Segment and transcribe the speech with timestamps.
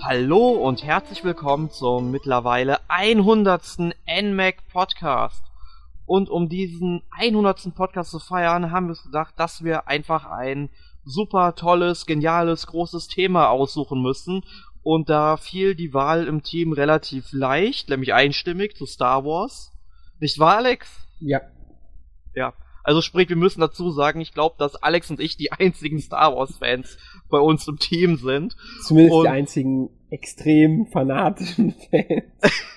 [0.00, 3.78] Hallo und herzlich willkommen zum mittlerweile 100.
[4.06, 5.42] NMAC Podcast.
[6.06, 7.74] Und um diesen 100.
[7.74, 10.70] Podcast zu feiern, haben wir uns gedacht, dass wir einfach ein
[11.04, 14.44] super tolles, geniales, großes Thema aussuchen müssen.
[14.82, 19.72] Und da fiel die Wahl im Team relativ leicht, nämlich einstimmig zu Star Wars.
[20.20, 20.88] Nicht wahr, Alex?
[21.18, 21.40] Ja.
[22.34, 22.54] Ja.
[22.88, 26.34] Also sprich, wir müssen dazu sagen, ich glaube, dass Alex und ich die einzigen Star
[26.34, 26.96] Wars-Fans
[27.28, 28.56] bei uns im Team sind.
[28.82, 32.24] Zumindest und die einzigen extrem fanatischen Fans.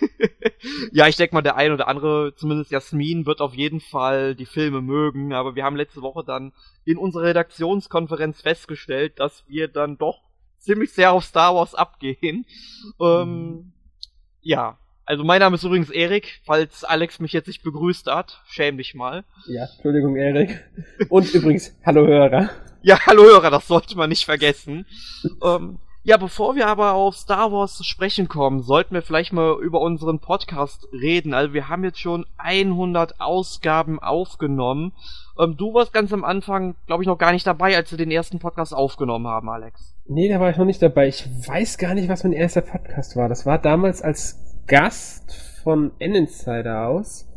[0.91, 4.45] ja, ich denke mal, der ein oder andere, zumindest Jasmin, wird auf jeden Fall die
[4.45, 6.53] Filme mögen, aber wir haben letzte Woche dann
[6.85, 10.21] in unserer Redaktionskonferenz festgestellt, dass wir dann doch
[10.57, 12.45] ziemlich sehr auf Star Wars abgehen.
[12.99, 13.73] Ähm, mhm.
[14.41, 18.41] ja, also mein Name ist übrigens Erik, falls Alex mich jetzt nicht begrüßt hat.
[18.47, 19.25] Schäm dich mal.
[19.47, 20.63] Ja, Entschuldigung, Erik.
[21.09, 22.49] Und übrigens, hallo Hörer.
[22.83, 24.87] Ja, hallo Hörer, das sollte man nicht vergessen.
[25.43, 29.61] ähm, ja, bevor wir aber auf Star Wars zu sprechen kommen, sollten wir vielleicht mal
[29.61, 31.35] über unseren Podcast reden.
[31.35, 34.93] Also wir haben jetzt schon 100 Ausgaben aufgenommen.
[35.39, 38.09] Ähm, du warst ganz am Anfang, glaube ich, noch gar nicht dabei, als wir den
[38.09, 39.95] ersten Podcast aufgenommen haben, Alex.
[40.07, 41.07] Nee, da war ich noch nicht dabei.
[41.07, 43.29] Ich weiß gar nicht, was mein erster Podcast war.
[43.29, 47.27] Das war damals als Gast von N-Insider aus.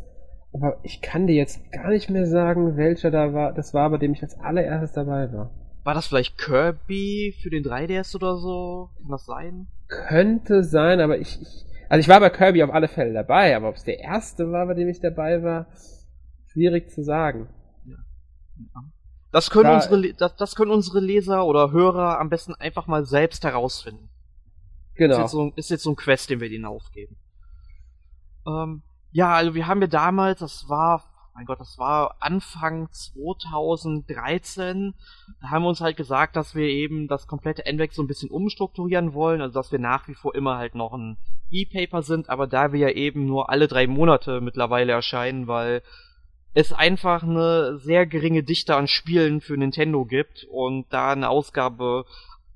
[0.53, 3.53] Aber ich kann dir jetzt gar nicht mehr sagen, welcher da war.
[3.53, 5.51] Das war, bei dem ich als allererstes dabei war.
[5.85, 8.89] War das vielleicht Kirby für den 3DS oder so?
[8.97, 9.67] Kann das sein?
[9.87, 13.69] Könnte sein, aber ich, ich also ich war bei Kirby auf alle Fälle dabei, aber
[13.69, 15.67] ob es der erste war, bei dem ich dabei war,
[16.47, 17.49] schwierig zu sagen.
[17.85, 17.97] Ja.
[19.31, 23.05] Das können, da, unsere, das, das können unsere Leser oder Hörer am besten einfach mal
[23.05, 24.09] selbst herausfinden.
[24.95, 25.15] Genau.
[25.15, 27.15] Ist jetzt so, ist jetzt so ein Quest, den wir denen aufgeben.
[28.47, 31.03] Ähm, ja, also wir haben ja damals, das war,
[31.35, 34.93] mein Gott, das war Anfang 2013,
[35.41, 38.31] da haben wir uns halt gesagt, dass wir eben das komplette NVEC so ein bisschen
[38.31, 41.17] umstrukturieren wollen, also dass wir nach wie vor immer halt noch ein
[41.51, 45.81] E-Paper sind, aber da wir ja eben nur alle drei Monate mittlerweile erscheinen, weil
[46.53, 52.05] es einfach eine sehr geringe Dichte an Spielen für Nintendo gibt und da eine Ausgabe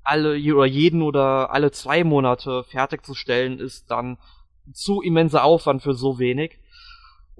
[0.02, 4.16] alle oder jeden oder alle zwei Monate fertigzustellen, ist dann
[4.72, 6.59] zu immenser Aufwand für so wenig.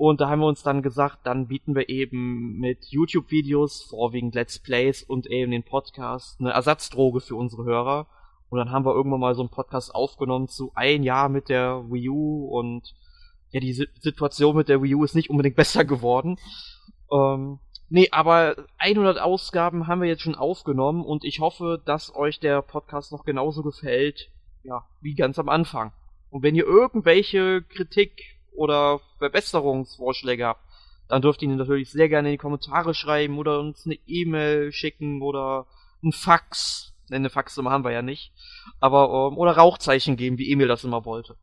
[0.00, 4.58] Und da haben wir uns dann gesagt, dann bieten wir eben mit YouTube-Videos, vorwiegend Let's
[4.58, 8.06] Plays und eben den Podcast eine Ersatzdroge für unsere Hörer.
[8.48, 11.84] Und dann haben wir irgendwann mal so einen Podcast aufgenommen zu ein Jahr mit der
[11.90, 12.94] Wii U und
[13.50, 16.38] ja, die Situation mit der Wii U ist nicht unbedingt besser geworden.
[17.12, 17.58] Ähm,
[17.92, 22.62] Nee, aber 100 Ausgaben haben wir jetzt schon aufgenommen und ich hoffe, dass euch der
[22.62, 24.30] Podcast noch genauso gefällt,
[24.62, 25.92] ja, wie ganz am Anfang.
[26.30, 30.62] Und wenn ihr irgendwelche Kritik oder Verbesserungsvorschläge habt,
[31.08, 34.72] dann dürft ihr ihn natürlich sehr gerne in die Kommentare schreiben oder uns eine E-Mail
[34.72, 35.66] schicken oder
[36.02, 36.94] ein Fax.
[37.08, 38.32] Ne, eine Faxnummer haben wir ja nicht.
[38.78, 41.36] Aber, ähm, oder Rauchzeichen geben, wie Emil das immer wollte.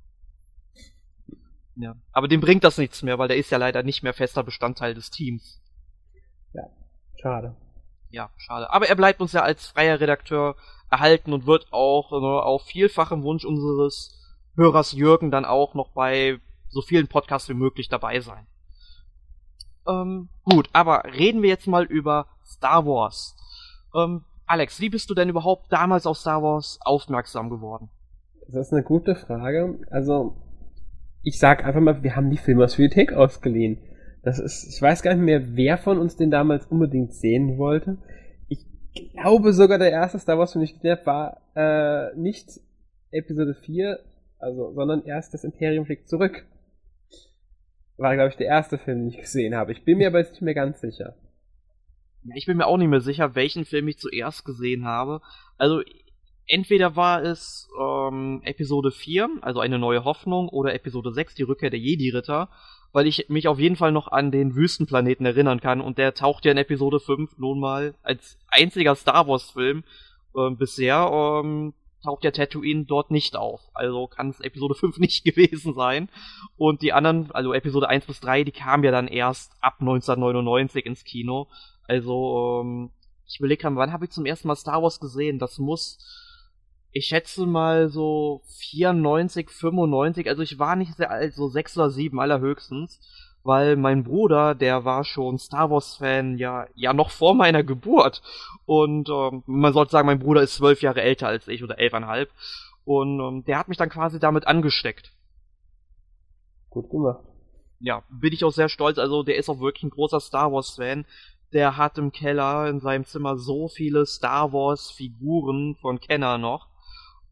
[1.75, 1.95] Ja.
[2.11, 4.93] Aber dem bringt das nichts mehr, weil der ist ja leider nicht mehr fester Bestandteil
[4.93, 5.61] des Teams.
[6.53, 6.63] Ja,
[7.21, 7.55] schade.
[8.09, 8.71] Ja, schade.
[8.71, 10.55] Aber er bleibt uns ja als freier Redakteur
[10.89, 14.13] erhalten und wird auch ne, auf vielfachem Wunsch unseres
[14.55, 18.47] Hörers Jürgen dann auch noch bei so vielen Podcasts wie möglich dabei sein.
[19.87, 23.35] Ähm, gut, aber reden wir jetzt mal über Star Wars.
[23.95, 27.89] Ähm, Alex, wie bist du denn überhaupt damals auf Star Wars aufmerksam geworden?
[28.47, 29.79] Das ist eine gute Frage.
[29.89, 30.37] Also,
[31.21, 33.79] ich sag einfach mal, wir haben die Filme aus Bibliothek ausgeliehen.
[34.23, 37.97] Das ist, ich weiß gar nicht mehr, wer von uns den damals unbedingt sehen wollte.
[38.47, 38.65] Ich
[39.13, 42.59] glaube sogar der erste Star Wars, den ich gesehen habe, war äh, nicht
[43.11, 43.99] Episode 4,
[44.39, 46.45] also, sondern erst das Imperium fliegt zurück.
[47.97, 49.71] War, glaube ich, der erste Film, den ich gesehen habe.
[49.71, 51.15] Ich bin mir aber jetzt nicht mehr ganz sicher.
[52.23, 55.21] Ja, ich bin mir auch nicht mehr sicher, welchen Film ich zuerst gesehen habe.
[55.57, 55.81] Also,
[56.45, 61.69] entweder war es ähm, Episode 4, also eine neue Hoffnung, oder Episode 6, die Rückkehr
[61.69, 62.49] der Jedi-Ritter
[62.97, 66.45] weil ich mich auf jeden Fall noch an den Wüstenplaneten erinnern kann und der taucht
[66.45, 69.83] ja in Episode 5 nun mal als einziger Star Wars Film
[70.35, 71.73] äh, bisher ähm,
[72.07, 73.59] taucht ja Tatooine dort nicht auf.
[73.73, 76.09] Also kann es Episode 5 nicht gewesen sein.
[76.55, 80.85] Und die anderen, also Episode 1 bis 3, die kamen ja dann erst ab 1999
[80.85, 81.47] ins Kino.
[81.85, 82.91] Also, ähm,
[83.27, 85.37] ich überlege gerade, wann habe ich zum ersten Mal Star Wars gesehen?
[85.37, 85.99] Das muss
[86.93, 91.89] ich schätze mal so 94, 95, also ich war nicht sehr alt, so 6 oder
[91.91, 92.99] 7 allerhöchstens,
[93.47, 98.21] weil mein Bruder, der war schon Star Wars Fan, ja, ja noch vor meiner Geburt
[98.65, 102.29] und ähm, man sollte sagen, mein Bruder ist zwölf Jahre älter als ich oder elfeinhalb
[102.85, 105.11] und ähm, der hat mich dann quasi damit angesteckt.
[106.69, 107.23] Gut gemacht.
[107.79, 110.75] Ja, bin ich auch sehr stolz, also der ist auch wirklich ein großer Star Wars
[110.75, 111.05] Fan,
[111.53, 116.67] der hat im Keller in seinem Zimmer so viele Star Wars Figuren von Kenner noch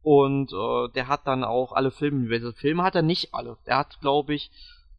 [0.01, 2.53] Und äh, der hat dann auch alle Filme.
[2.53, 3.57] Filme hat er nicht alle.
[3.65, 4.51] Er hat, glaube ich,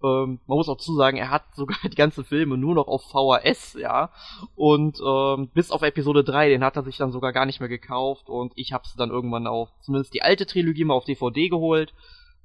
[0.07, 3.03] ähm, man muss auch zu sagen, er hat sogar die ganzen Filme nur noch auf
[3.11, 4.11] VHS, ja.
[4.55, 7.69] Und ähm, bis auf Episode 3, den hat er sich dann sogar gar nicht mehr
[7.69, 8.29] gekauft.
[8.29, 11.95] Und ich habe dann irgendwann auch zumindest die alte Trilogie mal auf DVD geholt,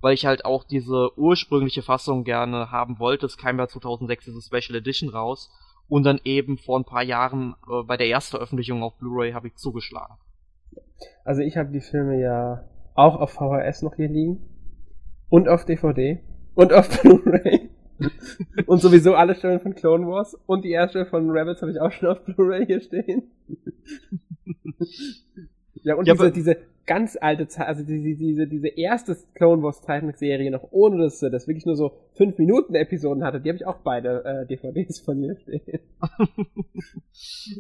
[0.02, 3.26] weil ich halt auch diese ursprüngliche Fassung gerne haben wollte.
[3.26, 5.52] Es kam ja 2006 diese Special Edition raus.
[5.88, 9.48] Und dann eben vor ein paar Jahren äh, bei der ersten Veröffentlichung auf Blu-ray habe
[9.48, 10.16] ich zugeschlagen.
[11.26, 12.64] Also ich habe die Filme ja
[12.96, 14.40] auch auf VHS noch hier liegen
[15.30, 16.20] und auf DVD
[16.56, 17.70] und auf Blu-ray.
[18.66, 21.92] und sowieso alle Stellen von Clone Wars und die erste von Rebels habe ich auch
[21.92, 23.24] schon auf Blu-ray hier stehen.
[25.84, 29.82] ja, und ja, diese, diese ganz alte Zeit, also diese, diese, diese erste Clone Wars
[29.82, 33.66] Zeichentrickserie noch ohne dass das wirklich nur so 5 Minuten Episoden hatte, die habe ich
[33.66, 35.80] auch beide äh, DVDs von mir stehen.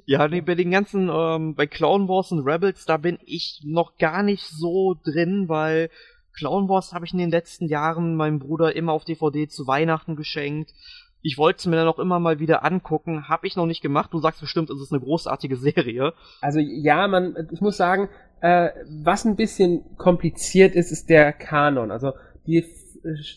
[0.05, 3.97] ja, nee, bei den ganzen, ähm, bei Clone Wars und Rebels, da bin ich noch
[3.97, 5.89] gar nicht so drin, weil
[6.33, 10.15] Clown Wars habe ich in den letzten Jahren meinem Bruder immer auf DVD zu Weihnachten
[10.15, 10.73] geschenkt.
[11.21, 14.11] Ich wollte es mir dann auch immer mal wieder angucken, habe ich noch nicht gemacht.
[14.11, 16.13] Du sagst bestimmt, es ist eine großartige Serie.
[16.41, 18.09] Also ja, man, ich muss sagen,
[18.41, 18.69] äh,
[19.03, 21.91] was ein bisschen kompliziert ist, ist der Kanon.
[21.91, 22.13] Also
[22.47, 22.65] die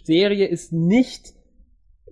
[0.05, 1.35] Serie ist nicht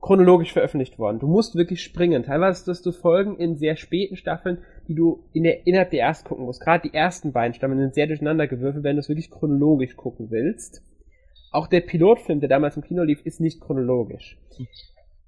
[0.02, 1.20] chronologisch veröffentlicht worden.
[1.20, 2.24] Du musst wirklich springen.
[2.24, 4.58] Teilweise hast du Folgen in sehr späten Staffeln,
[4.88, 6.60] die du in der, innerhalb der erst gucken musst.
[6.60, 10.30] Gerade die ersten beiden Staffeln sind sehr durcheinander gewürfelt, wenn du es wirklich chronologisch gucken
[10.30, 10.82] willst.
[11.52, 14.38] Auch der Pilotfilm, der damals im Kino lief, ist nicht chronologisch.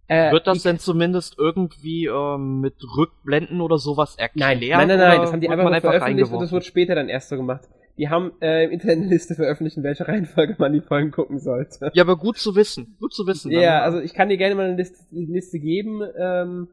[0.09, 4.59] Äh, Wird das denn zumindest irgendwie ähm, mit Rückblenden oder sowas erklärt?
[4.59, 7.09] Nein, nein, nein, nein, das haben die einfach, einfach veröffentlicht und das wird später dann
[7.09, 7.69] erst so gemacht.
[7.97, 11.39] Die haben äh, im Internet eine Liste veröffentlicht, in welcher Reihenfolge man die Folgen gucken
[11.39, 11.91] sollte.
[11.95, 12.97] Ja, aber gut zu wissen.
[13.01, 13.51] Gut zu wissen.
[13.53, 16.03] Ja, also ich kann dir gerne mal eine Liste, eine Liste geben.
[16.19, 16.69] Ähm,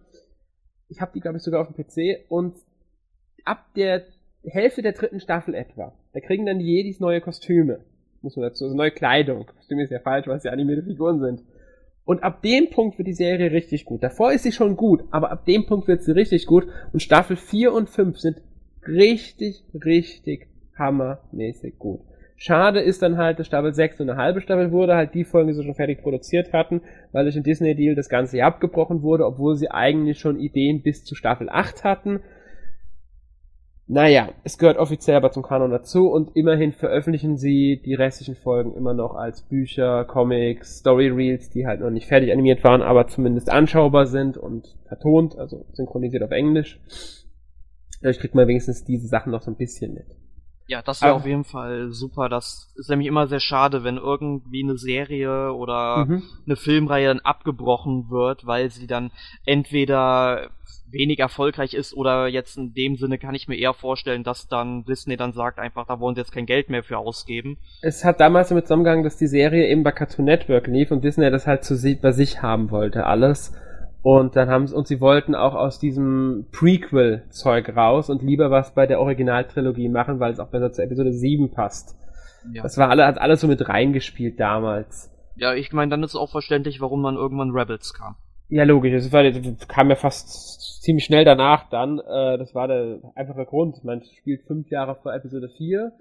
[0.89, 2.25] ich habe die, glaube ich, sogar auf dem PC.
[2.29, 2.55] Und
[3.45, 4.03] ab der
[4.43, 7.79] Hälfte der dritten Staffel etwa, da kriegen dann die Jedis neue Kostüme.
[8.21, 9.45] Muss man dazu, also neue Kleidung.
[9.45, 11.43] Kostüme ist ja falsch, weil es ja animierte Figuren sind.
[12.03, 14.03] Und ab dem Punkt wird die Serie richtig gut.
[14.03, 16.67] Davor ist sie schon gut, aber ab dem Punkt wird sie richtig gut.
[16.93, 18.41] Und Staffel 4 und 5 sind
[18.87, 20.47] richtig, richtig
[20.77, 22.01] hammermäßig gut.
[22.43, 25.49] Schade ist dann halt, dass Staffel 6 nur eine halbe Staffel wurde, halt die Folgen,
[25.49, 26.81] die sie schon fertig produziert hatten,
[27.11, 31.03] weil durch den Disney-Deal das Ganze ja abgebrochen wurde, obwohl sie eigentlich schon Ideen bis
[31.03, 32.21] zu Staffel 8 hatten.
[33.85, 38.73] Naja, es gehört offiziell aber zum Kanon dazu und immerhin veröffentlichen sie die restlichen Folgen
[38.73, 43.05] immer noch als Bücher, Comics, Story Reels, die halt noch nicht fertig animiert waren, aber
[43.05, 46.79] zumindest anschaubar sind und vertont, also synchronisiert auf Englisch.
[48.01, 50.07] Dadurch kriegt man wenigstens diese Sachen noch so ein bisschen mit.
[50.71, 52.29] Ja, das wäre auf jeden Fall super.
[52.29, 56.23] Das ist nämlich immer sehr schade, wenn irgendwie eine Serie oder mhm.
[56.45, 59.11] eine Filmreihe dann abgebrochen wird, weil sie dann
[59.45, 60.49] entweder
[60.89, 64.85] wenig erfolgreich ist oder jetzt in dem Sinne kann ich mir eher vorstellen, dass dann
[64.85, 67.57] Disney dann sagt einfach, da wollen sie jetzt kein Geld mehr für ausgeben.
[67.81, 71.29] Es hat damals damit zusammengegangen, dass die Serie eben bei Cartoon Network lief und Disney
[71.31, 73.51] das halt zu bei sich haben wollte, alles.
[74.03, 78.73] Und dann haben sie, und sie wollten auch aus diesem Prequel-Zeug raus und lieber was
[78.73, 81.95] bei der Originaltrilogie machen, weil es auch besser zur Episode 7 passt.
[82.51, 82.63] Ja.
[82.63, 85.11] Das war alle, hat alles so mit reingespielt damals.
[85.35, 88.15] Ja, ich meine, dann ist es auch verständlich, warum dann irgendwann Rebels kam.
[88.49, 88.91] Ja, logisch.
[88.91, 91.99] Das, war, das kam ja fast ziemlich schnell danach dann.
[91.99, 93.83] Äh, das war der einfache Grund.
[93.83, 95.91] Man spielt fünf Jahre vor Episode 4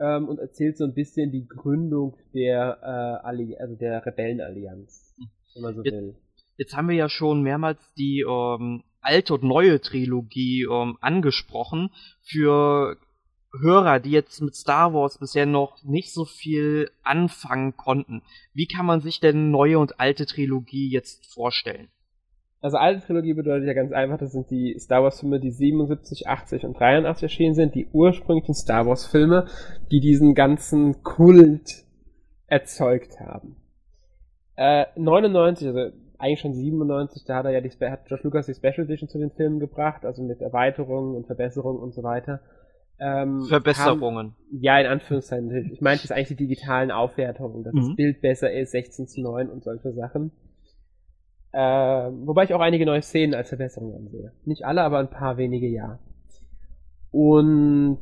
[0.00, 5.14] ähm, und erzählt so ein bisschen die Gründung der, äh, Alli also der Rebellenallianz,
[5.54, 6.16] wenn man so will.
[6.56, 11.90] Jetzt haben wir ja schon mehrmals die ähm, alte und neue Trilogie ähm, angesprochen.
[12.22, 12.96] Für
[13.60, 18.86] Hörer, die jetzt mit Star Wars bisher noch nicht so viel anfangen konnten, wie kann
[18.86, 21.88] man sich denn neue und alte Trilogie jetzt vorstellen?
[22.60, 26.28] Also alte Trilogie bedeutet ja ganz einfach, das sind die Star Wars Filme, die 77,
[26.28, 29.46] 80 und 83 erschienen sind, die ursprünglichen Star Wars Filme,
[29.90, 31.84] die diesen ganzen Kult
[32.46, 33.56] erzeugt haben.
[34.56, 35.92] Äh, 99, also
[36.24, 39.18] eigentlich schon 97, da hat er ja die, hat George Lucas die Special Edition zu
[39.18, 42.40] den Filmen gebracht, also mit Erweiterungen und Verbesserungen und so weiter.
[42.98, 44.34] Ähm, Verbesserungen.
[44.34, 45.72] Kam, ja, in Anführungszeichen natürlich.
[45.72, 47.80] Ich meinte jetzt eigentlich die digitalen Aufwertungen, dass mhm.
[47.80, 50.32] das Bild besser ist, 16 zu 9 und solche Sachen.
[51.52, 54.32] Äh, wobei ich auch einige neue Szenen als Verbesserungen ansehe.
[54.44, 55.98] Nicht alle, aber ein paar wenige ja.
[57.10, 58.00] Und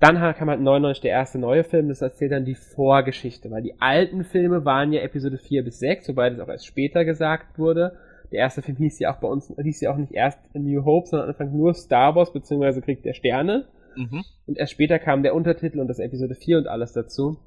[0.00, 3.80] dann kam halt 99 der erste neue Film, das erzählt dann die Vorgeschichte, weil die
[3.80, 7.96] alten Filme waren ja Episode 4 bis 6, wobei das auch erst später gesagt wurde.
[8.30, 11.08] Der erste Film hieß ja auch bei uns, hieß ja auch nicht erst New Hope,
[11.08, 13.66] sondern anfangs nur Star Wars, beziehungsweise Krieg der Sterne.
[13.96, 14.22] Mhm.
[14.46, 17.38] Und erst später kam der Untertitel und das Episode 4 und alles dazu.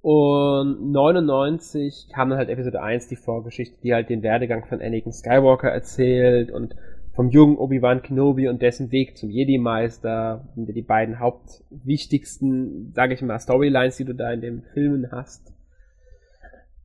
[0.00, 5.12] Und 99 kam dann halt Episode 1, die Vorgeschichte, die halt den Werdegang von Anakin
[5.12, 6.74] Skywalker erzählt und
[7.14, 13.38] vom jungen Obi-Wan Kenobi und dessen Weg zum Jedi-Meister, die beiden hauptwichtigsten, sage ich mal,
[13.38, 15.52] Storylines, die du da in den Filmen hast.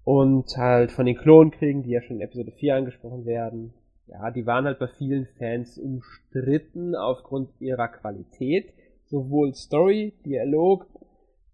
[0.03, 3.73] Und halt von den Klonkriegen, die ja schon in Episode 4 angesprochen werden.
[4.07, 8.73] Ja, die waren halt bei vielen Fans umstritten aufgrund ihrer Qualität.
[9.05, 10.85] Sowohl Story, Dialog,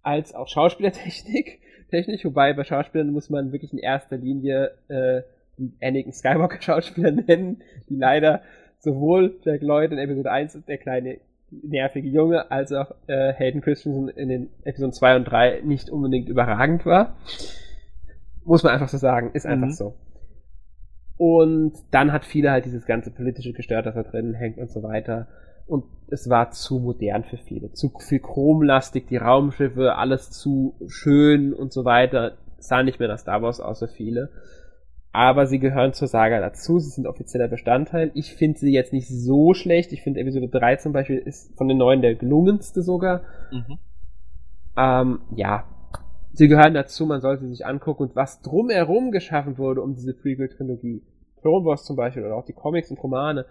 [0.02, 1.60] als auch Schauspielertechnik.
[1.90, 5.22] Technisch, wobei bei Schauspielern muss man wirklich in erster Linie äh,
[5.58, 8.42] die Anakin Skywalker Schauspieler nennen, die leider
[8.84, 11.18] sowohl Jack Lloyd in Episode 1 der kleine
[11.50, 16.28] nervige Junge, als auch äh, Hayden Christensen in den Episoden 2 und 3 nicht unbedingt
[16.28, 17.16] überragend war.
[18.44, 19.72] Muss man einfach so sagen, ist einfach mhm.
[19.72, 19.96] so.
[21.18, 24.84] Und dann hat viele halt dieses ganze politische gestört, das da drin hängt und so
[24.84, 25.28] weiter.
[25.66, 27.72] Und es war zu modern für viele.
[27.72, 32.34] Zu viel chromlastig, die Raumschiffe, alles zu schön und so weiter.
[32.58, 34.30] Sah nicht mehr nach Star Wars aus für viele
[35.14, 38.10] aber sie gehören zur Saga dazu, sie sind offizieller Bestandteil.
[38.16, 39.94] Ich finde sie jetzt nicht so schlecht.
[39.94, 43.22] Ich finde Episode 3 zum Beispiel ist von den neuen der gelungenste sogar.
[43.52, 43.78] Mhm.
[44.76, 45.66] Ähm, ja,
[46.34, 50.16] sie gehören dazu, man sollte sie sich angucken und was drumherum geschaffen wurde um diese
[50.16, 51.04] Prequel-Trilogie,
[51.42, 53.46] Clone Wars zum Beispiel oder auch die Comics und Romane,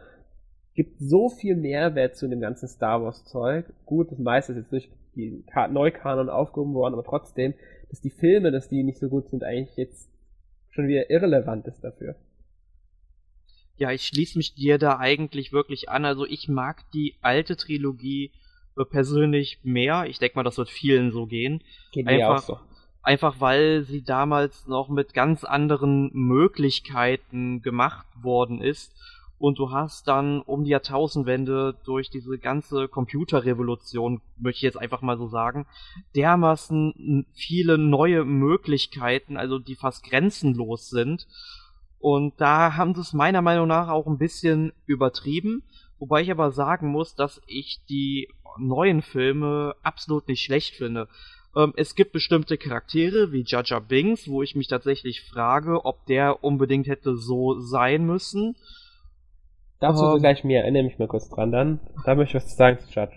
[0.74, 3.66] gibt so viel Mehrwert zu dem ganzen Star Wars Zeug.
[3.86, 7.54] Gut, das meiste ist jetzt durch die Neukanon aufgehoben worden, aber trotzdem,
[7.90, 10.08] dass die Filme, dass die nicht so gut sind, eigentlich jetzt
[10.72, 12.16] schon wieder irrelevant ist dafür.
[13.76, 16.04] Ja, ich schließe mich dir da eigentlich wirklich an.
[16.04, 18.32] Also ich mag die alte Trilogie
[18.76, 20.06] äh, persönlich mehr.
[20.06, 21.62] Ich denke mal, das wird vielen so gehen.
[21.92, 22.58] Geht einfach, auch so.
[23.02, 28.94] einfach weil sie damals noch mit ganz anderen Möglichkeiten gemacht worden ist
[29.42, 35.02] und du hast dann um die Jahrtausendwende durch diese ganze Computerrevolution, möchte ich jetzt einfach
[35.02, 35.66] mal so sagen,
[36.14, 41.26] dermaßen viele neue Möglichkeiten, also die fast grenzenlos sind.
[41.98, 45.64] Und da haben sie es meiner Meinung nach auch ein bisschen übertrieben.
[45.98, 51.08] Wobei ich aber sagen muss, dass ich die neuen Filme absolut nicht schlecht finde.
[51.56, 56.44] Ähm, es gibt bestimmte Charaktere wie Jaja Bings, wo ich mich tatsächlich frage, ob der
[56.44, 58.54] unbedingt hätte so sein müssen.
[59.82, 61.80] Dazu um, gleich mehr, erinnere mich mal kurz dran dann.
[62.04, 63.10] Da möchte ich was zu sagen zu Jar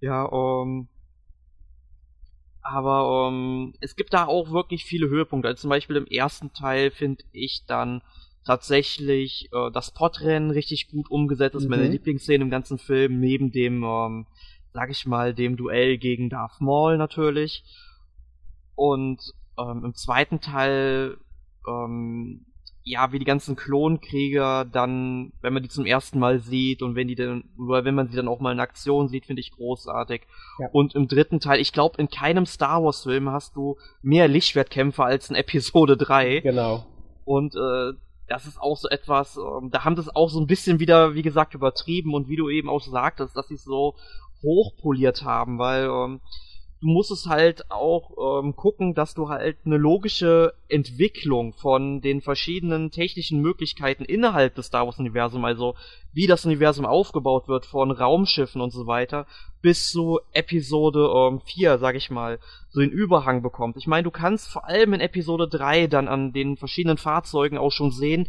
[0.00, 0.88] Ja, um,
[2.62, 5.46] aber um, es gibt da auch wirklich viele Höhepunkte.
[5.46, 8.00] Also zum Beispiel im ersten Teil finde ich dann
[8.46, 11.54] tatsächlich äh, das Podrennen richtig gut umgesetzt.
[11.54, 11.76] Das ist mhm.
[11.76, 14.26] meine Lieblingsszene im ganzen Film, neben dem, ähm,
[14.72, 17.62] sag ich mal, dem Duell gegen Darth Maul natürlich.
[18.74, 19.20] Und
[19.58, 21.18] ähm, im zweiten Teil
[21.68, 22.46] ähm,
[22.86, 27.08] ja, wie die ganzen Klonkrieger dann, wenn man die zum ersten Mal sieht und wenn
[27.08, 30.26] die dann, oder wenn man sie dann auch mal in Aktion sieht, finde ich großartig.
[30.58, 30.68] Ja.
[30.70, 35.02] Und im dritten Teil, ich glaube, in keinem Star Wars Film hast du mehr Lichtschwertkämpfe
[35.02, 36.40] als in Episode 3.
[36.40, 36.84] Genau.
[37.24, 37.94] Und äh,
[38.28, 41.22] das ist auch so etwas, äh, da haben das auch so ein bisschen wieder, wie
[41.22, 43.94] gesagt, übertrieben und wie du eben auch sagtest, dass sie es so
[44.42, 46.20] hochpoliert haben, weil ähm,
[46.80, 52.20] du musst es halt auch ähm, gucken, dass du halt eine logische Entwicklung von den
[52.20, 55.74] verschiedenen technischen Möglichkeiten innerhalb des Star Wars Universums, also
[56.12, 59.26] wie das Universum aufgebaut wird von Raumschiffen und so weiter,
[59.62, 62.38] bis zu Episode ähm, 4, sag ich mal,
[62.68, 63.76] so den Überhang bekommt.
[63.76, 67.72] Ich meine, du kannst vor allem in Episode 3 dann an den verschiedenen Fahrzeugen auch
[67.72, 68.28] schon sehen,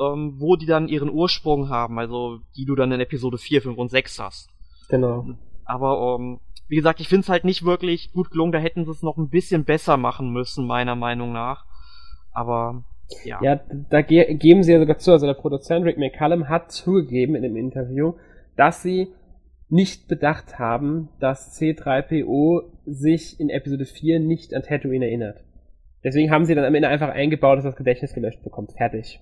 [0.00, 3.78] ähm, wo die dann ihren Ursprung haben, also die du dann in Episode 4, 5
[3.78, 4.48] und 6 hast.
[4.88, 5.26] Genau.
[5.64, 8.52] Aber ähm, wie gesagt, ich finde es halt nicht wirklich gut gelungen.
[8.52, 11.64] Da hätten sie es noch ein bisschen besser machen müssen, meiner Meinung nach.
[12.32, 12.84] Aber
[13.24, 13.40] ja.
[13.42, 13.60] Ja,
[13.90, 15.10] da ge geben sie ja sogar zu.
[15.10, 18.14] Also der Produzent Rick McCallum hat zugegeben in dem Interview,
[18.56, 19.08] dass sie
[19.68, 25.42] nicht bedacht haben, dass C3PO sich in Episode 4 nicht an Tatooine erinnert.
[26.04, 28.72] Deswegen haben sie dann am Ende einfach eingebaut, dass das Gedächtnis gelöscht bekommt.
[28.76, 29.20] Fertig.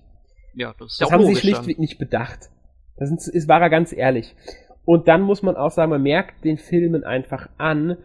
[0.53, 2.49] Ja, das ist das haben sie schlichtweg nicht bedacht.
[2.97, 4.35] Das ist, ist, war er ganz ehrlich.
[4.89, 7.95] Und dann muss man auch sagen, man merkt den Filmen einfach an.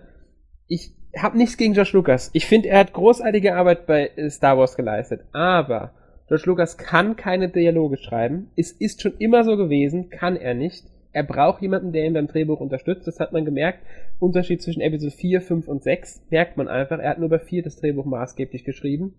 [0.69, 2.29] Ich habe nichts gegen George Lucas.
[2.35, 5.23] Ich finde, er hat großartige Arbeit bei äh, Star Wars geleistet.
[5.33, 5.95] Aber
[6.29, 8.50] George Lucas kann keine Dialoge schreiben.
[8.55, 10.85] Es ist schon immer so gewesen, kann er nicht.
[11.12, 13.07] Er braucht jemanden, der ihn beim Drehbuch unterstützt.
[13.07, 13.79] Das hat man gemerkt.
[14.19, 16.99] Unterschied zwischen Episode 4, 5 und 6 merkt man einfach.
[16.99, 19.14] Er hat nur bei 4 das Drehbuch maßgeblich geschrieben.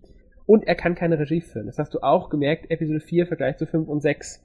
[0.46, 1.66] Und er kann keine Regie führen.
[1.66, 4.40] Das hast du auch gemerkt, Episode 4 im Vergleich zu 5 und 6.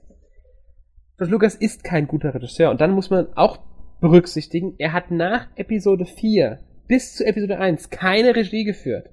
[1.18, 2.70] George Lucas ist kein guter Regisseur.
[2.70, 3.60] Und dann muss man auch
[4.00, 9.08] berücksichtigen, er hat nach Episode 4 bis zu Episode 1 keine Regie geführt.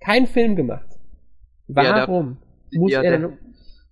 [0.00, 0.88] Kein Film gemacht.
[1.68, 2.38] Warum
[2.70, 3.38] ja, muss ja, er denn...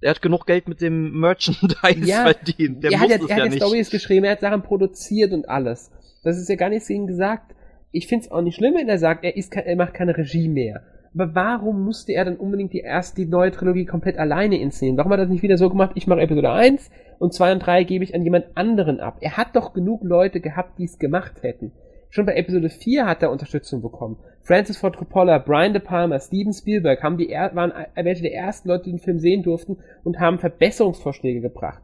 [0.03, 2.83] Er hat genug Geld mit dem Merchandise ja, verdient.
[2.83, 5.91] Der er hat, ja, er hat ja Stories geschrieben, er hat Sachen produziert und alles.
[6.25, 7.55] Das ist ja gar nichts gegen gesagt.
[7.93, 10.83] Ich find's auch nicht schlimm, wenn er sagt, er, ist, er macht keine Regie mehr.
[11.15, 14.97] Aber warum musste er dann unbedingt die erste, die neue Trilogie komplett alleine inszenieren?
[14.97, 17.59] Warum hat er das nicht wieder so gemacht, ich mache Episode 1 und 2 und
[17.61, 19.19] 3 gebe ich an jemand anderen ab?
[19.21, 21.73] Er hat doch genug Leute gehabt, die es gemacht hätten.
[22.11, 24.19] Schon bei Episode 4 hat er Unterstützung bekommen.
[24.43, 28.85] Francis Ford Coppola, Brian De Palma, Steven Spielberg haben die, waren welche der ersten Leute,
[28.85, 31.83] die den Film sehen durften und haben Verbesserungsvorschläge gebracht.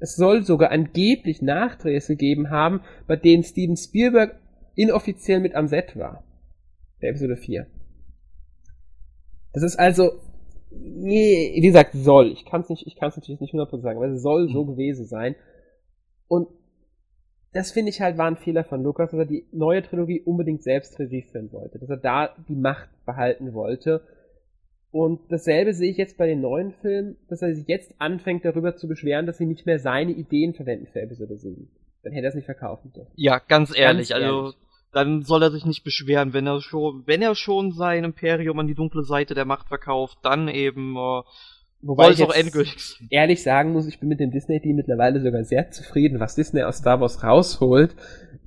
[0.00, 4.36] Es soll sogar angeblich Nachdrehs gegeben haben, bei denen Steven Spielberg
[4.74, 6.24] inoffiziell mit am Set war.
[7.02, 7.66] Der Episode 4.
[9.52, 10.12] Das ist also,
[10.70, 12.32] nee, wie gesagt, soll.
[12.32, 14.64] Ich kann es nicht, ich kann es natürlich nicht 100% sagen, aber es soll so
[14.64, 14.68] mhm.
[14.68, 15.34] gewesen sein.
[16.28, 16.48] Und
[17.52, 20.62] das finde ich halt war ein Fehler von Lukas, dass er die neue Trilogie unbedingt
[20.62, 24.02] selbst Regie führen wollte, dass er da die Macht behalten wollte.
[24.90, 28.76] Und dasselbe sehe ich jetzt bei den neuen Filmen, dass er sich jetzt anfängt darüber
[28.76, 31.68] zu beschweren, dass sie nicht mehr seine Ideen verwenden für Episode 7.
[32.02, 33.10] Dann hätte er es nicht verkaufen dürfen.
[33.16, 34.56] Ja, ganz ehrlich, ganz also ehrlich.
[34.92, 38.66] Dann soll er sich nicht beschweren, wenn er schon, wenn er schon sein Imperium an
[38.66, 41.22] die dunkle Seite der Macht verkauft, dann eben äh,
[41.80, 45.70] Wobei ich auch endgültig ehrlich sagen muss, ich bin mit dem Disney-Team mittlerweile sogar sehr
[45.70, 46.18] zufrieden.
[46.18, 47.94] Was Disney aus Star Wars rausholt,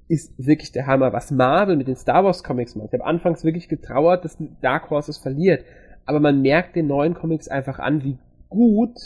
[0.09, 1.13] ist wirklich der Hammer.
[1.13, 2.89] Was Marvel mit den Star Wars Comics macht.
[2.91, 5.63] Ich habe anfangs wirklich getrauert, dass Dark Horse es verliert.
[6.05, 8.17] Aber man merkt den neuen Comics einfach an, wie
[8.49, 8.97] gut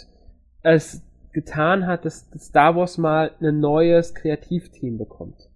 [0.63, 5.50] es getan hat, dass Star Wars mal ein neues Kreativteam bekommt.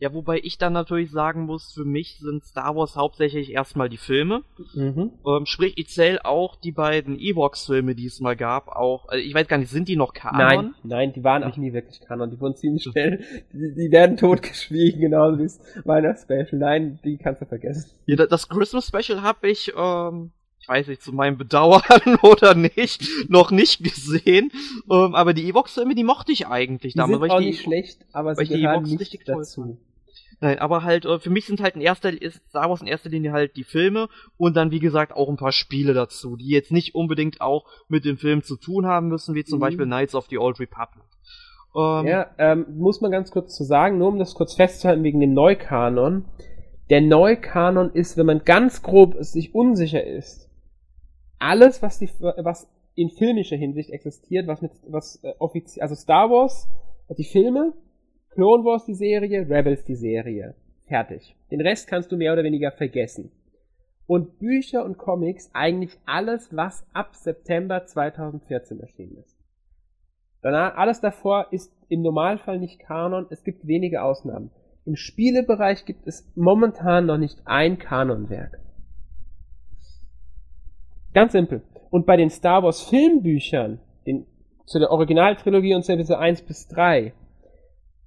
[0.00, 3.98] Ja, wobei ich dann natürlich sagen muss, für mich sind Star Wars hauptsächlich erstmal die
[3.98, 4.42] Filme.
[4.74, 5.12] Mhm.
[5.26, 9.08] Ähm, sprich, ich zähle auch die beiden Evox-Filme, die es mal gab, auch.
[9.08, 10.38] Also ich weiß gar nicht, sind die noch Kanon?
[10.38, 12.30] Nein, nein, die waren auch nie wirklich Kanon.
[12.30, 16.58] Die wurden ziemlich schnell, die, die werden totgeschwiegen, genau wie das Weihnachtsspecial.
[16.58, 17.90] Nein, die kannst du vergessen.
[18.06, 20.30] Ja, das Christmas Special habe ich, ähm,
[20.60, 21.82] ich weiß nicht, zu meinem Bedauern
[22.22, 24.50] oder nicht, noch nicht gesehen.
[24.90, 27.20] Ähm, aber die Evox-Filme, die mochte ich eigentlich die damals.
[27.20, 29.76] Sind weil auch ich die, nicht schlecht, aber sie gehören nicht dazu.
[30.42, 33.10] Nein, aber halt, äh, für mich sind halt in erster ist Star Wars in erster
[33.10, 36.72] Linie halt die Filme und dann, wie gesagt, auch ein paar Spiele dazu, die jetzt
[36.72, 39.60] nicht unbedingt auch mit dem Film zu tun haben müssen, wie zum mhm.
[39.60, 41.04] Beispiel Knights of the Old Republic.
[41.76, 45.20] Ähm, ja, ähm, muss man ganz kurz zu sagen, nur um das kurz festzuhalten wegen
[45.20, 46.24] dem Neukanon.
[46.88, 50.48] Der Neukanon ist, wenn man ganz grob sich unsicher ist,
[51.38, 56.30] alles, was die, was in filmischer Hinsicht existiert, was mit, was äh, offiziell, also Star
[56.30, 56.68] Wars,
[57.16, 57.74] die Filme,
[58.30, 60.54] Clone Wars die Serie, Rebels die Serie.
[60.86, 61.36] Fertig.
[61.50, 63.32] Den Rest kannst du mehr oder weniger vergessen.
[64.06, 69.36] Und Bücher und Comics eigentlich alles, was ab September 2014 erschienen ist.
[70.42, 74.50] Danach, alles davor ist im Normalfall nicht Kanon, es gibt wenige Ausnahmen.
[74.86, 78.58] Im Spielebereich gibt es momentan noch nicht ein Kanonwerk.
[81.12, 81.62] Ganz simpel.
[81.90, 84.26] Und bei den Star Wars Filmbüchern, den,
[84.66, 87.12] zu der Originaltrilogie und Episode 1 bis 3,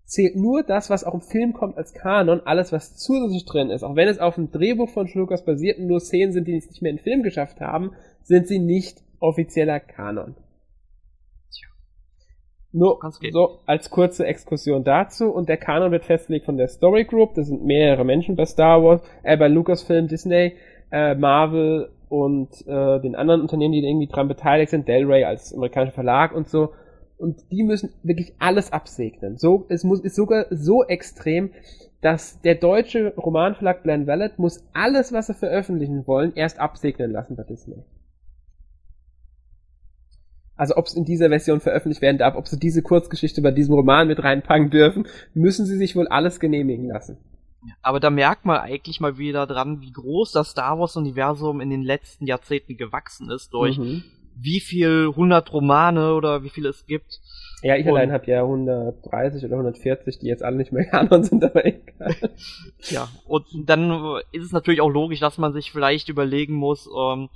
[0.06, 3.84] zählt nur das, was auch im Film kommt als Kanon, alles, was zusätzlich drin ist.
[3.84, 6.68] Auch wenn es auf dem Drehbuch von Lucas basiert und nur Szenen sind, die es
[6.68, 7.92] nicht mehr in den Film geschafft haben,
[8.24, 10.36] sind sie nicht offizieller Kanon.
[11.52, 11.70] Tja.
[12.72, 13.00] Nur
[13.32, 17.48] so als kurze Exkursion dazu und der Kanon wird festgelegt von der Story Group, das
[17.48, 20.56] sind mehrere Menschen bei Star Wars, äh, bei Lucasfilm, Disney,
[20.92, 25.96] äh, Marvel und äh, den anderen Unternehmen, die irgendwie dran beteiligt sind, Delray als amerikanischer
[25.96, 26.70] Verlag und so
[27.18, 29.38] und die müssen wirklich alles absegnen.
[29.38, 31.52] So, es muss, ist sogar so extrem,
[32.02, 37.36] dass der deutsche Romanverlag Glenn Wallet muss alles, was sie veröffentlichen wollen, erst absegnen lassen
[37.36, 37.84] bei Disney.
[40.56, 43.74] Also ob es in dieser Version veröffentlicht werden darf, ob sie diese Kurzgeschichte bei diesem
[43.74, 47.18] Roman mit reinpacken dürfen, müssen sie sich wohl alles genehmigen lassen.
[47.82, 51.82] Aber da merkt man eigentlich mal wieder dran, wie groß das Star Wars-Universum in den
[51.82, 54.04] letzten Jahrzehnten gewachsen ist durch mhm
[54.36, 57.20] wie viel 100 Romane oder wie viele es gibt.
[57.62, 61.24] Ja, ich und, allein habe ja 130 oder 140, die jetzt alle nicht mehr Kanon
[61.24, 62.16] sind, aber egal.
[62.90, 67.30] ja, und dann ist es natürlich auch logisch, dass man sich vielleicht überlegen muss, ähm,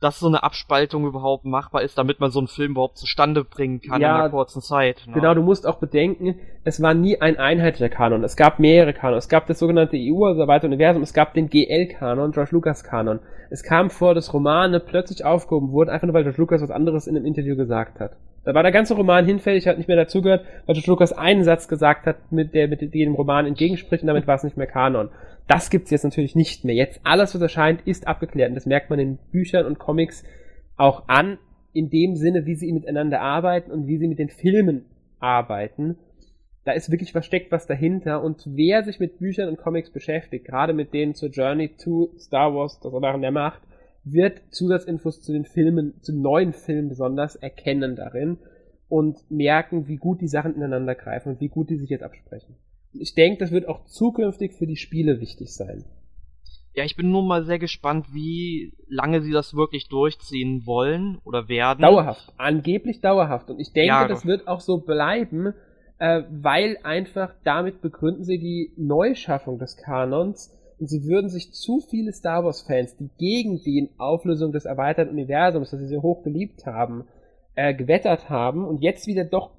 [0.00, 3.80] dass so eine Abspaltung überhaupt machbar ist, damit man so einen Film überhaupt zustande bringen
[3.80, 5.02] kann ja, in einer kurzen Zeit.
[5.06, 5.14] Ne?
[5.14, 8.24] Genau, du musst auch bedenken, es war nie ein einheitlicher Kanon.
[8.24, 9.18] Es gab mehrere Kanon.
[9.18, 11.02] Es gab das sogenannte EU, also weiter Universum.
[11.02, 13.20] Es gab den GL-Kanon, George Lucas-Kanon.
[13.50, 17.06] Es kam vor, dass Romane plötzlich aufgehoben wurden, einfach nur weil George Lucas was anderes
[17.06, 18.16] in einem Interview gesagt hat.
[18.44, 21.66] Da war der ganze Roman hinfällig, hat nicht mehr dazugehört, weil George Lucas einen Satz
[21.66, 25.08] gesagt hat, mit der mit dem Roman entgegenspricht und damit war es nicht mehr Kanon.
[25.46, 26.74] Das gibt's jetzt natürlich nicht mehr.
[26.74, 28.48] Jetzt alles, was erscheint, ist abgeklärt.
[28.48, 30.24] Und das merkt man in Büchern und Comics
[30.76, 31.38] auch an,
[31.72, 34.86] in dem Sinne, wie sie miteinander arbeiten und wie sie mit den Filmen
[35.18, 35.98] arbeiten.
[36.64, 38.22] Da ist wirklich versteckt was dahinter.
[38.22, 42.54] Und wer sich mit Büchern und Comics beschäftigt, gerade mit denen zur Journey to Star
[42.54, 43.60] Wars, das Erwachen der Macht,
[44.04, 48.38] wird Zusatzinfos zu den Filmen, zu neuen Filmen besonders erkennen darin
[48.88, 52.56] und merken, wie gut die Sachen ineinander greifen und wie gut die sich jetzt absprechen
[52.98, 55.84] ich denke, das wird auch zukünftig für die Spiele wichtig sein.
[56.74, 61.48] Ja, ich bin nur mal sehr gespannt, wie lange sie das wirklich durchziehen wollen oder
[61.48, 61.82] werden.
[61.82, 63.48] Dauerhaft, angeblich dauerhaft.
[63.48, 65.54] Und ich denke, ja, das wird auch so bleiben,
[65.98, 71.80] äh, weil einfach damit begründen sie die Neuschaffung des Kanons und sie würden sich zu
[71.80, 76.66] viele Star Wars-Fans, die gegen die Auflösung des erweiterten Universums, das sie so hoch geliebt
[76.66, 77.04] haben,
[77.54, 79.50] äh, gewettert haben und jetzt wieder doch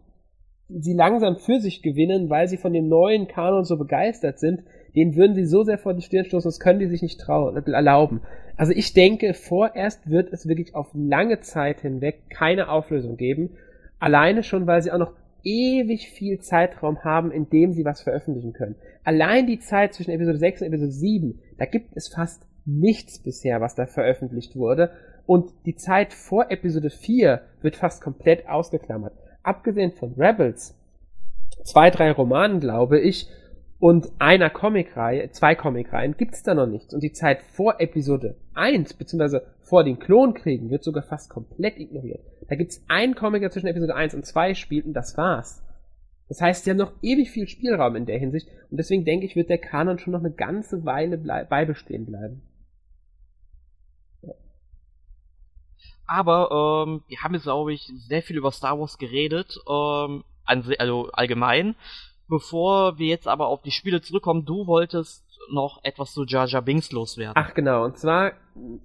[0.70, 4.64] sie langsam für sich gewinnen, weil sie von dem neuen Kanon so begeistert sind,
[4.96, 7.56] den würden sie so sehr vor die Stirn stoßen, das können die sich nicht trauen,
[7.68, 8.22] erlauben.
[8.56, 13.52] Also ich denke, vorerst wird es wirklich auf lange Zeit hinweg keine Auflösung geben.
[14.00, 18.54] Alleine schon, weil sie auch noch ewig viel Zeitraum haben, in dem sie was veröffentlichen
[18.54, 18.76] können.
[19.04, 23.62] Allein die Zeit zwischen Episode 6 und Episode 7, da gibt es fast nichts bisher,
[23.62, 24.92] was da veröffentlicht wurde.
[25.28, 29.14] Und die Zeit vor Episode 4 wird fast komplett ausgeklammert.
[29.46, 30.76] Abgesehen von Rebels,
[31.64, 33.30] zwei, drei Romanen, glaube ich,
[33.80, 36.96] und einer Comicreihe, zwei Comicreihen, gibt's da noch nichts.
[36.96, 42.22] Und die Zeit vor Episode 1, beziehungsweise vor den Klonkriegen, wird sogar fast komplett ignoriert.
[42.48, 45.62] Da gibt's einen Comic, der zwischen Episode 1 und 2 spielt, und das war's.
[46.28, 49.36] Das heißt, sie haben noch ewig viel Spielraum in der Hinsicht, und deswegen denke ich,
[49.36, 52.42] wird der Kanon schon noch eine ganze Weile blei beibestehen bleiben.
[56.08, 61.10] Aber ähm, wir haben jetzt, glaube ich, sehr viel über Star Wars geredet, ähm, also
[61.12, 61.76] allgemein.
[62.28, 66.62] Bevor wir jetzt aber auf die Spiele zurückkommen, du wolltest noch etwas zu Jar Jar
[66.62, 67.34] Binks loswerden.
[67.36, 68.34] Ach genau, und zwar,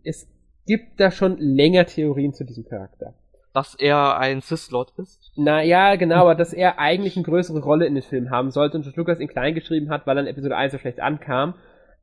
[0.05, 0.29] es
[0.67, 3.15] gibt da schon länger Theorien zu diesem Charakter.
[3.53, 5.33] Dass er ein Sith-Lord ist?
[5.35, 8.83] Naja, genau, aber dass er eigentlich eine größere Rolle in den Film haben sollte und
[8.83, 11.55] George Lucas ihn klein geschrieben hat, weil er in Episode 1 so schlecht ankam.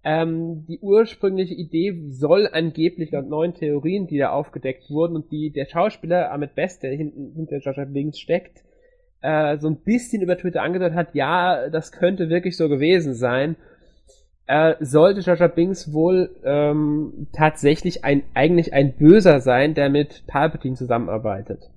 [0.10, 5.52] Ähm, die ursprüngliche Idee soll angeblich laut neuen Theorien, die da aufgedeckt wurden und die
[5.52, 8.64] der Schauspieler Ahmed Best, der hinten, hinter Jar Binks steckt,
[9.20, 13.58] äh, so ein bisschen über Twitter angedeutet hat, ja, das könnte wirklich so gewesen sein,
[14.46, 20.76] äh, sollte Jaja Binks wohl ähm, tatsächlich ein, eigentlich ein Böser sein, der mit Palpatine
[20.76, 21.70] zusammenarbeitet.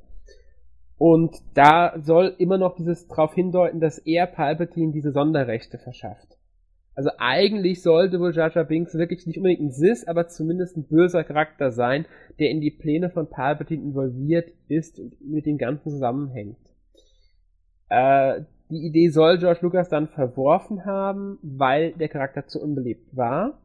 [0.99, 6.37] Und da soll immer noch dieses darauf hindeuten, dass er Palpatine diese Sonderrechte verschafft.
[7.01, 11.25] Also eigentlich sollte wohl Jaja Binks wirklich nicht unbedingt ein Sis, aber zumindest ein böser
[11.25, 12.05] Charakter sein,
[12.39, 16.59] der in die Pläne von Palpatine involviert ist und mit dem Ganzen zusammenhängt.
[17.89, 23.63] Äh, die Idee soll George Lucas dann verworfen haben, weil der Charakter zu unbeliebt war.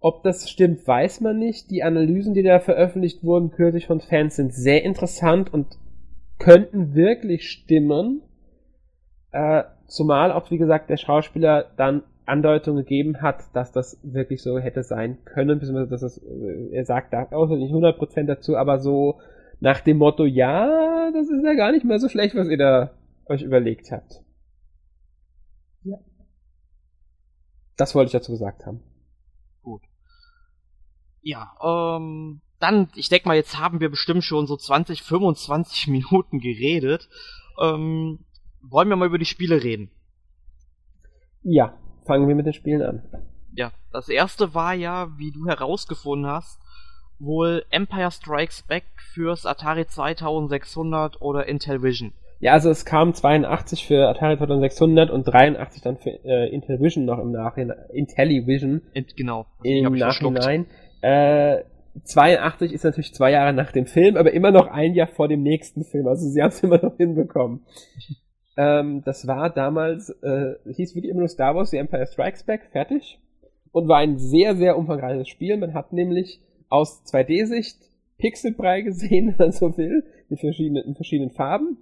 [0.00, 1.70] Ob das stimmt, weiß man nicht.
[1.70, 5.78] Die Analysen, die da veröffentlicht wurden, kürzlich von Fans, sind sehr interessant und
[6.40, 8.22] könnten wirklich stimmen.
[9.30, 14.58] Äh, zumal auch, wie gesagt, der Schauspieler dann Andeutungen gegeben hat, dass das wirklich so
[14.58, 18.78] hätte sein können, beziehungsweise dass es, äh, er sagt da auch nicht 100% dazu, aber
[18.80, 19.20] so
[19.60, 22.90] nach dem Motto, ja, das ist ja gar nicht mehr so schlecht, was ihr da
[23.26, 24.22] euch überlegt habt.
[25.82, 25.98] Ja.
[27.76, 28.80] Das wollte ich dazu gesagt haben.
[29.62, 29.82] Gut.
[31.20, 36.40] Ja, ähm, dann, ich denke mal, jetzt haben wir bestimmt schon so 20, 25 Minuten
[36.40, 37.08] geredet.
[37.60, 38.20] Ähm,
[38.70, 39.90] wollen wir mal über die Spiele reden?
[41.42, 41.74] Ja,
[42.06, 43.02] fangen wir mit den Spielen an.
[43.54, 46.58] Ja, das erste war ja, wie du herausgefunden hast,
[47.18, 52.12] wohl Empire Strikes Back fürs Atari 2600 oder Intellivision.
[52.40, 57.18] Ja, also es kam 82 für Atari 2600 und 83 dann für äh, Intellivision noch
[57.18, 57.78] im Nachhinein.
[57.92, 58.82] Intellivision.
[58.92, 59.46] Int, genau.
[59.62, 60.66] Im Nachhinein.
[61.00, 61.62] Äh,
[62.02, 65.42] 82 ist natürlich zwei Jahre nach dem Film, aber immer noch ein Jahr vor dem
[65.42, 66.08] nächsten Film.
[66.08, 67.60] Also sie haben es immer noch hinbekommen.
[68.56, 72.68] Ähm, das war damals, äh, hieß wirklich immer nur Star Wars, The Empire Strikes Back,
[72.70, 73.18] fertig.
[73.72, 75.56] Und war ein sehr, sehr umfangreiches Spiel.
[75.56, 77.78] Man hat nämlich aus 2D-Sicht
[78.18, 81.78] Pixelbrei gesehen, wenn man so will, mit verschiedenen, in verschiedenen Farben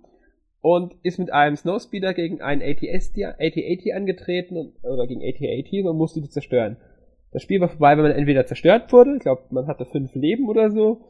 [0.62, 6.22] und ist mit einem Snowspeeder gegen einen AT-80 angetreten und, oder gegen AT-80 und musste
[6.22, 6.76] die zerstören.
[7.32, 10.48] Das Spiel war vorbei, wenn man entweder zerstört wurde, ich glaube, man hatte fünf Leben
[10.48, 11.02] oder so,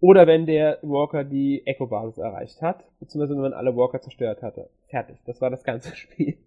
[0.00, 4.70] oder wenn der Walker die Echo-Basis erreicht hat, beziehungsweise wenn man alle Walker zerstört hatte.
[4.88, 6.38] Fertig, das war das ganze Spiel.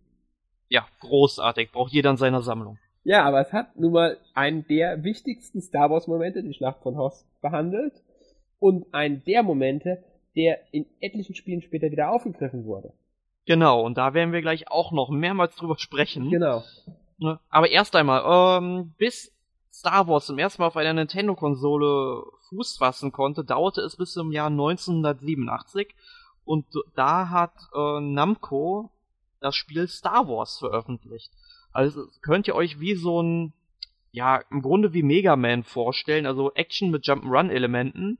[0.69, 2.77] Ja, großartig, braucht jeder in seiner Sammlung.
[3.03, 7.25] Ja, aber es hat nun mal einen der wichtigsten Star Wars-Momente, die Schlacht von Hoth,
[7.41, 8.01] behandelt
[8.59, 10.03] und einen der Momente,
[10.35, 12.93] der in etlichen Spielen später wieder aufgegriffen wurde.
[13.45, 16.29] Genau, und da werden wir gleich auch noch mehrmals drüber sprechen.
[16.29, 16.63] Genau.
[17.17, 17.39] Ne?
[17.49, 18.23] Aber erst einmal,
[18.61, 19.32] ähm, bis
[19.73, 24.31] Star Wars zum ersten Mal auf einer Nintendo-Konsole Fuß fassen konnte, dauerte es bis zum
[24.31, 25.95] Jahr 1987
[26.45, 28.91] und da hat äh, Namco
[29.39, 31.31] das Spiel Star Wars veröffentlicht.
[31.71, 33.53] Also könnt ihr euch wie so ein,
[34.12, 38.19] ja, im Grunde wie Mega Man vorstellen, also Action mit Jump'n'Run-Elementen,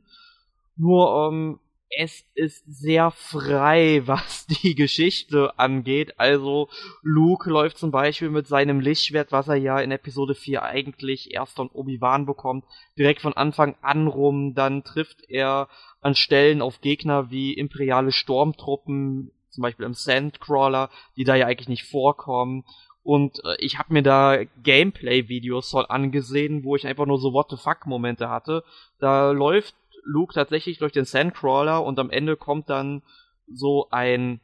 [0.76, 1.60] nur ähm,
[1.98, 6.20] es ist sehr frei, was die Geschichte angeht.
[6.20, 6.70] Also
[7.02, 11.56] Luke läuft zum Beispiel mit seinem Lichtschwert, was er ja in Episode 4 eigentlich erst
[11.56, 12.66] von Obi-Wan bekommt,
[12.98, 14.56] direkt von Anfang an rum.
[14.56, 15.68] Dann trifft er
[16.02, 21.70] an Stellen auf Gegner wie imperiale Sturmtruppen, zum Beispiel im Sandcrawler, die da ja eigentlich
[21.70, 22.66] nicht vorkommen.
[23.04, 27.58] Und äh, ich habe mir da Gameplay-Videos angesehen, wo ich einfach nur so What the
[27.58, 28.64] fuck-Momente hatte.
[29.00, 33.02] Da läuft Luke tatsächlich durch den Sandcrawler und am Ende kommt dann
[33.48, 34.40] so ein,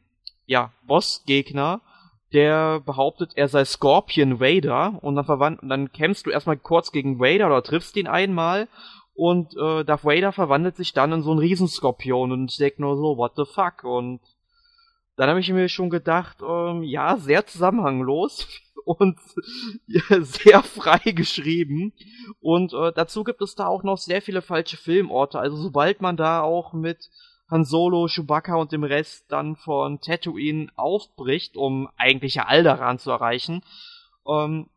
[0.46, 1.80] ja, Bossgegner,
[2.32, 6.92] der behauptet, er sei Scorpion Vader und dann verwandt, und dann kämpfst du erstmal kurz
[6.92, 8.68] gegen Vader oder triffst ihn einmal
[9.14, 12.96] und äh, Darth Vader verwandelt sich dann in so einen Riesenskorpion und ich denk nur
[12.96, 13.84] so, what the fuck?
[13.84, 14.20] Und
[15.20, 18.48] dann habe ich mir schon gedacht, ähm, ja, sehr zusammenhanglos
[18.86, 19.18] und
[20.20, 21.92] sehr frei geschrieben.
[22.40, 25.38] Und äh, dazu gibt es da auch noch sehr viele falsche Filmorte.
[25.38, 27.10] Also sobald man da auch mit
[27.50, 33.62] Han Solo, Chewbacca und dem Rest dann von Tatooine aufbricht, um eigentliche Alderan zu erreichen,
[34.26, 34.70] ähm,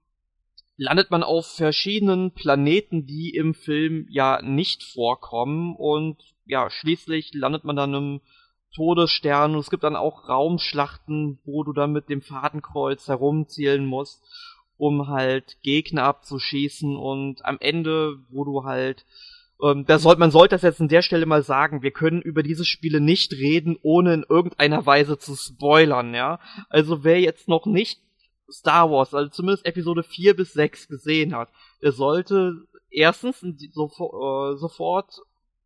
[0.75, 7.63] landet man auf verschiedenen Planeten, die im Film ja nicht vorkommen und ja, schließlich landet
[7.63, 8.21] man dann im
[8.75, 14.23] Todesstern und es gibt dann auch Raumschlachten, wo du dann mit dem Fadenkreuz herumzielen musst,
[14.77, 19.05] um halt Gegner abzuschießen und am Ende, wo du halt
[19.61, 22.65] ähm, da man sollte das jetzt an der Stelle mal sagen, wir können über diese
[22.65, 26.39] Spiele nicht reden, ohne in irgendeiner Weise zu spoilern, ja.
[26.69, 28.01] Also wer jetzt noch nicht
[28.51, 31.49] Star Wars, also zumindest Episode 4 bis 6 gesehen hat,
[31.81, 35.21] der sollte erstens sofort, äh, sofort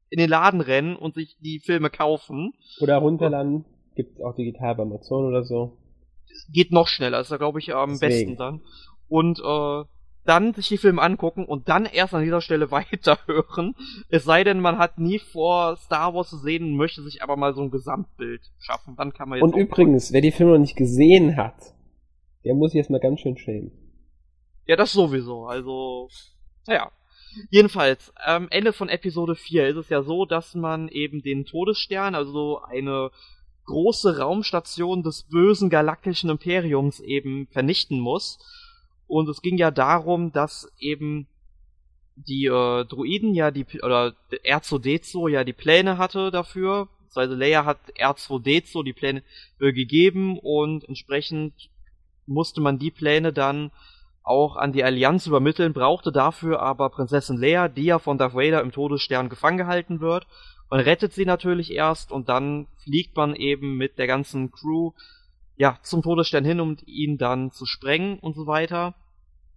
[0.09, 2.53] in den Laden rennen und sich die Filme kaufen.
[2.79, 3.65] Oder runterladen.
[3.95, 5.77] Gibt's auch digital bei Amazon oder so.
[6.51, 8.35] Geht noch schneller, ist da glaube ich am Deswegen.
[8.35, 8.61] besten dann.
[9.07, 9.85] Und äh,
[10.27, 13.75] dann sich die Filme angucken und dann erst an dieser Stelle weiterhören.
[14.09, 17.37] Es sei denn, man hat nie vor, Star Wars zu sehen und möchte sich aber
[17.37, 18.95] mal so ein Gesamtbild schaffen.
[18.97, 19.43] Dann kann man jetzt.
[19.43, 21.73] Und übrigens, wer die Filme noch nicht gesehen hat,
[22.43, 23.71] der muss sich jetzt mal ganz schön schämen.
[24.65, 25.45] Ja, das sowieso.
[25.45, 26.09] Also,
[26.67, 26.91] naja.
[27.49, 32.15] Jedenfalls, am Ende von Episode 4 ist es ja so, dass man eben den Todesstern,
[32.15, 33.11] also eine
[33.65, 38.39] große Raumstation des bösen galaktischen Imperiums eben vernichten muss.
[39.07, 41.27] Und es ging ja darum, dass eben
[42.15, 47.79] die äh, Druiden ja die oder R2D2 ja die Pläne hatte dafür, also Leia hat
[47.99, 49.23] R2D2 die Pläne
[49.59, 51.53] äh, gegeben und entsprechend
[52.25, 53.71] musste man die Pläne dann
[54.27, 58.61] auch an die Allianz übermitteln, brauchte dafür aber Prinzessin Leia, die ja von Darth Vader
[58.61, 60.27] im Todesstern gefangen gehalten wird.
[60.69, 64.91] Man rettet sie natürlich erst und dann fliegt man eben mit der ganzen Crew
[65.55, 68.95] ja zum Todesstern hin, um ihn dann zu sprengen und so weiter.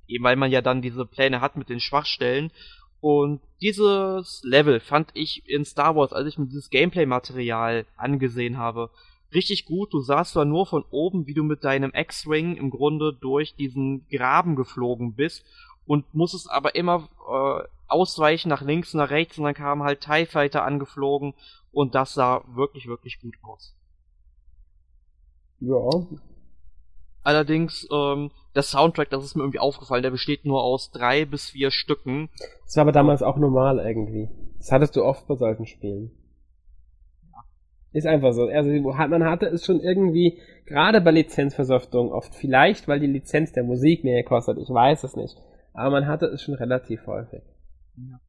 [0.07, 2.53] Eben weil man ja dann diese Pläne hat mit den Schwachstellen.
[3.01, 8.91] Und dieses Level fand ich in Star Wars, als ich mir dieses Gameplay-Material angesehen habe,
[9.33, 9.93] richtig gut.
[9.93, 14.07] Du sahst zwar nur von oben, wie du mit deinem X-Wing im Grunde durch diesen
[14.09, 15.45] Graben geflogen bist
[15.87, 20.27] und musstest aber immer äh, ausweichen nach links, nach rechts und dann kamen halt TIE
[20.27, 21.35] Fighter angeflogen
[21.73, 23.75] und das sah wirklich, wirklich gut aus.
[25.61, 26.07] Ja.
[27.23, 31.51] Allerdings, ähm, der Soundtrack, das ist mir irgendwie aufgefallen, der besteht nur aus drei bis
[31.51, 32.31] vier Stücken.
[32.65, 34.29] Das war aber damals auch normal irgendwie.
[34.59, 36.11] Das hattest du oft bei solchen Spielen.
[37.93, 38.47] Ist einfach so.
[38.47, 43.65] Also man hatte es schon irgendwie, gerade bei Lizenzversoftungen oft, vielleicht weil die Lizenz der
[43.65, 45.37] Musik mehr kostet, ich weiß es nicht.
[45.73, 47.43] Aber man hatte es schon relativ häufig.
[47.97, 48.21] Ja.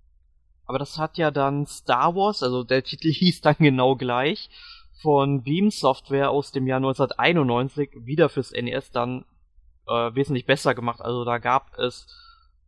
[0.66, 4.50] Aber das hat ja dann Star Wars, also der Titel hieß dann genau gleich,
[5.02, 9.26] von Beam Software aus dem Jahr 1991 wieder fürs NES dann
[9.88, 11.02] äh, wesentlich besser gemacht.
[11.02, 12.08] Also da gab es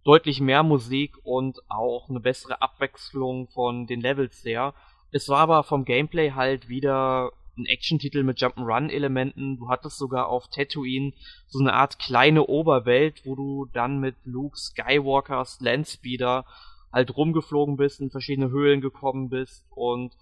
[0.04, 4.74] deutlich mehr Musik und auch eine bessere Abwechslung von den Levels her.
[5.14, 9.58] Es war aber vom Gameplay halt wieder ein Action-Titel mit Jump'n'Run-Elementen.
[9.58, 11.14] Du hattest sogar auf Tatooine
[11.48, 16.46] so eine Art kleine Oberwelt, wo du dann mit Luke Skywalkers Landspeeder
[16.92, 20.16] halt rumgeflogen bist, in verschiedene Höhlen gekommen bist und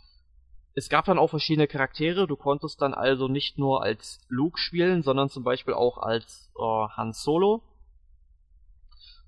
[0.74, 2.28] es gab dann auch verschiedene Charaktere.
[2.28, 6.88] Du konntest dann also nicht nur als Luke spielen, sondern zum Beispiel auch als äh,
[6.98, 7.62] Han Solo.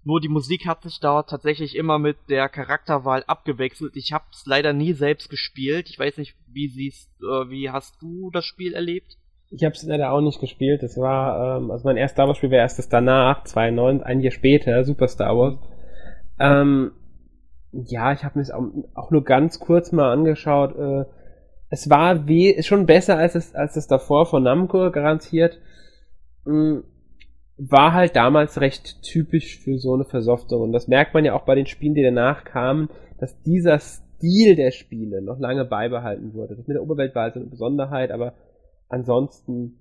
[0.05, 3.95] Nur die Musik hat sich da tatsächlich immer mit der Charakterwahl abgewechselt.
[3.95, 5.89] Ich habe es leider nie selbst gespielt.
[5.89, 9.17] Ich weiß nicht, wie siehst, äh, wie hast du das Spiel erlebt?
[9.49, 10.83] Ich habe es leider auch nicht gespielt.
[10.83, 14.19] Das war, ähm, also mein erstes Star Wars Spiel war erst das danach, 2009, ein
[14.19, 15.55] Jahr später, Super Star Wars.
[16.37, 16.91] Ähm,
[17.71, 20.75] ja, ich habe mir es auch, auch, nur ganz kurz mal angeschaut.
[20.75, 21.05] Äh,
[21.69, 25.59] es war wie, schon besser als es, als es davor von Namco garantiert.
[26.43, 26.83] Mhm
[27.57, 30.61] war halt damals recht typisch für so eine Versoftung.
[30.61, 32.89] Und das merkt man ja auch bei den Spielen, die danach kamen,
[33.19, 36.55] dass dieser Stil der Spiele noch lange beibehalten wurde.
[36.55, 38.33] Das mit der Oberwelt war also eine Besonderheit, aber
[38.89, 39.79] ansonsten,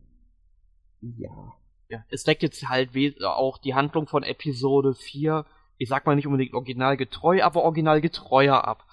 [1.00, 1.52] ja.
[1.88, 2.90] Ja, es deckt jetzt halt
[3.24, 5.44] auch die Handlung von Episode 4,
[5.76, 8.84] ich sag mal nicht unbedingt originalgetreu, aber originalgetreuer ab.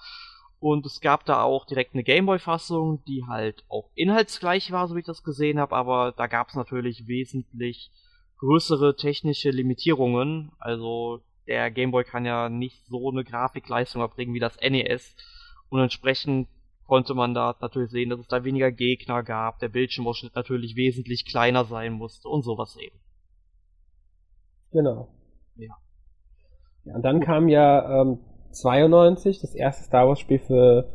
[0.58, 5.00] Und es gab da auch direkt eine Gameboy-Fassung, die halt auch inhaltsgleich war, so wie
[5.00, 7.90] ich das gesehen habe, aber da gab es natürlich wesentlich
[8.40, 10.52] größere technische Limitierungen.
[10.58, 15.14] Also der Gameboy kann ja nicht so eine Grafikleistung erbringen wie das NES.
[15.68, 16.48] Und entsprechend
[16.86, 21.24] konnte man da natürlich sehen, dass es da weniger Gegner gab, der Bildschirmausschnitt natürlich wesentlich
[21.24, 22.98] kleiner sein musste und sowas eben.
[24.72, 25.08] Genau.
[25.56, 25.76] Ja.
[26.84, 28.18] ja und dann kam ja ähm,
[28.50, 30.88] 92, das erste Star Wars Spiel für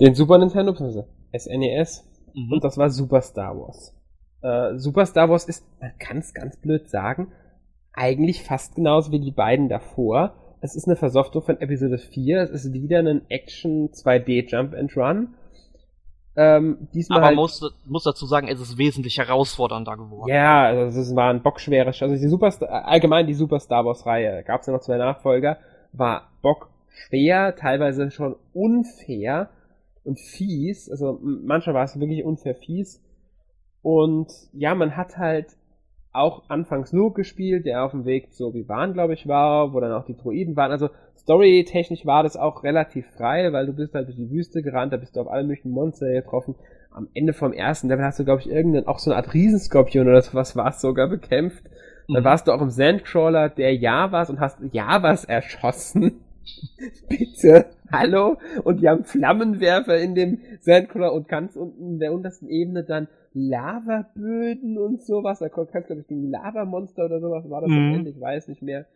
[0.00, 1.04] den Super Nintendo, bzw.
[1.36, 2.08] SNES.
[2.34, 2.52] Mhm.
[2.52, 3.94] Und das war Super Star Wars.
[4.42, 7.32] Äh, Super Star Wars ist, man kann es ganz blöd sagen,
[7.92, 10.34] eigentlich fast genauso wie die beiden davor.
[10.60, 12.42] Es ist eine Versoftung von Episode 4.
[12.42, 15.34] Es ist wieder ein Action 2D Jump and Run.
[16.34, 20.30] Ähm, diesmal Aber halt, muss, muss dazu sagen, es ist wesentlich herausfordernder geworden.
[20.30, 22.50] Ja, also es war ein bockschwere, also die Super,
[22.86, 25.58] allgemein die Super Star Wars Reihe, gab es ja noch zwei Nachfolger,
[25.92, 29.50] war Bock schwer, teilweise schon unfair
[30.04, 30.90] und fies.
[30.90, 33.02] Also manchmal war es wirklich unfair fies.
[33.82, 35.56] Und ja, man hat halt
[36.12, 39.92] auch anfangs Luke gespielt, der auf dem Weg zu Obi-Wan, glaube ich, war, wo dann
[39.92, 40.70] auch die Droiden waren.
[40.70, 44.92] Also storytechnisch war das auch relativ frei, weil du bist halt durch die Wüste gerannt,
[44.92, 46.54] da bist du auf alle möglichen Monster getroffen.
[46.90, 50.06] Am Ende vom ersten Level hast du, glaube ich, irgendeinen, auch so eine Art Riesenskorpion
[50.06, 51.64] oder sowas war es sogar bekämpft.
[52.08, 52.26] Dann mhm.
[52.26, 56.20] warst du auch im Sandcrawler der Javas und hast Javas erschossen.
[57.08, 58.36] Bitte, hallo?
[58.64, 63.08] Und die haben Flammenwerfer in dem Sandcrawler und ganz unten in der untersten Ebene dann
[63.34, 65.38] Lavaböden und sowas.
[65.38, 67.94] Da kannst du, glaube ich, gegen Lavamonster oder sowas war das mhm.
[67.94, 68.86] Ende, ich weiß nicht mehr.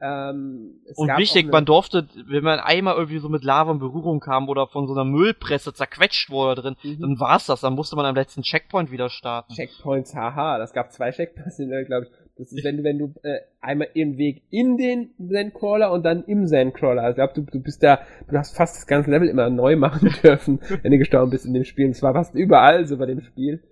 [0.00, 4.48] Ähm, und wichtig, man durfte, wenn man einmal irgendwie so mit Lava in Berührung kam
[4.48, 7.00] oder von so einer Müllpresse zerquetscht wurde drin, mhm.
[7.00, 7.60] dann war's das.
[7.62, 9.54] Dann musste man am letzten Checkpoint wieder starten.
[9.54, 10.58] Checkpoints, haha.
[10.58, 12.10] Das gab zwei Checkpoints, glaube ich.
[12.36, 16.24] Das ist, wenn du, wenn du äh, einmal im Weg in den Sandcrawler und dann
[16.24, 17.02] im Sandcrawler.
[17.02, 19.76] Also ich glaube, du, du bist da, du hast fast das ganze Level immer neu
[19.76, 21.86] machen dürfen, wenn du gestorben bist in dem Spiel.
[21.86, 23.62] Und es war fast überall so bei dem Spiel.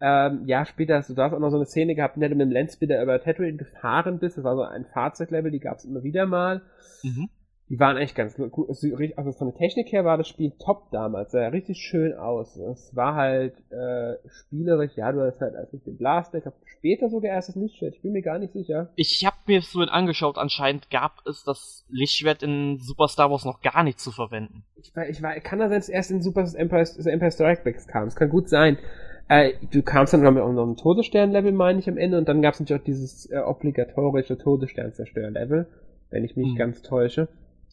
[0.00, 2.34] Ähm, ja, später hast du da auch noch so eine Szene gehabt, in der du
[2.34, 4.36] mit dem Landspeeder über Tatooine gefahren bist.
[4.36, 6.62] Das war so ein Fahrzeuglevel, die gab es immer wieder mal.
[7.04, 7.28] Mhm
[7.74, 8.68] die waren echt ganz gut.
[8.68, 11.32] Also von der Technik her war das Spiel top damals.
[11.32, 12.56] Sah richtig schön aus.
[12.56, 16.58] Es war halt äh, spielerisch, ja, du hast halt als mit dem Blaster, ich glaube
[16.66, 18.90] später sogar erst das Lichtschwert, ich bin mir gar nicht sicher.
[18.94, 23.60] Ich habe mir so angeschaut, anscheinend gab es das Lichtschwert in Super Star Wars noch
[23.60, 24.62] gar nicht zu verwenden.
[24.76, 27.84] Ich, war, ich war, kann da sein, dass erst in Super Empire, Empire Strike Back
[27.88, 28.06] kam.
[28.06, 28.78] Es kann gut sein.
[29.28, 32.54] Äh, du kamst dann noch mit einem Todesstern-Level, meine ich, am Ende, und dann gab
[32.54, 35.66] es natürlich auch dieses äh, obligatorische Todesstern-Zerstör-Level,
[36.10, 36.56] wenn ich mich hm.
[36.56, 37.26] ganz täusche.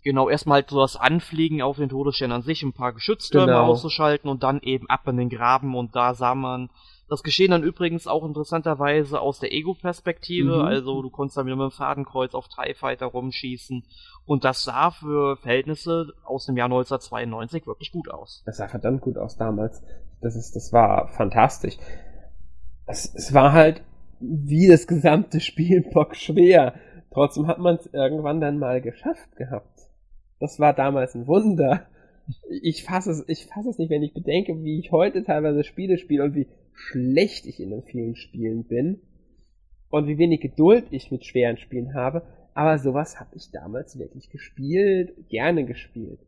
[0.04, 3.66] Genau, erstmal halt so das Anfliegen auf den Todesstern an sich, ein paar Geschütztürme genau.
[3.66, 6.70] auszuschalten und dann eben ab in den Graben und da sah man
[7.08, 10.62] das Geschehen dann übrigens auch interessanterweise aus der Ego-Perspektive, mhm.
[10.62, 13.84] also du konntest dann wieder mit dem Fadenkreuz auf TIE Fighter rumschießen
[14.26, 18.44] und das sah für Verhältnisse aus dem Jahr 1992 wirklich gut aus.
[18.46, 19.84] Das sah verdammt gut aus damals.
[20.22, 21.78] Das ist, das war fantastisch.
[22.86, 23.84] Es, es war halt
[24.22, 26.76] wie das gesamte Spiel bock schwer.
[27.14, 29.81] Trotzdem hat man es irgendwann dann mal geschafft gehabt.
[30.42, 31.86] Das war damals ein Wunder.
[32.50, 35.98] Ich fasse es, ich fasse es nicht, wenn ich bedenke, wie ich heute teilweise Spiele
[35.98, 39.02] spiele und wie schlecht ich in den vielen Spielen bin
[39.92, 42.24] und wie wenig Geduld ich mit schweren Spielen habe.
[42.56, 46.20] Aber sowas habe ich damals wirklich gespielt, gerne gespielt.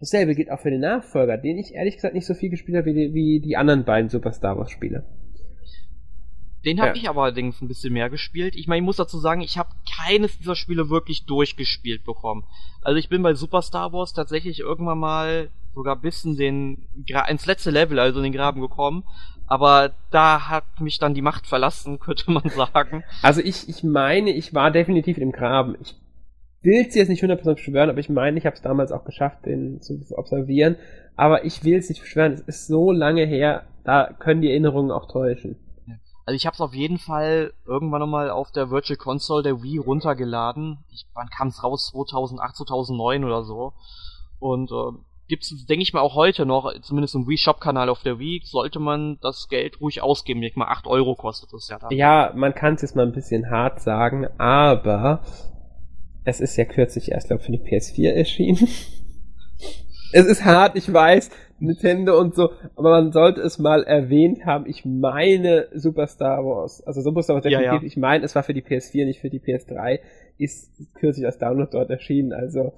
[0.00, 2.86] Dasselbe gilt auch für den Nachfolger, den ich ehrlich gesagt nicht so viel gespielt habe
[2.86, 5.04] wie die, wie die anderen beiden Super Star Wars Spiele.
[6.66, 6.94] Den habe ja.
[6.96, 8.56] ich aber allerdings ein bisschen mehr gespielt.
[8.56, 12.44] Ich meine, ich muss dazu sagen, ich habe keines dieser Spiele wirklich durchgespielt bekommen.
[12.82, 16.88] Also ich bin bei Super Star Wars tatsächlich irgendwann mal sogar bis in den
[17.28, 19.04] ins letzte Level, also in den Graben gekommen.
[19.46, 23.04] Aber da hat mich dann die Macht verlassen, könnte man sagen.
[23.22, 25.76] Also ich, ich meine, ich war definitiv im Graben.
[25.80, 25.94] Ich
[26.62, 29.46] will es jetzt nicht 100% beschwören, aber ich meine, ich habe es damals auch geschafft,
[29.46, 30.74] den zu observieren.
[31.14, 34.90] Aber ich will es nicht beschwören, es ist so lange her, da können die Erinnerungen
[34.90, 35.56] auch täuschen.
[36.26, 39.78] Also ich habe es auf jeden Fall irgendwann nochmal auf der Virtual Console der Wii
[39.78, 40.78] runtergeladen.
[40.90, 41.92] Ich, wann kam es raus?
[41.92, 43.74] 2008, 2009 oder so.
[44.40, 44.98] Und äh,
[45.28, 48.42] gibt's, denke ich mal, auch heute noch, zumindest im Wii Shop Kanal auf der Wii,
[48.44, 50.42] sollte man das Geld ruhig ausgeben.
[50.42, 51.90] Ich mal 8 Euro kostet es ja da.
[51.90, 55.22] Ja, man kann es jetzt mal ein bisschen hart sagen, aber
[56.24, 58.58] es ist ja kürzlich erst, glaube ich, für die PS4 erschienen.
[60.12, 64.66] es ist hart, ich weiß, Nintendo und so, aber man sollte es mal erwähnt haben.
[64.66, 67.82] Ich meine Super Star Wars, also Super Star Wars definitiv, ja, ja.
[67.82, 70.00] ich meine, es war für die PS4, nicht für die PS3,
[70.38, 72.72] ist kürzlich als Download dort erschienen, also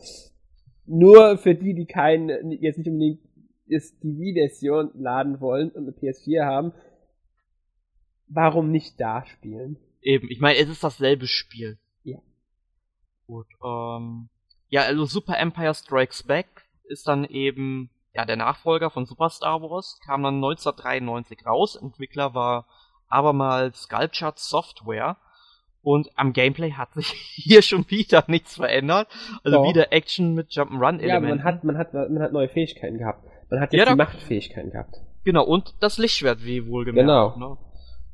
[0.87, 3.21] nur für die, die keinen, jetzt nicht unbedingt
[3.67, 6.73] ist die Wii-Version laden wollen und eine PS4 haben,
[8.29, 9.77] warum nicht da spielen?
[10.01, 11.79] Eben, ich meine, es ist dasselbe Spiel.
[12.03, 12.19] Ja.
[13.27, 14.29] Gut, ähm,
[14.69, 16.47] ja, also Super Empire Strikes Back
[16.85, 22.35] ist dann eben, ja, der Nachfolger von Super Star Wars, kam dann 1993 raus, Entwickler
[22.35, 22.67] war
[23.09, 25.17] abermals Sculpture Software,
[25.83, 29.07] und am Gameplay hat sich hier schon wieder nichts verändert.
[29.45, 29.69] Also Doch.
[29.69, 31.07] wieder Action mit Jump'n'Run-Elementen.
[31.07, 33.25] Ja, man hat, man hat, man hat neue Fähigkeiten gehabt.
[33.51, 34.97] Man hat jetzt ja, die Machtfähigkeiten gehabt.
[35.23, 37.07] Genau, und das Lichtschwert, wie wohlgemerkt.
[37.07, 37.37] Genau.
[37.37, 37.57] Ne?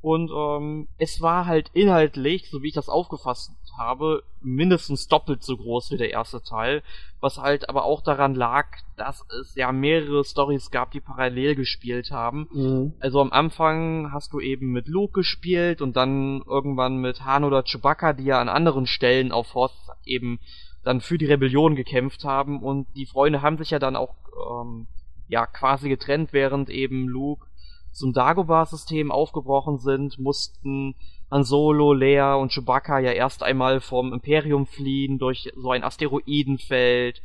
[0.03, 5.57] Und ähm, es war halt inhaltlich, so wie ich das aufgefasst habe, mindestens doppelt so
[5.57, 6.83] groß wie der erste Teil,
[7.21, 8.67] was halt aber auch daran lag,
[8.97, 12.49] dass es ja mehrere Stories gab, die parallel gespielt haben.
[12.53, 12.93] Mhm.
[13.01, 17.63] Also am Anfang hast du eben mit Luke gespielt und dann irgendwann mit Han oder
[17.63, 20.39] Chewbacca, die ja an anderen Stellen auf Force eben
[20.83, 24.15] dann für die Rebellion gekämpft haben und die Freunde haben sich ja dann auch
[24.63, 24.87] ähm,
[25.29, 27.47] ja quasi getrennt, während eben Luke
[27.95, 30.95] zum Dagobah-System aufgebrochen sind, mussten
[31.35, 37.21] Han Solo, Leia und Chewbacca ja erst einmal vom Imperium fliehen durch so ein Asteroidenfeld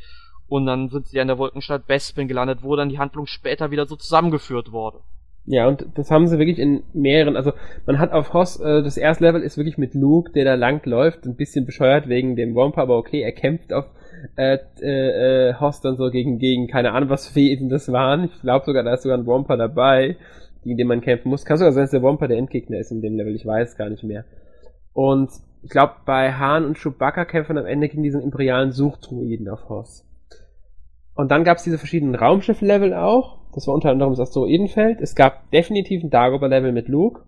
[0.47, 3.85] und dann sind sie an der Wolkenstadt Bespin gelandet, wo dann die Handlung später wieder
[3.85, 5.01] so zusammengeführt wurde.
[5.45, 7.53] Ja, und das haben sie wirklich in mehreren, also
[7.85, 10.83] man hat auf Hoss, äh, das erste Level ist wirklich mit Luke, der da lang
[10.87, 13.85] läuft, ein bisschen bescheuert wegen dem Wampa, aber okay, er kämpft auf
[14.37, 18.25] äh, äh, Hoss dann so gegen, gegen, keine Ahnung, was für Wesen das waren.
[18.25, 20.17] Ich glaube sogar, da ist sogar ein Wampa dabei
[20.63, 21.45] gegen den man kämpfen muss.
[21.45, 23.89] Kann sogar sein, dass der Womper der Endgegner ist in dem Level, ich weiß gar
[23.89, 24.25] nicht mehr.
[24.93, 25.29] Und
[25.61, 30.05] ich glaube, bei Hahn und Chewbacca kämpfen am Ende gegen diesen imperialen Suchdruiden auf Hoss.
[31.15, 33.39] Und dann gab es diese verschiedenen Raumschiff-Level auch.
[33.53, 35.01] Das war unter anderem das Asteroidenfeld.
[35.01, 37.23] Es gab definitiv ein Dagobah-Level mit Luke.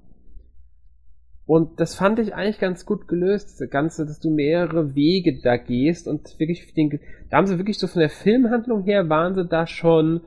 [1.45, 5.57] Und das fand ich eigentlich ganz gut gelöst, das Ganze, dass du mehrere Wege da
[5.57, 9.45] gehst und wirklich, den, da haben sie wirklich so von der Filmhandlung her, waren sie
[9.45, 10.21] da schon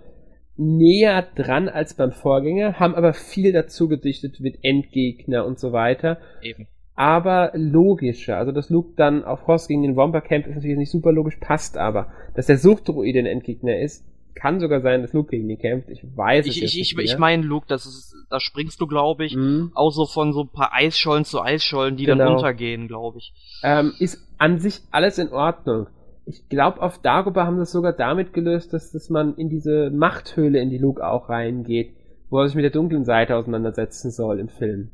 [0.57, 6.19] näher dran als beim Vorgänger, haben aber viel dazu gedichtet mit Endgegner und so weiter.
[6.43, 6.67] Eben.
[6.95, 8.37] Aber logischer.
[8.37, 11.37] Also, dass Luke dann auf Hoss gegen den Womper kämpft, ist natürlich nicht super logisch,
[11.41, 12.13] passt aber.
[12.35, 15.89] Dass der Suchtdruide ein Endgegner ist, kann sogar sein, dass Luke gegen ihn kämpft.
[15.91, 16.99] Ich weiß ich, es ich, nicht.
[16.99, 19.73] Ich, ich meine, Luke, das ist, da springst du, glaube ich, mhm.
[19.75, 22.25] auch so von so ein paar Eisschollen zu Eisschollen, die genau.
[22.25, 23.33] dann runtergehen, glaube ich.
[23.65, 25.89] Ähm, ist an sich alles in Ordnung
[26.27, 29.91] ich glaube, auf Dagobah haben sie es sogar damit gelöst, dass, dass man in diese
[29.91, 31.95] Machthöhle in die Luke auch reingeht,
[32.31, 34.91] wo er sich mit der dunklen Seite auseinandersetzen soll im Film.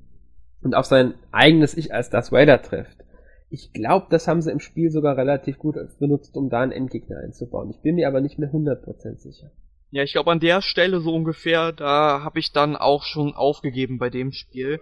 [0.62, 2.98] Und auf sein eigenes Ich als Darth Vader trifft.
[3.48, 7.18] Ich glaube, das haben sie im Spiel sogar relativ gut benutzt, um da einen Endgegner
[7.18, 7.70] einzubauen.
[7.70, 9.50] Ich bin mir aber nicht mehr 100% sicher.
[9.90, 13.98] Ja, ich glaube an der Stelle so ungefähr, da habe ich dann auch schon aufgegeben
[13.98, 14.80] bei dem Spiel.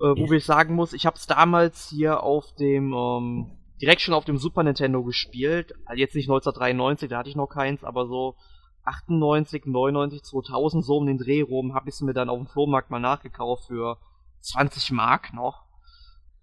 [0.00, 4.14] Äh, wo ich sagen muss, ich habe es damals hier auf dem ähm, direkt schon
[4.14, 5.74] auf dem Super Nintendo gespielt.
[5.84, 8.36] Also jetzt nicht 1993, da hatte ich noch keins, aber so
[8.84, 12.46] 98, 99, 2000, so um den Dreh rum, habe ich es mir dann auf dem
[12.46, 13.98] Flohmarkt mal nachgekauft für
[14.40, 15.64] 20 Mark noch.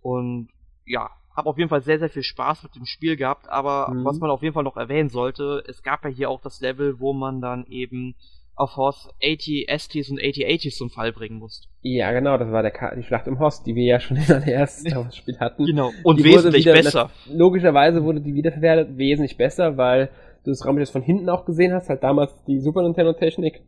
[0.01, 0.49] Und
[0.85, 4.05] ja, habe auf jeden Fall sehr, sehr viel Spaß mit dem Spiel gehabt, aber mhm.
[4.05, 6.99] was man auf jeden Fall noch erwähnen sollte, es gab ja hier auch das Level,
[6.99, 8.15] wo man dann eben
[8.61, 11.67] auf Horst 80 STs und 80 80s zum Fall bringen musst.
[11.81, 14.25] Ja, genau, das war der Ka die Schlacht im Horst, die wir ja schon in
[14.27, 15.65] der ersten Spiel hatten.
[15.65, 17.09] Genau, und die wesentlich wieder, besser.
[17.27, 20.09] Logischerweise wurde die wiederverwertet wesentlich besser, weil
[20.43, 23.61] du das Raumschiff von hinten auch gesehen hast, halt damals die Super Nintendo Technik,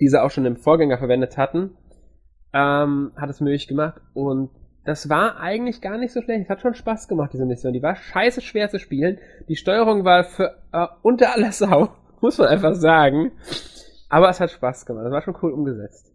[0.00, 1.76] die sie auch schon im Vorgänger verwendet hatten,
[2.54, 4.50] ähm, hat es möglich gemacht und
[4.84, 6.44] das war eigentlich gar nicht so schlecht.
[6.44, 7.72] Es hat schon Spaß gemacht, diese Mission.
[7.72, 9.18] Die war scheiße schwer zu spielen.
[9.48, 13.32] Die Steuerung war für äh, unter aller Sau, muss man einfach sagen.
[14.10, 15.06] Aber es hat Spaß gemacht.
[15.06, 16.12] Das war schon cool umgesetzt.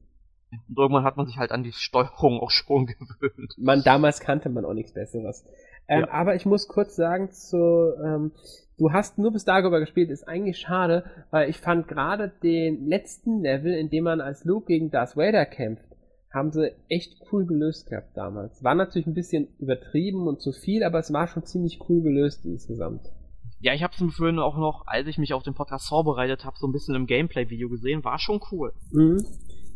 [0.51, 2.85] Und irgendwann hat man sich halt an die Steuerung auch schon
[3.19, 3.55] gewöhnt.
[3.57, 5.45] Man, damals kannte man auch nichts Besseres.
[5.87, 6.11] Ähm, ja.
[6.11, 8.31] Aber ich muss kurz sagen zu, ähm,
[8.77, 13.41] du hast nur bis darüber gespielt, ist eigentlich schade, weil ich fand gerade den letzten
[13.41, 15.85] Level, in dem man als Luke gegen Darth Vader kämpft,
[16.31, 18.61] haben sie echt cool gelöst gehabt damals.
[18.63, 22.45] War natürlich ein bisschen übertrieben und zu viel, aber es war schon ziemlich cool gelöst
[22.45, 23.09] insgesamt.
[23.66, 26.55] Ja, ich habe es vorhin auch noch, als ich mich auf den Podcast vorbereitet habe,
[26.55, 28.03] so ein bisschen im Gameplay-Video gesehen.
[28.03, 28.74] War schon cool.
[28.91, 29.26] Mhm.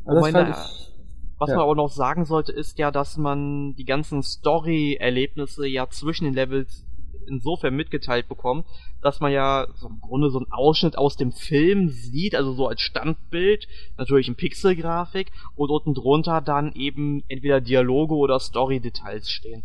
[0.06, 0.94] Also meine, ich,
[1.40, 1.56] was ja.
[1.56, 6.36] man aber noch sagen sollte, ist ja, dass man die ganzen Story-Erlebnisse ja zwischen den
[6.36, 6.86] Levels
[7.28, 8.68] insofern mitgeteilt bekommt,
[9.02, 12.68] dass man ja so im Grunde so einen Ausschnitt aus dem Film sieht, also so
[12.68, 13.68] als Standbild,
[13.98, 19.64] natürlich in Pixelgrafik und unten drunter dann eben entweder Dialoge oder Story-Details stehen.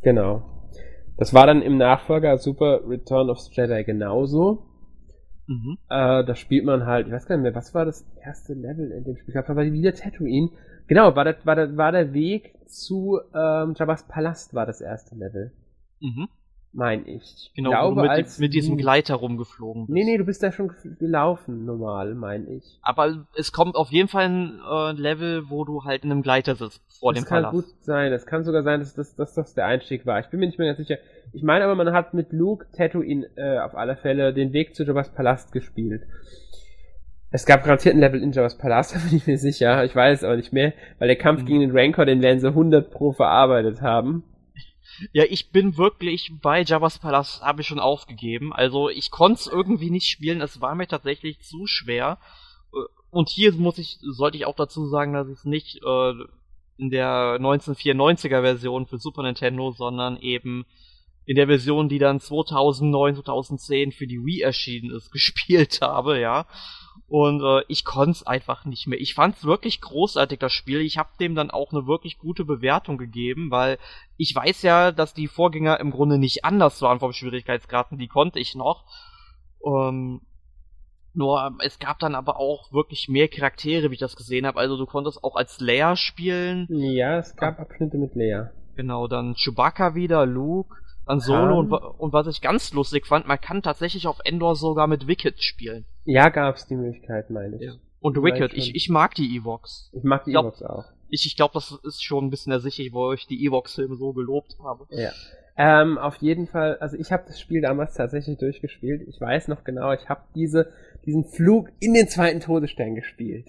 [0.00, 0.53] Genau.
[1.16, 4.66] Das war dann im Nachfolger Super Return of the Jedi genauso.
[5.46, 5.78] Mhm.
[5.88, 8.90] Äh, da spielt man halt, ich weiß gar nicht mehr, was war das erste Level
[8.90, 9.28] in dem Spiel?
[9.28, 10.50] Ich glaube, da war wieder Tatooine.
[10.86, 15.14] Genau, war, das, war, das, war der Weg zu ähm, Jabba's Palast war das erste
[15.14, 15.52] Level.
[16.00, 16.28] Mhm.
[16.76, 17.52] Mein ich.
[17.54, 19.94] Genau, glaube, mit, als mit diesem Gleiter rumgeflogen bist.
[19.94, 22.80] Nee, nee, du bist da schon gelaufen, normal, mein ich.
[22.82, 26.56] Aber es kommt auf jeden Fall ein äh, Level, wo du halt in einem Gleiter
[26.56, 27.44] sitzt, vor das dem Palast.
[27.44, 30.18] Das kann gut sein, es kann sogar sein, dass das, dass das der Einstieg war.
[30.18, 30.98] Ich bin mir nicht mehr ganz sicher.
[31.32, 34.82] Ich meine aber, man hat mit Luke Tatooine äh, auf alle Fälle den Weg zu
[34.82, 36.02] Jabba's Palast gespielt.
[37.30, 39.84] Es gab garantiert ein Level in Jabba's Palast, da bin ich mir sicher.
[39.84, 41.46] Ich weiß es aber nicht mehr, weil der Kampf mhm.
[41.46, 44.24] gegen den Rancor, den werden sie 100 pro verarbeitet haben.
[45.12, 48.52] Ja, ich bin wirklich bei Jabba's Palast, habe ich schon aufgegeben.
[48.52, 52.18] Also ich konnte es irgendwie nicht spielen, es war mir tatsächlich zu schwer.
[52.72, 52.76] Äh,
[53.10, 56.12] und hier muss ich, sollte ich auch dazu sagen, dass ich es nicht äh,
[56.76, 60.66] in der 1994er Version für Super Nintendo, sondern eben
[61.26, 66.46] in der Version, die dann 2009, 2010 für die Wii erschienen ist, gespielt habe, ja.
[67.06, 69.00] Und äh, ich konnte es einfach nicht mehr.
[69.00, 70.80] Ich fand es wirklich großartig, das Spiel.
[70.80, 73.78] Ich habe dem dann auch eine wirklich gute Bewertung gegeben, weil
[74.16, 78.38] ich weiß ja, dass die Vorgänger im Grunde nicht anders waren vom Schwierigkeitsgrad die konnte
[78.38, 78.84] ich noch.
[79.64, 80.22] Ähm,
[81.14, 84.58] nur es gab dann aber auch wirklich mehr Charaktere, wie ich das gesehen habe.
[84.58, 86.66] Also du konntest auch als Leia spielen.
[86.70, 88.50] Ja, es gab Abschnitte mit Leia.
[88.74, 90.74] Genau, dann Chewbacca wieder, Luke,
[91.06, 94.86] an Solo und, und, was ich ganz lustig fand, man kann tatsächlich auf Endor sogar
[94.86, 95.84] mit Wicked spielen.
[96.04, 97.62] Ja, gab's die Möglichkeit, meine ich.
[97.62, 97.72] Ja.
[98.00, 99.90] Und Wicked, ich, ich mag die Evox.
[99.92, 100.84] Ich mag die ich glaub, Evox auch.
[101.08, 104.56] Ich, ich glaube, das ist schon ein bisschen ersichtlich, wo ich die Evox-Filme so gelobt
[104.62, 104.86] habe.
[104.90, 105.10] Ja.
[105.56, 109.06] Ähm, auf jeden Fall, also ich habe das Spiel damals tatsächlich durchgespielt.
[109.08, 110.72] Ich weiß noch genau, ich habe diese,
[111.06, 113.46] diesen Flug in den zweiten Todesstern gespielt.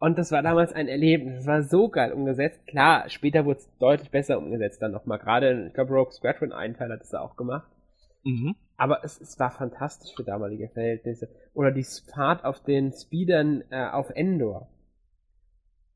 [0.00, 1.40] Und das war damals ein Erlebnis.
[1.40, 2.66] Es war so geil umgesetzt.
[2.66, 5.18] Klar, später wurde es deutlich besser umgesetzt dann nochmal.
[5.18, 7.68] Gerade, ich glaube, Rogue Squadron einen Teil hat es auch gemacht.
[8.24, 8.56] Mhm.
[8.78, 11.28] Aber es, es war fantastisch für damalige Verhältnisse.
[11.52, 14.70] Oder die Fahrt auf den Speedern äh, auf Endor.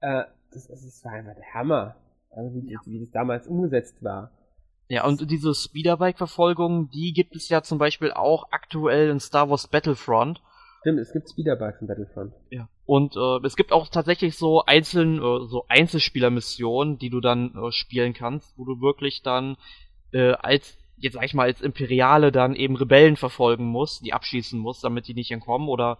[0.00, 1.96] Äh, das, das war einfach der Hammer.
[2.30, 2.80] Also wie, ja.
[2.84, 4.32] wie das damals umgesetzt war.
[4.86, 9.66] Ja, und diese Speederbike-Verfolgung, die gibt es ja zum Beispiel auch aktuell in Star Wars
[9.66, 10.42] Battlefront.
[10.80, 12.34] Stimmt, es gibt Speederbikes in Battlefront.
[12.50, 12.68] Ja.
[12.86, 17.72] Und äh, es gibt auch tatsächlich so einzeln, äh, so Einzelspielermissionen, die du dann äh,
[17.72, 19.56] spielen kannst, wo du wirklich dann
[20.12, 24.58] äh, als, jetzt sag ich mal, als Imperiale dann eben Rebellen verfolgen musst, die abschießen
[24.58, 25.98] musst, damit die nicht entkommen oder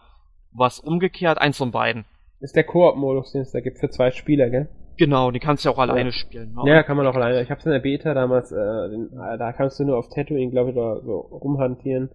[0.52, 2.04] was umgekehrt, eins von beiden.
[2.40, 4.68] Ist der Koop-Modus, den es da gibt für zwei Spieler, gell?
[4.96, 6.12] Genau, die kannst du ja auch alleine ja.
[6.12, 6.54] spielen.
[6.54, 6.70] Ne?
[6.70, 7.42] Ja, kann man auch alleine.
[7.42, 10.70] Ich hab's in der Beta damals, äh, äh, da kannst du nur auf Tatooine, glaube
[10.70, 12.10] ich, da so rumhantieren.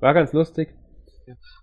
[0.00, 0.68] War ganz lustig.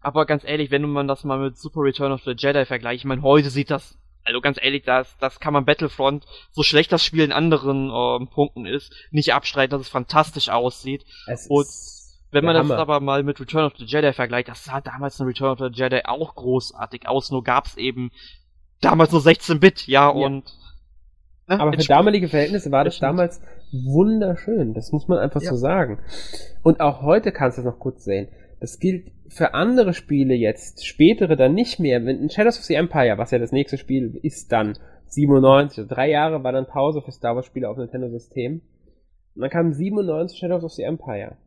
[0.02, 3.06] Aber ganz ehrlich, wenn man das mal mit Super Return of the Jedi vergleicht, ich
[3.06, 7.04] meine, heute sieht das, also ganz ehrlich, das, das kann man Battlefront, so schlecht das
[7.04, 11.06] Spiel in anderen ähm, Punkten ist, nicht abstreiten, dass es fantastisch aussieht.
[11.28, 11.68] Es Und
[12.32, 15.26] wenn man das aber mal mit Return of the Jedi vergleicht, das sah damals in
[15.26, 18.12] Return of the Jedi auch großartig aus, nur gab's eben
[18.82, 20.46] damals nur 16-Bit, ja, ja, und
[21.48, 23.42] ne, aber für damalige Verhältnisse war das damals
[23.72, 24.74] wunderschön.
[24.74, 25.50] Das muss man einfach ja.
[25.50, 26.00] so sagen.
[26.64, 28.28] Und auch heute kannst du es noch gut sehen.
[28.60, 32.06] Das gilt für andere Spiele jetzt, spätere dann nicht mehr.
[32.06, 35.96] Wenn in Shadows of the Empire, was ja das nächste Spiel ist dann, 97, also
[35.96, 38.62] drei Jahre war dann Pause für Star Wars Spiele auf Nintendo System.
[39.36, 41.38] Und dann kam 97 Shadows of the Empire.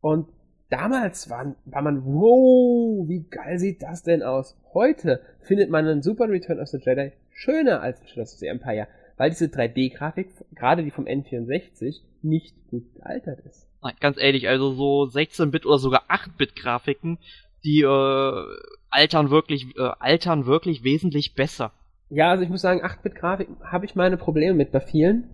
[0.00, 0.28] Und
[0.68, 4.58] damals war, war man, wow, wie geil sieht das denn aus?
[4.74, 8.88] Heute findet man einen Super Return of the Jedi schöner als Shadows of the Empire,
[9.16, 13.69] weil diese 3D-Grafik, gerade die vom N64, nicht gut gealtert ist.
[14.00, 17.18] Ganz ehrlich, also so 16-Bit oder sogar 8-Bit-Grafiken,
[17.64, 18.44] die äh,
[18.90, 21.72] altern wirklich, äh, altern wirklich wesentlich besser.
[22.10, 25.30] Ja, also ich muss sagen, 8-Bit-Grafiken habe ich meine Probleme mit bei vielen.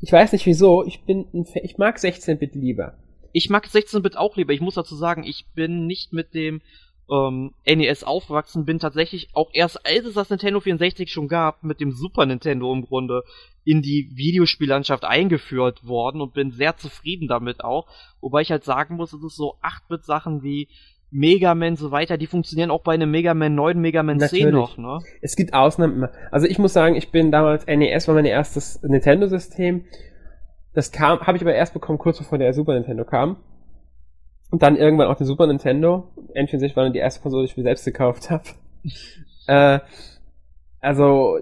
[0.00, 2.94] Ich weiß nicht wieso, ich bin ein, ich mag 16-Bit lieber.
[3.32, 4.52] Ich mag 16-Bit auch lieber.
[4.52, 6.60] Ich muss dazu sagen, ich bin nicht mit dem
[7.10, 11.80] ähm, NES aufgewachsen bin, tatsächlich auch erst als es das Nintendo 64 schon gab, mit
[11.80, 13.22] dem Super Nintendo im Grunde
[13.64, 17.86] in die Videospiellandschaft eingeführt worden und bin sehr zufrieden damit auch.
[18.20, 20.68] Wobei ich halt sagen muss, es ist so 8-Bit-Sachen wie
[21.10, 24.44] Mega Man so weiter, die funktionieren auch bei einem Mega Man 9, Mega Man Natürlich.
[24.44, 24.98] 10 noch, ne?
[25.22, 26.08] Es gibt Ausnahmen.
[26.32, 29.84] Also ich muss sagen, ich bin damals, NES war mein erstes Nintendo-System.
[30.74, 33.36] Das kam, habe ich aber erst bekommen, kurz bevor der Super Nintendo kam.
[34.50, 36.08] Und dann irgendwann auch den Super Nintendo.
[36.34, 38.44] N64 war dann die erste Konsole, die ich mir selbst gekauft habe.
[39.46, 39.80] äh,
[40.80, 41.40] also,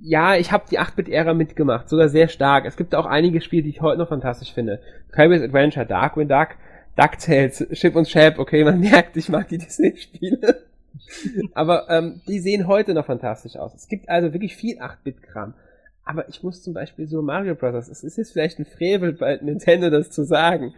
[0.00, 2.64] ja, ich habe die 8-Bit-Ära mitgemacht, sogar sehr stark.
[2.64, 4.80] Es gibt auch einige Spiele, die ich heute noch fantastisch finde.
[5.12, 6.56] Kirby's Adventure, Darkwing Duck,
[6.96, 10.62] DuckTales, Chip und Chap, okay, man merkt, ich mag die Disney-Spiele.
[11.54, 13.74] Aber ähm, die sehen heute noch fantastisch aus.
[13.74, 15.54] Es gibt also wirklich viel 8-Bit-Kram.
[16.04, 17.88] Aber ich muss zum Beispiel so Mario Bros.
[17.88, 20.74] Es ist jetzt vielleicht ein Frevel bei Nintendo, das zu sagen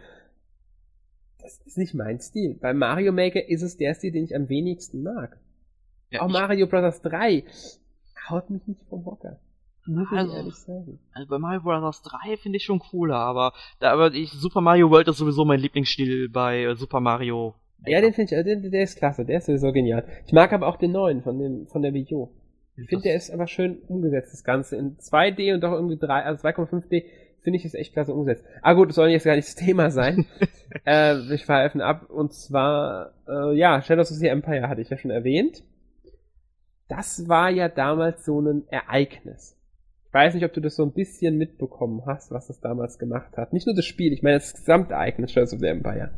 [1.43, 2.57] das ist nicht mein Stil.
[2.59, 5.37] Bei Mario Maker ist es der Stil, den ich am wenigsten mag.
[6.09, 7.01] Ja, auch Mario Bros.
[7.01, 7.43] 3
[8.29, 9.39] haut mich nicht vom Hocker.
[9.85, 10.99] Muss ich also, ehrlich sagen.
[11.11, 12.01] Also bei Mario Bros.
[12.01, 15.59] 3 finde ich schon cooler, aber da aber ich, Super Mario World ist sowieso mein
[15.59, 17.55] Lieblingsstil bei äh, Super Mario.
[17.85, 20.07] Ja, den finde ich, äh, der, der ist klasse, der ist sowieso genial.
[20.25, 22.29] Ich mag aber auch den neuen von dem von der Wii U.
[22.75, 26.23] Ich finde, der ist aber schön umgesetzt, das Ganze in 2D und doch irgendwie 3,
[26.23, 27.03] also 2,5D
[27.43, 28.45] finde ich es echt klasse umgesetzt.
[28.61, 30.25] Ah gut, das soll jetzt gar nicht das Thema sein.
[30.85, 34.97] äh, wir schweifen ab und zwar, äh, ja, Shadows of the Empire hatte ich ja
[34.97, 35.63] schon erwähnt.
[36.87, 39.57] Das war ja damals so ein Ereignis.
[40.07, 43.35] Ich weiß nicht, ob du das so ein bisschen mitbekommen hast, was das damals gemacht
[43.35, 43.51] hat.
[43.51, 46.11] Nicht nur das Spiel, ich meine das Gesamtereignis Shadows of the Empire.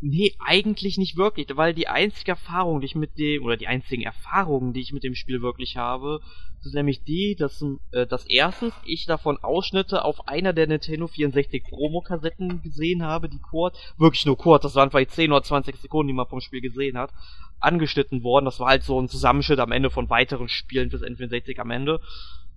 [0.00, 4.02] Nee, eigentlich nicht wirklich, weil die einzige Erfahrung, die ich mit dem, oder die einzigen
[4.02, 6.20] Erfahrungen, die ich mit dem Spiel wirklich habe,
[6.60, 11.64] sind nämlich die, dass, äh, dass erstens ich davon Ausschnitte auf einer der Nintendo 64
[11.64, 16.08] Promo-Kassetten gesehen habe, die kurz, wirklich nur kurz, das waren vielleicht 10 oder 20 Sekunden,
[16.08, 17.10] die man vom Spiel gesehen hat,
[17.58, 18.44] angeschnitten worden.
[18.44, 22.00] Das war halt so ein Zusammenschnitt am Ende von weiteren Spielen fürs N64 am Ende.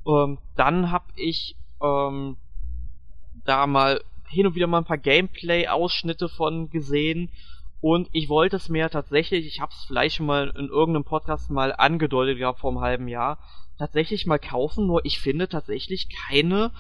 [0.05, 2.37] Ähm, dann hab ich ähm,
[3.45, 4.01] da mal
[4.31, 7.29] hin und wieder mal ein paar Gameplay-Ausschnitte von gesehen.
[7.81, 11.49] Und ich wollte es mir tatsächlich, ich habe es vielleicht schon mal in irgendeinem Podcast
[11.49, 13.39] mal angedeutet gehabt vor einem halben Jahr,
[13.77, 16.71] tatsächlich mal kaufen, nur ich finde tatsächlich keine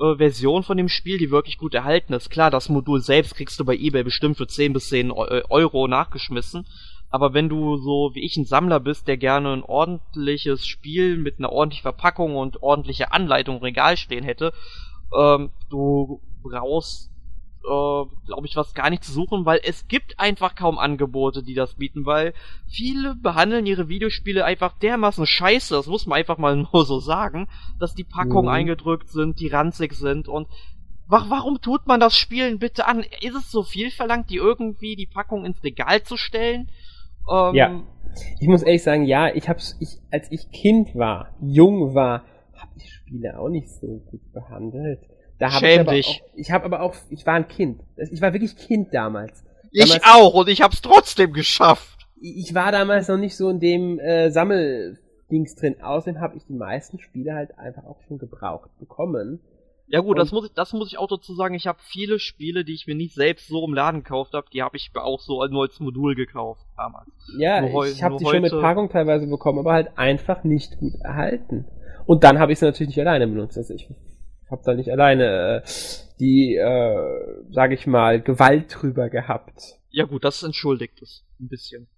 [0.00, 2.30] äh, Version von dem Spiel, die wirklich gut erhalten ist.
[2.30, 6.66] Klar, das Modul selbst kriegst du bei eBay bestimmt für 10 bis 10 Euro nachgeschmissen,
[7.10, 11.38] aber wenn du so wie ich ein Sammler bist, der gerne ein ordentliches Spiel mit
[11.38, 14.52] einer ordentlichen Verpackung und ordentlicher Anleitung im Regal stehen hätte,
[15.16, 17.10] ähm, du brauchst,
[17.64, 21.54] äh, glaube ich, was gar nicht zu suchen, weil es gibt einfach kaum Angebote, die
[21.54, 22.32] das bieten, weil
[22.66, 27.48] viele behandeln ihre Videospiele einfach dermaßen scheiße, das muss man einfach mal nur so sagen,
[27.78, 28.54] dass die Packungen mhm.
[28.54, 30.48] eingedrückt sind, die ranzig sind und
[31.08, 33.04] warum tut man das Spielen bitte an?
[33.22, 36.70] Ist es so viel verlangt, die irgendwie die Packung ins Regal zu stellen?
[37.30, 37.82] Ähm, ja.
[38.40, 42.24] Ich muss ehrlich sagen, ja, ich hab's, ich, als ich Kind war, jung war,
[42.54, 45.00] habe ich Spiele auch nicht so gut behandelt.
[45.38, 46.06] Da hab Schäm ich dich.
[46.06, 47.80] Auch, ich habe aber auch, ich war ein Kind.
[48.10, 49.44] Ich war wirklich Kind damals.
[49.70, 52.06] Ich damals, auch und ich hab's trotzdem geschafft.
[52.20, 55.80] Ich war damals noch nicht so in dem äh, Sammeldings drin.
[55.80, 59.40] Außerdem habe ich die meisten Spiele halt einfach auch schon gebraucht bekommen.
[59.90, 61.54] Ja gut, das muss ich, das muss ich auch dazu sagen.
[61.54, 64.62] Ich habe viele Spiele, die ich mir nicht selbst so im Laden gekauft habe, die
[64.62, 67.08] habe ich auch so nur als Modul gekauft damals.
[67.38, 71.64] Ja, ich habe die schon mit Packung teilweise bekommen, aber halt einfach nicht gut erhalten.
[72.04, 73.56] Und dann habe ich sie natürlich nicht alleine benutzt.
[73.56, 73.88] Also ich
[74.50, 75.68] habe da nicht alleine äh,
[76.20, 79.78] die, äh, sage ich mal, Gewalt drüber gehabt.
[79.90, 81.88] Ja gut, das entschuldigt es ein bisschen.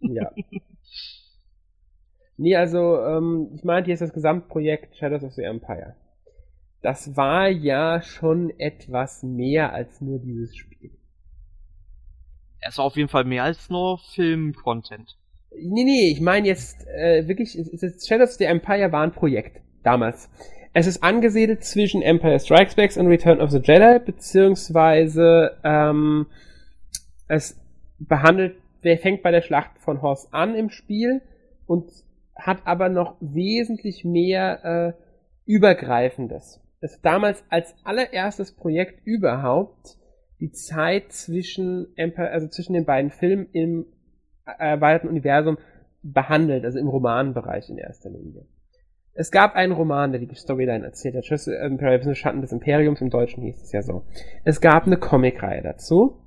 [0.00, 0.30] Ja.
[2.36, 5.96] nee, also ähm, ich meinte jetzt das Gesamtprojekt Shadows of the Empire
[6.82, 10.90] das war ja schon etwas mehr als nur dieses Spiel.
[12.60, 15.16] Es war auf jeden Fall mehr als nur Film-Content.
[15.50, 20.28] Nee, nee, ich meine jetzt äh, wirklich, Shadows of the Empire war ein Projekt damals.
[20.72, 26.26] Es ist angesiedelt zwischen Empire Strikes Back und Return of the Jedi, beziehungsweise ähm,
[27.26, 27.60] es
[27.98, 31.22] behandelt, wer fängt bei der Schlacht von Horst an im Spiel
[31.66, 31.90] und
[32.36, 35.02] hat aber noch wesentlich mehr äh,
[35.44, 39.96] Übergreifendes es damals als allererstes Projekt überhaupt
[40.40, 43.86] die Zeit zwischen Empire, also zwischen den beiden Filmen im
[44.44, 45.58] erweiterten Universum
[46.02, 48.46] behandelt, also im Romanbereich in erster Linie.
[49.18, 53.10] Es gab einen Roman, der die Storyline erzählt hat, Schlüssel Imperium, Schatten des Imperiums, im
[53.10, 54.04] Deutschen hieß es ja so.
[54.44, 56.20] Es gab eine Comicreihe dazu.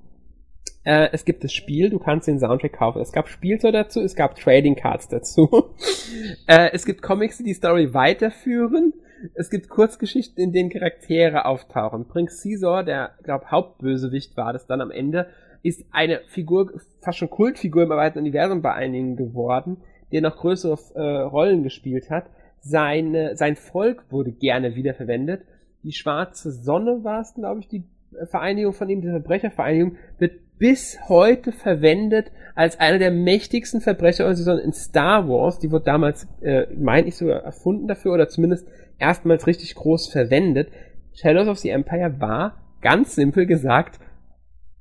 [0.83, 3.01] Äh, es gibt das Spiel, du kannst den Soundtrack kaufen.
[3.01, 5.49] Es gab Spielzeug dazu, es gab Trading Cards dazu.
[6.47, 8.93] äh, es gibt Comics, die die Story weiterführen
[9.33, 12.07] es gibt Kurzgeschichten, in denen Charaktere auftauchen.
[12.07, 15.27] Prinz Caesar, der, glaub, Hauptbösewicht war das dann am Ende,
[15.63, 16.71] ist eine Figur,
[17.01, 19.77] fast schon Kultfigur im erweiterten Universum bei einigen geworden,
[20.11, 22.25] der noch größere äh, Rollen gespielt hat.
[22.61, 25.43] Seine, sein Volk wurde gerne wiederverwendet.
[25.83, 27.83] Die Schwarze Sonne war es, glaube ich, die
[28.29, 34.73] Vereinigung von ihm, die Verbrechervereinigung, wird bis heute verwendet als einer der mächtigsten Verbrecherorganisationen in
[34.73, 35.57] Star Wars.
[35.57, 38.67] Die wurde damals, äh, meine ich, sogar erfunden dafür oder zumindest
[38.99, 40.69] erstmals richtig groß verwendet.
[41.13, 43.99] Shadows of the Empire war, ganz simpel gesagt,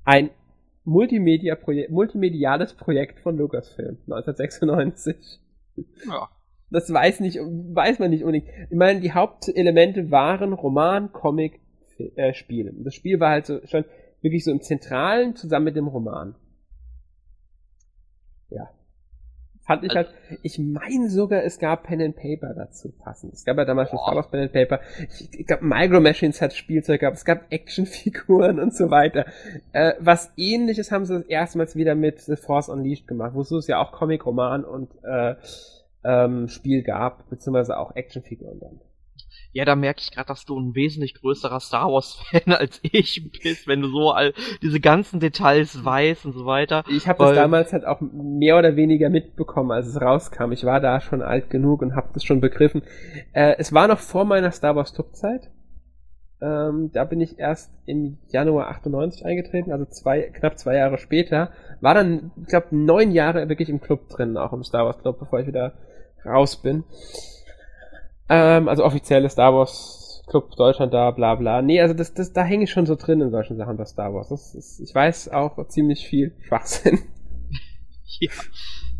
[0.04, 0.28] ein
[0.84, 5.40] Multimedia -Projek multimediales Projekt von Lucasfilm 1996.
[6.06, 6.28] Ja.
[6.70, 8.48] Das weiß nicht, weiß man nicht unbedingt.
[8.70, 11.60] Ich meine, die Hauptelemente waren Roman, Comic,
[12.16, 12.72] äh, Spiel.
[12.84, 13.84] Das Spiel war halt so schon
[14.22, 16.34] wirklich so im Zentralen zusammen mit dem Roman.
[18.50, 18.70] Ja.
[19.62, 20.08] Fand ich halt,
[20.42, 23.34] ich meine sogar, es gab Pen and Paper dazu passend.
[23.34, 24.80] Es gab ja damals schon Star Wars Pen and Paper.
[25.08, 27.16] Ich, ich glaube, Micro Machines hat Spielzeug gehabt.
[27.16, 29.26] Es gab Actionfiguren und so weiter.
[29.72, 33.80] Äh, was ähnliches haben sie erstmals wieder mit The Force Unleashed gemacht, wo es ja
[33.80, 35.36] auch Comic, Roman und äh,
[36.04, 38.80] ähm, Spiel gab, beziehungsweise auch Actionfiguren dann.
[39.52, 43.66] Ja, da merke ich gerade, dass du ein wesentlich größerer Star Wars-Fan als ich bist,
[43.66, 44.32] wenn du so all
[44.62, 46.84] diese ganzen Details weißt und so weiter.
[46.88, 50.52] Ich habe das damals halt auch mehr oder weniger mitbekommen, als es rauskam.
[50.52, 52.82] Ich war da schon alt genug und habe das schon begriffen.
[53.32, 55.50] Äh, es war noch vor meiner Star Wars Top-Zeit.
[56.42, 61.50] Ähm, da bin ich erst im Januar 98 eingetreten, also zwei, knapp zwei Jahre später.
[61.80, 65.18] War dann, ich glaube, neun Jahre wirklich im Club drin, auch im Star Wars Club,
[65.18, 65.74] bevor ich wieder
[66.24, 66.84] raus bin.
[68.28, 71.60] Ähm, also offizielle Star Wars Club Deutschland da, bla bla.
[71.60, 74.14] Nee, also das, das, da hänge ich schon so drin in solchen Sachen bei Star
[74.14, 74.28] Wars.
[74.28, 77.00] Das ist, ich weiß auch ziemlich viel Schwachsinn.
[78.18, 78.30] Ja.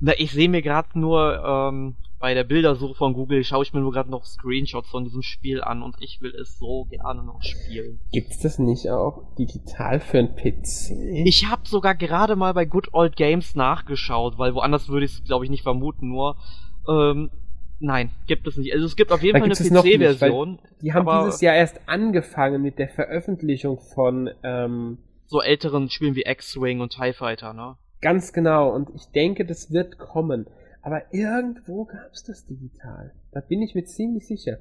[0.01, 3.81] Na, ich sehe mir gerade nur ähm, bei der Bildersuche von Google schaue ich mir
[3.81, 7.43] nur gerade noch Screenshots von diesem Spiel an und ich will es so gerne noch
[7.43, 7.99] spielen.
[8.13, 10.93] Gibt's das nicht auch digital für ein PC?
[11.25, 15.25] Ich habe sogar gerade mal bei Good Old Games nachgeschaut, weil woanders würde ich es
[15.25, 16.37] glaube ich nicht vermuten, nur
[16.89, 17.31] ähm,
[17.79, 18.73] nein, gibt es nicht.
[18.73, 20.59] Also es gibt auf jeden da Fall eine PC-Version.
[20.83, 26.25] Die haben dieses Jahr erst angefangen mit der Veröffentlichung von ähm, so älteren Spielen wie
[26.27, 27.77] X-Wing und TIE Fighter, ne?
[28.01, 30.47] Ganz genau, und ich denke, das wird kommen.
[30.83, 33.13] Aber irgendwo gab es das digital.
[33.33, 34.59] Da bin ich mir ziemlich sicher,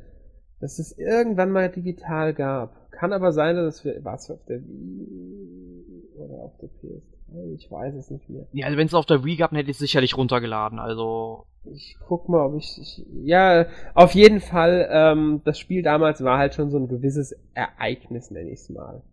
[0.59, 2.91] dass es irgendwann mal digital gab.
[2.91, 7.18] Kann aber sein, dass wir was auf der Wii oder auf der PS3,
[7.55, 8.47] ich weiß es nicht mehr.
[8.53, 10.79] Ja, also wenn es auf der Wii gab, hätte ich es sicherlich runtergeladen.
[10.79, 14.87] Also ich guck mal, ob ich, ich ja, auf jeden Fall.
[14.91, 19.03] Ähm, das Spiel damals war halt schon so ein gewisses Ereignis, nenne ich es mal.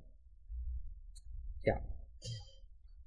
[1.64, 1.74] Ja.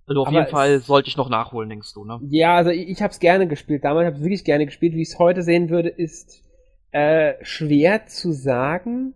[0.06, 2.20] Also auf Aber jeden Fall sollte ich noch nachholen, denkst du, ne?
[2.24, 3.84] Ja, also ich, ich habe es gerne gespielt.
[3.84, 4.94] Damals habe ich wirklich gerne gespielt.
[4.94, 6.44] Wie ich es heute sehen würde, ist
[6.92, 9.14] äh, schwer zu sagen.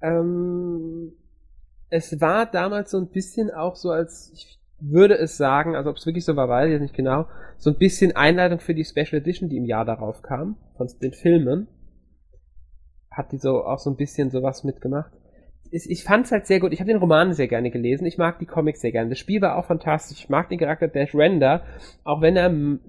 [0.00, 1.12] Ähm,
[1.90, 5.96] es war damals so ein bisschen auch so, als ich würde es sagen, also ob
[5.96, 7.26] es wirklich so war, weiß ich jetzt nicht genau,
[7.56, 11.12] so ein bisschen Einleitung für die Special Edition, die im Jahr darauf kam, von den
[11.12, 11.68] Filmen.
[13.10, 15.10] Hat die so auch so ein bisschen sowas mitgemacht
[15.70, 16.72] ich fand es halt sehr gut.
[16.72, 18.06] Ich habe den Roman sehr gerne gelesen.
[18.06, 19.10] Ich mag die Comics sehr gerne.
[19.10, 20.20] Das Spiel war auch fantastisch.
[20.20, 21.62] Ich mag den Charakter Dash Render,
[22.04, 22.80] auch wenn er ein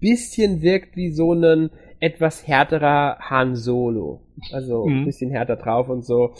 [0.00, 1.70] bisschen wirkt wie so ein
[2.00, 4.22] etwas härterer Han Solo.
[4.52, 5.00] Also mhm.
[5.00, 6.34] ein bisschen härter drauf und so.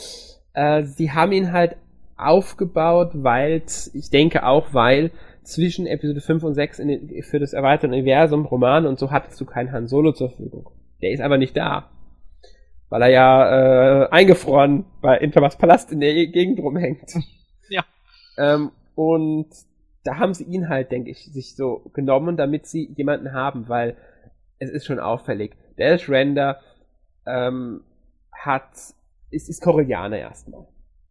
[0.52, 1.76] Äh, sie haben ihn halt
[2.16, 3.62] aufgebaut, weil,
[3.92, 5.10] ich denke auch, weil
[5.42, 9.44] zwischen Episode 5 und 6 den, für das erweiterte Universum, Roman und so hattest du
[9.44, 10.70] keinen Han Solo zur Verfügung.
[11.02, 11.90] Der ist aber nicht da
[12.94, 17.12] weil er ja äh, eingefroren bei Intermas Palast in der Gegend rumhängt.
[17.70, 17.82] Ja.
[18.36, 19.48] Ähm, und
[20.04, 23.96] da haben sie ihn halt, denke ich, sich so genommen, damit sie jemanden haben, weil
[24.58, 25.56] es ist schon auffällig.
[25.78, 26.60] Dash Render
[27.26, 27.80] ähm,
[28.30, 28.68] hat,
[29.30, 30.66] ist, ist Koreaner erstmal.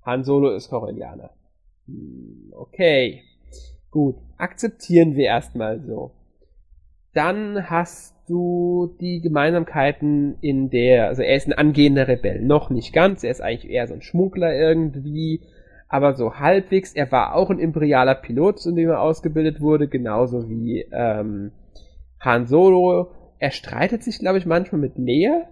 [0.05, 1.31] Han Solo ist Koreaner.
[1.87, 3.23] Hm, okay.
[3.91, 4.15] Gut.
[4.37, 6.11] Akzeptieren wir erstmal so.
[7.13, 12.93] Dann hast du die Gemeinsamkeiten in der, also er ist ein angehender Rebell, noch nicht
[12.93, 15.41] ganz, er ist eigentlich eher so ein Schmuggler irgendwie,
[15.89, 20.49] aber so halbwegs, er war auch ein imperialer Pilot, zu dem er ausgebildet wurde, genauso
[20.49, 21.51] wie ähm,
[22.19, 23.11] Han Solo.
[23.37, 25.49] Er streitet sich, glaube ich, manchmal mit Leia,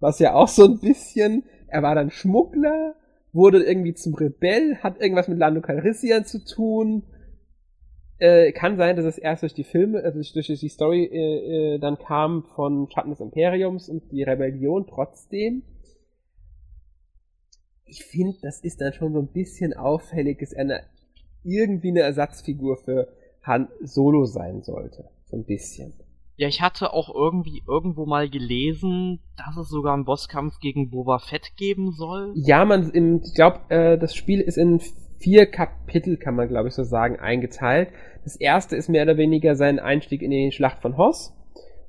[0.00, 2.94] was ja auch so ein bisschen, er war dann Schmuggler,
[3.32, 7.02] wurde irgendwie zum Rebell, hat irgendwas mit Lando Calrissian zu tun,
[8.18, 11.78] äh, kann sein, dass es erst durch die Filme, also durch die Story äh, äh,
[11.78, 15.62] dann kam von Schatten des Imperiums und die Rebellion trotzdem.
[17.84, 20.82] Ich finde, das ist dann schon so ein bisschen auffällig, dass er
[21.42, 23.08] irgendwie eine Ersatzfigur für
[23.42, 25.08] Han Solo sein sollte.
[25.24, 25.92] So ein bisschen.
[26.36, 31.18] Ja, ich hatte auch irgendwie irgendwo mal gelesen, dass es sogar einen Bosskampf gegen Boba
[31.18, 32.32] Fett geben soll.
[32.34, 34.80] Ja, man, im, ich glaube, äh, das Spiel ist in
[35.18, 37.90] vier Kapitel, kann man glaube ich so sagen, eingeteilt.
[38.24, 41.34] Das erste ist mehr oder weniger sein Einstieg in die Schlacht von Hoss.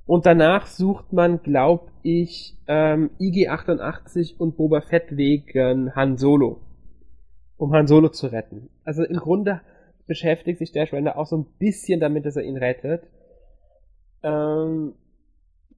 [0.06, 6.60] Und danach sucht man, glaub ich, ähm, IG-88 und Boba Fett wegen Han Solo.
[7.58, 8.70] Um Han Solo zu retten.
[8.84, 9.62] Also im Grunde
[10.06, 13.04] beschäftigt sich der Render auch so ein bisschen damit, dass er ihn rettet.
[14.24, 14.94] Ähm,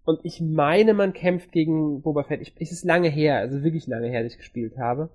[0.06, 2.42] und ich meine, man kämpft gegen Boba Fett.
[2.42, 5.10] Ich, es ist lange her, also wirklich lange her, dass ich gespielt habe.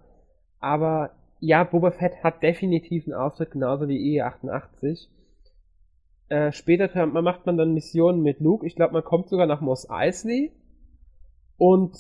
[0.59, 5.09] Aber ja, Boba Fett hat definitiv einen Auftritt, genauso wie E88.
[6.29, 8.67] Äh, später macht man dann Missionen mit Luke.
[8.67, 10.53] Ich glaube, man kommt sogar nach Mos Eisley.
[11.57, 11.97] Und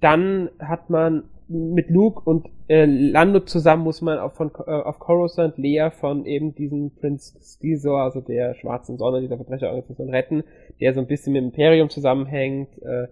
[0.00, 5.00] dann hat man mit Luke und äh, Lando zusammen muss man auf, von, äh, auf
[5.00, 10.44] Coruscant Lea von eben diesem Prinz Skizor, also der schwarzen Sonne, dieser Verbrecherorganisation retten,
[10.80, 12.70] der so ein bisschen mit Imperium zusammenhängt.
[12.82, 13.08] Äh,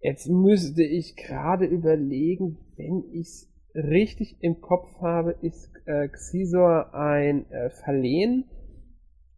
[0.00, 7.50] jetzt müsste ich gerade überlegen, wenn ich's richtig im Kopf habe, ist äh, Xizor ein
[7.50, 8.44] äh, Verlehen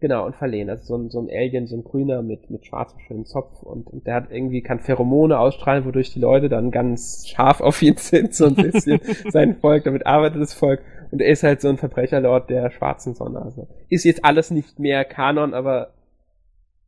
[0.00, 0.70] Genau, und verlehen.
[0.70, 3.86] Also so ein, so ein Alien, so ein grüner mit, mit schwarzem schönen Zopf und,
[3.86, 7.98] und der hat irgendwie, kann Pheromone ausstrahlen, wodurch die Leute dann ganz scharf auf ihn
[7.98, 10.80] sind, so ein bisschen sein Volk, damit arbeitet das Volk.
[11.10, 13.42] Und er ist halt so ein Verbrecherlord der schwarzen Sonne.
[13.42, 15.92] Also ist jetzt alles nicht mehr Kanon, aber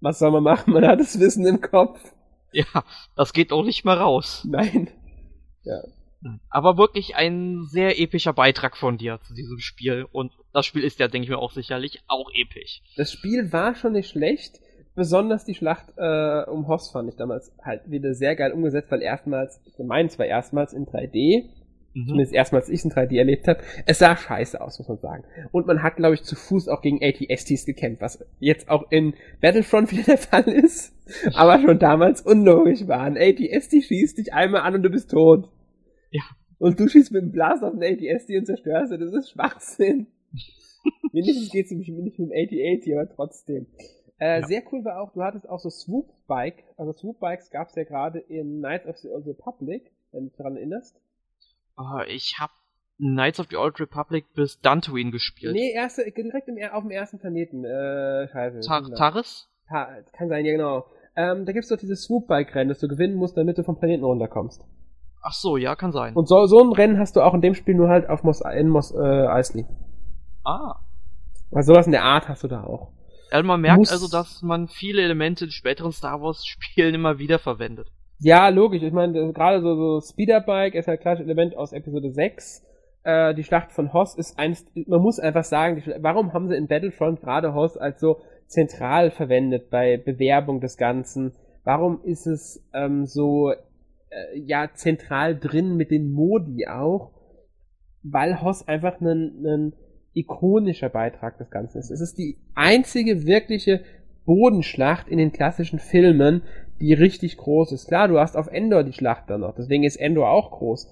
[0.00, 0.72] was soll man machen?
[0.72, 2.00] Man hat das Wissen im Kopf.
[2.52, 2.84] Ja,
[3.14, 4.46] das geht auch nicht mehr raus.
[4.48, 4.88] Nein.
[5.64, 5.82] Ja.
[6.50, 10.06] Aber wirklich ein sehr epischer Beitrag von dir zu diesem Spiel.
[10.10, 12.82] Und das Spiel ist ja, denke ich mir, auch sicherlich auch episch.
[12.96, 14.60] Das Spiel war schon nicht schlecht.
[14.94, 19.00] Besonders die Schlacht äh, um Hoss fand ich damals halt wieder sehr geil umgesetzt, weil
[19.00, 21.44] erstmals, ich meine zwar erstmals in 3D,
[21.94, 22.06] mhm.
[22.06, 25.24] zumindest erstmals ich in 3D erlebt habe, es sah scheiße aus, muss man sagen.
[25.50, 29.14] Und man hat, glaube ich, zu Fuß auch gegen ATSTs gekämpft, was jetzt auch in
[29.40, 30.94] Battlefront wieder der Fall ist,
[31.32, 33.00] aber schon damals unlogisch war.
[33.00, 35.48] Ein ATST schießt dich einmal an und du bist tot.
[36.62, 39.00] Und du schießt mit dem Blast auf den ATSD und zerstörst ihn.
[39.00, 40.06] Das ist Schwachsinn.
[41.12, 43.66] Wenigstens geht es nämlich nicht mit dem AT-80, aber trotzdem.
[44.20, 44.46] Äh, ja.
[44.46, 48.20] Sehr cool war auch, du hattest auch so Swoop-Bike, also Swoop-Bikes gab es ja gerade
[48.20, 51.00] in Knights of the Old Republic, wenn du dich daran erinnerst.
[51.76, 52.52] Oh, ich hab
[52.98, 55.54] Knights of the Old Republic bis Dantooine gespielt.
[55.54, 57.64] Nee, erste, direkt im, auf dem ersten Planeten.
[57.64, 58.60] Äh, scheiße.
[58.60, 59.48] Tar Taris?
[59.68, 60.86] Ta kann sein, ja genau.
[61.16, 64.64] Ähm, da gibt's doch dieses Swoop-Bike-Rennen, das du gewinnen musst, damit du vom Planeten runterkommst.
[65.22, 66.14] Ach so, ja, kann sein.
[66.14, 68.40] Und so, so ein Rennen hast du auch in dem Spiel nur halt auf Mos,
[68.40, 69.66] in Mos äh, Eisley.
[70.44, 70.80] Ah.
[71.52, 72.88] Also sowas in der Art hast du da auch.
[73.30, 77.38] Also man merkt also, dass man viele Elemente in späteren Star Wars Spielen immer wieder
[77.38, 77.88] verwendet.
[78.18, 78.82] Ja, logisch.
[78.82, 82.64] Ich meine, gerade so, so Speederbike ist halt ein klassisches Element aus Episode 6.
[83.04, 86.68] Äh, die Schlacht von Hoss ist eins, man muss einfach sagen, warum haben sie in
[86.68, 91.32] Battlefront gerade Hoss als so zentral verwendet bei Bewerbung des Ganzen?
[91.64, 93.52] Warum ist es ähm, so
[94.12, 97.10] äh, ja zentral drin mit den Modi auch,
[98.02, 99.72] weil Hoss einfach ein,
[100.14, 101.90] ikonischer Beitrag des Ganzen ist.
[101.90, 103.80] Es ist die einzige wirkliche
[104.26, 106.42] Bodenschlacht in den klassischen Filmen,
[106.80, 107.88] die richtig groß ist.
[107.88, 110.88] Klar, du hast auf Endor die Schlacht dann noch, deswegen ist Endor auch groß.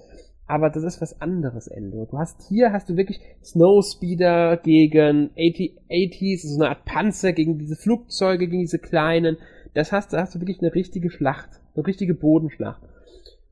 [0.47, 2.07] Aber das ist was anderes, Endor.
[2.07, 7.59] Du hast hier hast du wirklich Snowspeeder gegen AT, ATs, so eine Art Panzer gegen
[7.59, 9.37] diese Flugzeuge, gegen diese kleinen.
[9.75, 12.83] Das hast, da hast du wirklich eine richtige Schlacht, eine richtige Bodenschlacht.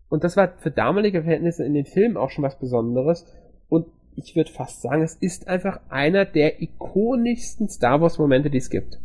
[0.08, 3.26] Und das war für damalige Verhältnisse in den Filmen auch schon was Besonderes.
[3.68, 3.86] Und
[4.16, 8.70] ich würde fast sagen, es ist einfach einer der ikonischsten Star Wars Momente, die es
[8.70, 8.98] gibt.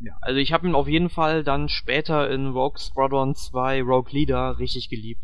[0.00, 4.12] Ja, also ich habe ihn auf jeden Fall dann später in Rogue Squadron 2 Rogue
[4.12, 5.20] Leader richtig geliebt.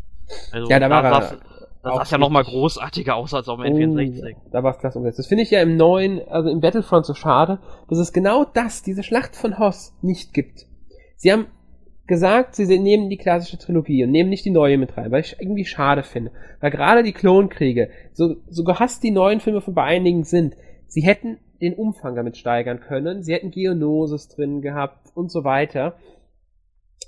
[0.51, 1.37] Also ja, da war er das,
[1.83, 4.35] das sah ja nochmal großartiger aus als auf dem N64.
[4.35, 5.19] Oh, da war es klasse umgesetzt.
[5.19, 8.83] Das finde ich ja im neuen, also im Battlefront so schade, dass es genau das,
[8.83, 10.65] diese Schlacht von Hoss, nicht gibt.
[11.17, 11.47] Sie haben
[12.05, 15.37] gesagt, sie nehmen die klassische Trilogie und nehmen nicht die neue mit rein, weil ich
[15.39, 16.31] irgendwie schade finde.
[16.59, 20.55] Weil gerade die Klonkriege, so, so gehasst die neuen Filme von bei einigen sind,
[20.87, 25.97] sie hätten den Umfang damit steigern können, sie hätten Geonosis drin gehabt und so weiter.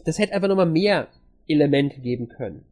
[0.05, 1.07] Das hätte einfach nochmal mehr
[1.47, 2.65] Elemente geben können.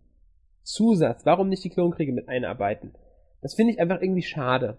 [0.63, 2.93] Zusatz, warum nicht die Klonkriege mit einarbeiten?
[3.41, 4.77] Das finde ich einfach irgendwie schade.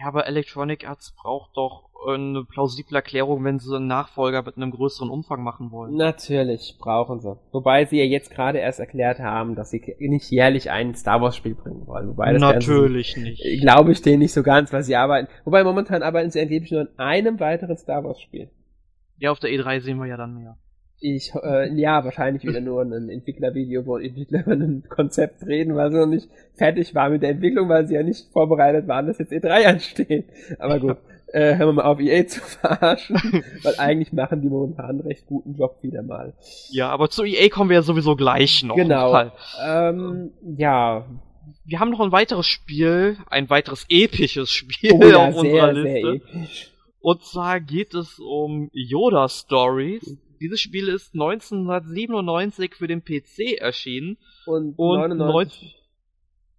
[0.00, 4.70] Ja, aber Electronic Arts braucht doch eine plausible Erklärung, wenn sie einen Nachfolger mit einem
[4.70, 5.94] größeren Umfang machen wollen.
[5.96, 7.36] Natürlich brauchen sie.
[7.52, 11.36] Wobei sie ja jetzt gerade erst erklärt haben, dass sie nicht jährlich ein Star Wars
[11.36, 12.08] Spiel bringen wollen.
[12.08, 13.60] Wobei das Natürlich sie, nicht.
[13.60, 15.28] Glaube ich denen nicht so ganz, weil sie arbeiten.
[15.44, 18.48] Wobei momentan arbeiten sie angeblich nur an einem weiteren Star Wars Spiel.
[19.18, 20.56] Ja, auf der E3 sehen wir ja dann mehr.
[21.00, 25.90] Ich, äh, ja, wahrscheinlich wieder nur ein Entwicklervideo, wo Entwickler über ein Konzept reden, weil
[25.90, 29.18] sie noch nicht fertig waren mit der Entwicklung, weil sie ja nicht vorbereitet waren, dass
[29.18, 30.26] jetzt E3 ansteht.
[30.58, 30.98] Aber gut
[31.32, 35.26] äh, hören wir mal auf EA zu verarschen, weil eigentlich machen die momentan einen recht
[35.26, 36.34] guten Job wieder mal.
[36.70, 38.76] Ja, aber zu EA kommen wir ja sowieso gleich noch.
[38.76, 39.30] Genau.
[39.64, 41.06] Ähm, ja.
[41.64, 45.72] Wir haben noch ein weiteres Spiel, ein weiteres episches Spiel oh, ja, auf sehr, unserer
[45.72, 46.20] Liste.
[47.00, 50.18] Und zwar geht es um Yoda Stories.
[50.40, 54.16] Dieses Spiel ist 1997 für den PC erschienen.
[54.46, 55.80] Und, und 99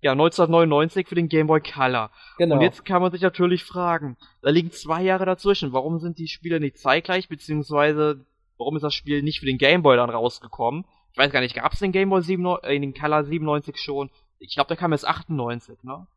[0.01, 2.09] ja, 1999 für den Game Boy Color.
[2.37, 2.55] Genau.
[2.55, 5.73] Und jetzt kann man sich natürlich fragen, da liegen zwei Jahre dazwischen.
[5.73, 8.25] Warum sind die Spiele nicht zeitgleich, beziehungsweise
[8.57, 10.85] warum ist das Spiel nicht für den Game Boy dann rausgekommen?
[11.11, 14.09] Ich weiß gar nicht, gab es den Game Boy 7, äh, den Color 97 schon?
[14.39, 16.07] Ich glaube, der kam erst 98, ne?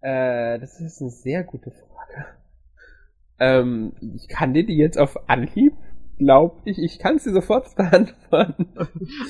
[0.00, 2.26] Äh, das ist eine sehr gute Frage.
[3.38, 5.74] Ähm, ich kann dir die jetzt auf Anhieb
[6.18, 8.66] glaub ich, ich kann sie sofort beantworten.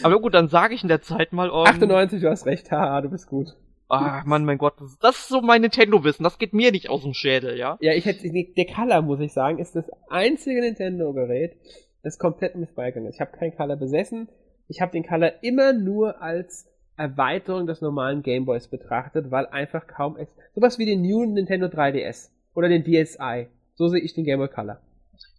[0.02, 1.50] Aber gut, dann sage ich in der Zeit mal.
[1.50, 3.56] Um, 98, du hast recht, haha, du bist gut.
[3.88, 6.24] Ah, Mann, mein Gott, das, das ist so mein Nintendo-Wissen.
[6.24, 7.76] Das geht mir nicht aus dem Schädel, ja?
[7.80, 11.56] Ja, ich hätte, der Color, muss ich sagen, ist das einzige Nintendo-Gerät,
[12.02, 13.16] das komplett missbeigegangen ist.
[13.16, 14.28] Ich habe keinen Color besessen.
[14.68, 16.66] Ich habe den Color immer nur als
[16.96, 22.30] Erweiterung des normalen Gameboys betrachtet, weil einfach kaum es sowas wie den New Nintendo 3DS
[22.54, 23.48] oder den DSi.
[23.74, 24.80] So sehe ich den Game Boy Color.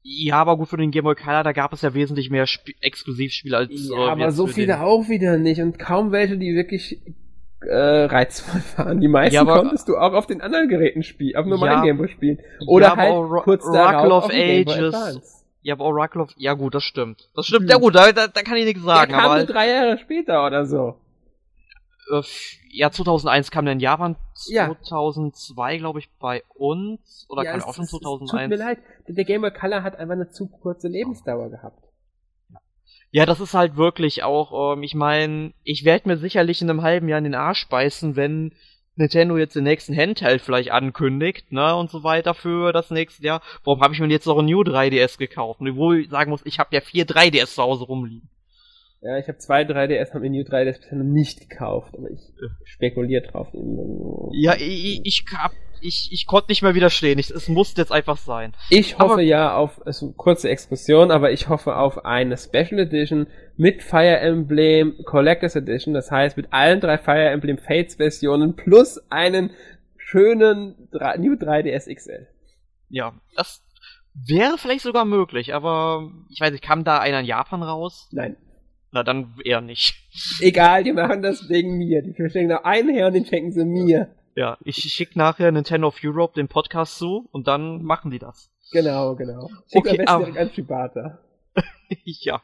[0.07, 2.77] Ja, aber gut, für den Game Boy Color, da gab es ja wesentlich mehr Sp
[2.79, 3.89] Exklusivspiele als.
[3.89, 7.01] Ja, äh, aber so viele auch wieder nicht und kaum welche, die wirklich
[7.61, 9.01] äh, reizvoll waren.
[9.01, 11.85] Die meisten ja, aber, konntest du auch auf den anderen Geräten spielen, auf normalen ja,
[11.85, 12.37] Game Boy spielen.
[12.67, 15.43] Oder ja, halt kurz Oracle of Ages.
[15.63, 17.27] Ja, aber Oracle of, ja gut, das stimmt.
[17.33, 17.69] Das stimmt, hm.
[17.69, 19.11] ja gut, da, da, da kann ich nichts sagen.
[19.11, 20.99] Der kam aber drei Jahre später oder so.
[22.11, 22.21] Äh,
[22.69, 25.77] ja, 2001 kam der in Japan, 2002 ja.
[25.79, 28.29] glaube ich bei uns, oder ja, kam auch schon 2001?
[28.31, 31.83] Tut mir leid, der Game Boy Color hat einfach eine zu kurze Lebensdauer gehabt.
[33.11, 36.81] Ja, das ist halt wirklich auch, ähm, ich meine, ich werde mir sicherlich in einem
[36.81, 38.53] halben Jahr in den Arsch beißen, wenn
[38.97, 43.41] Nintendo jetzt den nächsten Handheld vielleicht ankündigt, ne, und so weiter für das nächste Jahr.
[43.63, 45.61] Warum habe ich mir jetzt noch ein New 3DS gekauft?
[45.61, 48.29] Und wo ich sagen muss, ich habe ja vier 3DS zu Hause rumliegen.
[49.05, 52.21] Ja, ich habe zwei 3DS, habe mir New 3DS bisher noch nicht gekauft, aber ich
[52.63, 53.49] spekuliere drauf.
[54.31, 57.19] Ja, ich, ich, hab, ich, ich konnte nicht mehr widerstehen.
[57.19, 58.55] Ich, es musste jetzt einfach sein.
[58.71, 62.79] Ich hoffe aber, ja auf, es eine kurze Exkursion, aber ich hoffe auf eine Special
[62.79, 63.27] Edition
[63.57, 68.99] mit Fire Emblem Collectors Edition, das heißt mit allen drei Fire Emblem Fates Versionen plus
[69.11, 69.51] einen
[69.97, 70.89] schönen
[71.19, 72.27] New 3DS XL.
[72.89, 73.63] Ja, das
[74.15, 78.09] wäre vielleicht sogar möglich, aber ich weiß nicht, kam da einer in Japan raus?
[78.11, 78.35] Nein.
[78.95, 79.93] Na, dann eher nicht.
[80.39, 82.01] Egal, die machen das wegen mir.
[82.01, 84.07] Die verstehen noch einen her und den schenken sie mir.
[84.35, 88.49] Ja, ich schicke nachher Nintendo of Europe den Podcast zu und dann machen die das.
[88.71, 89.49] Genau, genau.
[89.69, 91.19] Schick okay, am besten direkt an Shibata.
[92.05, 92.41] ja.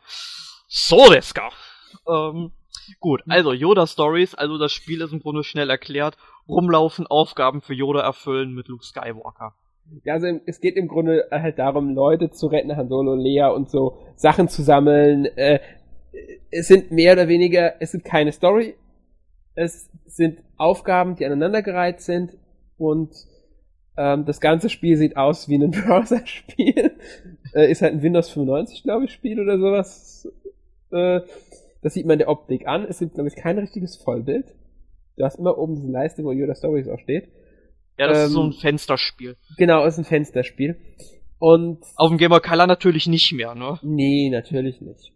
[0.67, 1.51] So, Deska.
[2.05, 2.51] Ähm,
[2.99, 6.17] gut, also Yoda Stories, also das Spiel ist im Grunde schnell erklärt.
[6.49, 9.53] Rumlaufen, Aufgaben für Yoda erfüllen mit Luke Skywalker.
[10.03, 13.69] Ja, also es geht im Grunde halt darum, Leute zu retten, Han Solo, Lea und
[13.69, 15.59] so, Sachen zu sammeln, äh,
[16.51, 18.75] es sind mehr oder weniger, es gibt keine Story,
[19.55, 22.37] es sind Aufgaben, die aneinandergereiht sind
[22.77, 23.11] und
[23.97, 26.91] ähm, das ganze Spiel sieht aus wie ein Browser-Spiel.
[27.53, 30.27] äh, ist halt ein Windows 95, glaube ich, Spiel oder sowas.
[30.91, 31.21] Äh,
[31.81, 32.85] das sieht man der Optik an.
[32.85, 34.45] Es gibt, glaube ich, kein richtiges Vollbild.
[35.17, 37.29] Du hast immer oben diese Leiste, wo Yoda Stories auch steht.
[37.97, 39.35] Ja, das ähm, ist so ein ähm, Fensterspiel.
[39.57, 40.77] Genau, ist ein Fensterspiel.
[41.39, 43.79] Und auf dem Gamer Color natürlich nicht mehr, ne?
[43.81, 45.11] Nee, natürlich nicht.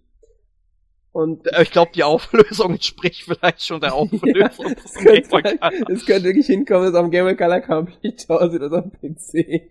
[1.16, 4.52] Und ich glaube, die Auflösung entspricht vielleicht schon der Auflösung ja,
[4.84, 5.58] es, könnte,
[5.90, 9.62] es könnte wirklich hinkommen, dass es am Game Boy Color komplett aussieht als am PC.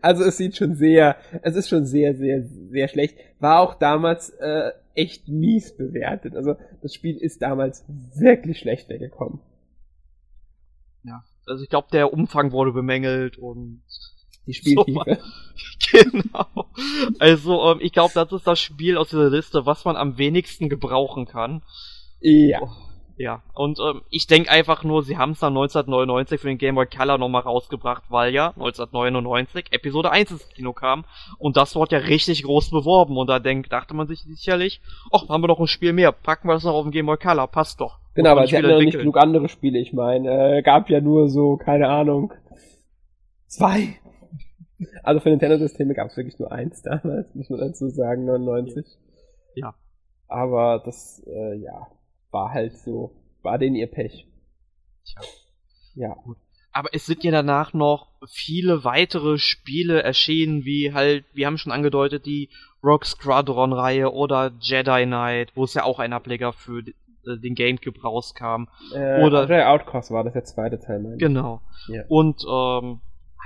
[0.00, 3.18] Also es sieht schon sehr, es ist schon sehr, sehr, sehr schlecht.
[3.38, 6.34] War auch damals äh, echt mies bewertet.
[6.34, 7.84] Also das Spiel ist damals
[8.14, 9.40] wirklich schlecht weggekommen.
[11.02, 13.82] Ja, also ich glaube, der Umfang wurde bemängelt und
[14.48, 15.18] die Spieltiefe.
[15.18, 16.66] So, genau.
[17.18, 20.68] Also, ähm, ich glaube, das ist das Spiel aus dieser Liste, was man am wenigsten
[20.68, 21.62] gebrauchen kann.
[22.20, 22.60] Ja.
[22.62, 22.68] Oh,
[23.18, 26.76] ja, und ähm, ich denke einfach nur, sie haben es dann 1999 für den Game
[26.76, 31.04] Boy Color nochmal rausgebracht, weil ja 1999 Episode 1 ins Kino kam
[31.36, 34.80] und das wurde ja richtig groß beworben und da denk, dachte man sich sicherlich,
[35.10, 37.16] ach, haben wir noch ein Spiel mehr, packen wir das noch auf den Game Boy
[37.16, 37.98] Color, passt doch.
[38.14, 41.28] Genau, aber sie hatten ja nicht genug andere Spiele, ich meine, äh, gab ja nur
[41.28, 42.32] so, keine Ahnung,
[43.48, 43.96] zwei
[45.02, 48.86] also für Nintendo-Systeme gab es wirklich nur eins damals, muss man dazu sagen, 99.
[49.54, 49.74] Ja.
[50.28, 51.88] Aber das, äh, ja,
[52.30, 53.12] war halt so,
[53.42, 54.26] war denen ihr Pech.
[55.04, 55.20] Tja.
[55.94, 56.14] Ja.
[56.24, 56.36] Gut.
[56.72, 61.72] Aber es sind ja danach noch viele weitere Spiele erschienen, wie halt, wir haben schon
[61.72, 62.50] angedeutet, die
[62.84, 68.00] Rock Squadron-Reihe oder Jedi Knight, wo es ja auch ein Ableger für äh, den Gamecube
[68.00, 68.68] rauskam.
[68.94, 71.62] Äh, oder Outcast war das der zweite Teil, meine Genau.
[71.88, 72.04] Ja.
[72.08, 73.00] Und ähm,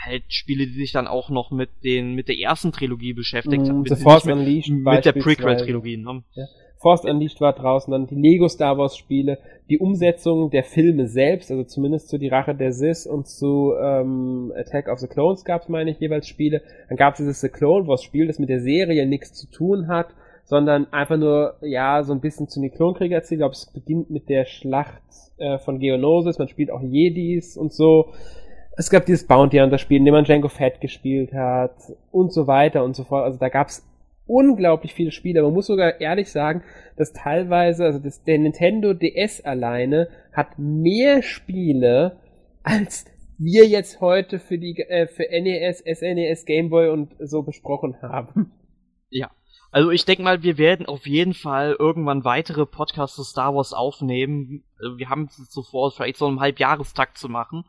[0.04, 3.80] halt Spiele, die sich dann auch noch mit den mit der ersten Trilogie beschäftigt haben.
[3.80, 5.96] Mm, The Force mit, Unleashed mit der Prequel-Trilogie.
[5.96, 6.22] Ne?
[6.34, 6.44] Ja.
[6.82, 9.38] Force Unleashed war draußen, dann die Lego Star Wars Spiele,
[9.70, 14.52] die Umsetzung der Filme selbst, also zumindest zu Die Rache der Sith und zu ähm,
[14.56, 16.60] Attack of the Clones gab es, meine ich, jeweils Spiele.
[16.88, 19.86] Dann gab es dieses The Clone Wars Spiel, das mit der Serie nichts zu tun
[19.86, 20.08] hat,
[20.44, 23.38] sondern einfach nur, ja, so ein bisschen zu den Klonkrieger erzählt.
[23.38, 25.02] Ich glaube, es beginnt mit der Schlacht
[25.38, 28.08] äh, von Geonosis, man spielt auch Jedis und so
[28.76, 31.76] es gab dieses Bounty Hunter Spiel, in dem man Django Fett gespielt hat
[32.10, 33.24] und so weiter und so fort.
[33.24, 33.86] Also da gab es
[34.26, 35.42] unglaublich viele Spiele.
[35.42, 36.62] Man muss sogar ehrlich sagen,
[36.96, 42.18] dass teilweise, also das, der Nintendo DS alleine hat mehr Spiele
[42.62, 43.06] als
[43.38, 48.52] wir jetzt heute für die äh, für NES, SNES, Game Boy und so besprochen haben.
[49.10, 49.30] Ja.
[49.72, 53.72] Also ich denke mal, wir werden auf jeden Fall irgendwann weitere Podcasts zu Star Wars
[53.72, 54.64] aufnehmen.
[54.78, 57.64] Also wir haben es zuvor, vielleicht so einen Halbjahrestakt zu machen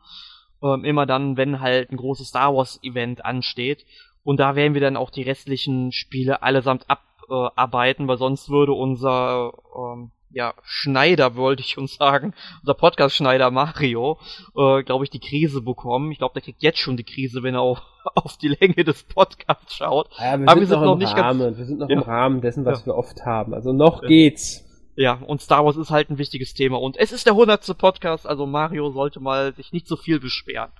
[0.64, 3.84] ähm, immer dann, wenn halt ein großes Star Wars Event ansteht.
[4.24, 9.52] Und da werden wir dann auch die restlichen Spiele allesamt abarbeiten, weil sonst würde unser
[9.76, 14.18] ähm, ja, Schneider, wollte ich schon sagen, unser Podcast-Schneider Mario,
[14.56, 16.10] äh, glaube ich, die Krise bekommen.
[16.10, 17.82] Ich glaube, der kriegt jetzt schon die Krise, wenn er auf,
[18.14, 20.08] auf die Länge des Podcasts schaut.
[20.18, 21.40] Ja, wir Aber sind wir sind noch, noch nicht Rahmen.
[21.40, 21.58] ganz.
[21.58, 21.96] Wir sind noch ja.
[21.96, 22.86] im Rahmen dessen, was ja.
[22.86, 23.54] wir oft haben.
[23.54, 24.64] Also noch geht's.
[24.96, 26.80] Ja, und Star Wars ist halt ein wichtiges Thema.
[26.80, 30.70] Und es ist der hundertste Podcast, also Mario sollte mal sich nicht so viel beschweren.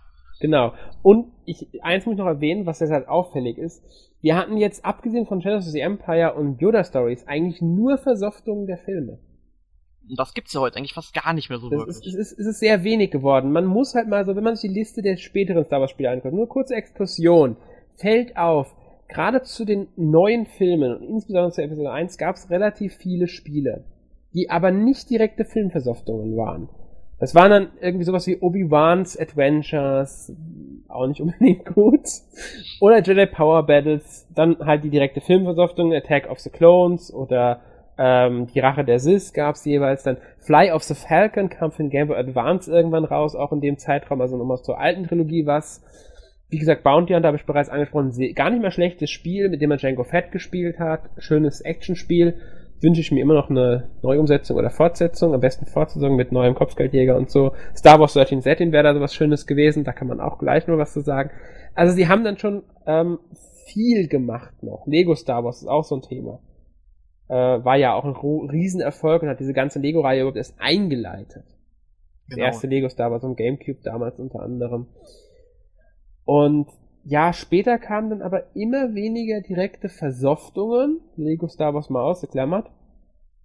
[0.40, 0.74] Genau.
[1.02, 3.82] Und ich, eins muss ich noch erwähnen, was halt auffällig ist.
[4.20, 8.66] Wir hatten jetzt, abgesehen von Shadows of the Empire und Yoda Stories, eigentlich nur Versoftungen
[8.66, 9.18] der Filme.
[10.08, 11.98] Und das gibt's ja heute eigentlich fast gar nicht mehr so das wirklich.
[11.98, 13.52] Ist, es, ist, es ist sehr wenig geworden.
[13.52, 16.10] Man muss halt mal so, wenn man sich die Liste der späteren Star Wars Spiele
[16.10, 17.56] anguckt, nur kurze Exkursion,
[17.96, 18.74] fällt auf,
[19.08, 23.84] gerade zu den neuen Filmen und insbesondere zu Episode 1 gab's relativ viele Spiele,
[24.34, 26.68] die aber nicht direkte Filmversoftungen waren.
[27.20, 30.32] Das waren dann irgendwie sowas wie Obi-Wan's Adventures,
[30.88, 32.02] auch nicht unbedingt gut.
[32.80, 37.60] Oder Jedi Power Battles, dann halt die direkte Filmversoftung, Attack of the Clones oder
[37.96, 40.16] ähm, die Rache der Sis gab es jeweils dann.
[40.40, 43.78] Fly of the Falcon kam für den Game Boy Advance irgendwann raus, auch in dem
[43.78, 45.82] Zeitraum, also nochmal zur alten Trilogie was.
[46.50, 49.70] Wie gesagt, Bounty Hunter habe ich bereits angesprochen, gar nicht mehr schlechtes Spiel, mit dem
[49.70, 51.02] man Django Fett gespielt hat.
[51.18, 52.34] Schönes Actionspiel.
[52.80, 57.16] Wünsche ich mir immer noch eine Neuumsetzung oder Fortsetzung, am besten Fortsetzung mit neuem Kopfgeldjäger
[57.16, 57.52] und so.
[57.74, 60.78] Star Wars 13 Setting wäre da sowas Schönes gewesen, da kann man auch gleich nur
[60.78, 61.30] was zu sagen.
[61.74, 63.18] Also sie haben dann schon ähm,
[63.66, 64.86] viel gemacht noch.
[64.86, 66.40] Lego Star Wars ist auch so ein Thema
[67.28, 68.14] äh, war ja auch ein
[68.50, 71.44] Riesenerfolg und hat diese ganze Lego-Reihe überhaupt erst eingeleitet.
[72.28, 72.46] Das genau.
[72.46, 74.86] erste Lego Star Wars am Gamecube damals unter anderem.
[76.24, 76.68] Und
[77.04, 82.70] ja, später kamen dann aber immer weniger direkte Versoftungen, Lego Star Wars mal ausgeklammert,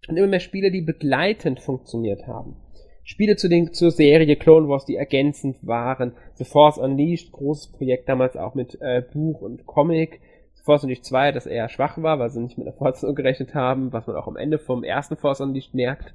[0.07, 2.55] und immer mehr Spiele, die begleitend funktioniert haben.
[3.03, 6.13] Spiele zu den, zur Serie Clone Wars, die ergänzend waren.
[6.35, 10.21] The Force Unleashed, großes Projekt damals auch mit äh, Buch und Comic.
[10.69, 13.91] Force Unleashed 2, das eher schwach war, weil sie nicht mit der Fortsetzung gerechnet haben,
[13.91, 16.13] was man auch am Ende vom ersten Force Unleashed merkt.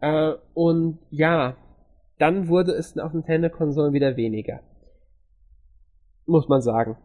[0.00, 1.56] Äh, und ja,
[2.18, 4.60] dann wurde es auf Nintendo-Konsolen wieder weniger.
[6.30, 6.96] Muss man sagen.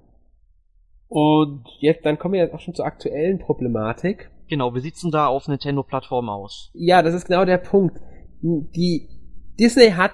[1.08, 4.30] Und jetzt, dann kommen wir jetzt auch schon zur aktuellen Problematik.
[4.48, 6.70] Genau, wie sieht's denn da auf Nintendo-Plattform aus?
[6.76, 8.00] Ja, das ist genau der Punkt.
[8.42, 9.10] Die
[9.60, 10.14] Disney hat,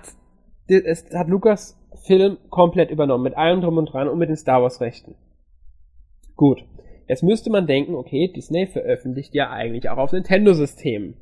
[0.68, 4.62] es hat Lukas Film komplett übernommen, mit allem drum und dran und mit den Star
[4.62, 5.16] Wars Rechten.
[6.38, 6.64] Gut.
[7.09, 11.18] Jetzt müsste man denken, okay, Disney veröffentlicht ja eigentlich auch auf Nintendo-Systemen.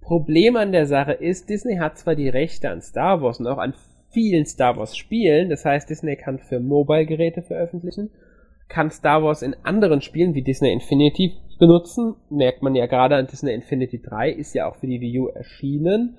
[0.00, 3.58] Problem an der Sache ist, Disney hat zwar die Rechte an Star Wars und auch
[3.58, 3.74] an
[4.10, 8.10] vielen Star Wars Spielen, das heißt, Disney kann für Mobile-Geräte veröffentlichen,
[8.68, 13.26] kann Star Wars in anderen Spielen wie Disney Infinity benutzen, merkt man ja gerade an
[13.26, 16.18] Disney Infinity 3, ist ja auch für die Wii U erschienen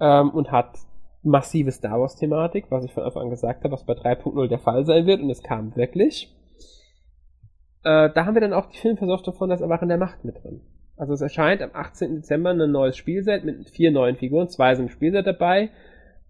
[0.00, 0.78] ähm, und hat
[1.22, 4.58] massive Star Wars Thematik, was ich von Anfang an gesagt habe, was bei 3.0 der
[4.58, 6.34] Fall sein wird und es kam wirklich.
[7.84, 10.60] Äh, da haben wir dann auch die Filmversoftung von Das Erwachen der Macht mit drin.
[10.96, 12.16] Also es erscheint am 18.
[12.16, 15.70] Dezember ein neues Spielset mit vier neuen Figuren, zwei sind im Spielset dabei.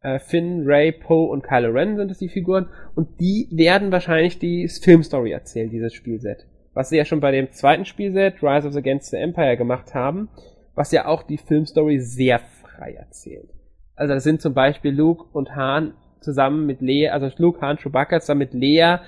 [0.03, 4.39] Äh, Finn, Ray, Poe und Kylo Ren sind es die Figuren und die werden wahrscheinlich
[4.39, 6.47] die Filmstory erzählen, dieses Spielset.
[6.73, 9.95] Was sie ja schon bei dem zweiten Spielset, Rise of the Against the Empire, gemacht
[9.95, 10.29] haben,
[10.75, 13.51] was ja auch die Filmstory sehr frei erzählt.
[13.95, 18.21] Also da sind zum Beispiel Luke und Han zusammen mit Lea, also Luke, Han, Chewbacca
[18.21, 18.99] zusammen mit Lea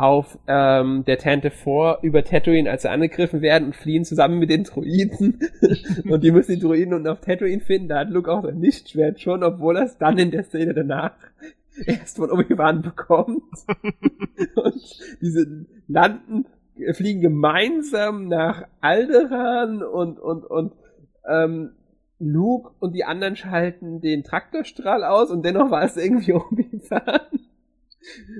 [0.00, 4.48] auf ähm, der Tante vor über Tatooine, als sie angegriffen werden und fliehen zusammen mit
[4.48, 5.40] den Druiden.
[6.08, 7.88] und die müssen die Druiden unten auf Tatooine finden.
[7.88, 11.12] Da hat Luke auch sein Lichtschwert schon, obwohl er es dann in der Szene danach
[11.86, 13.42] erst von Obi-Wan bekommt.
[14.54, 16.46] und diese landen,
[16.92, 20.72] fliegen gemeinsam nach Alderan und, und, und
[21.28, 21.72] ähm,
[22.18, 27.20] Luke und die anderen schalten den Traktorstrahl aus und dennoch war es irgendwie Obi-Wan.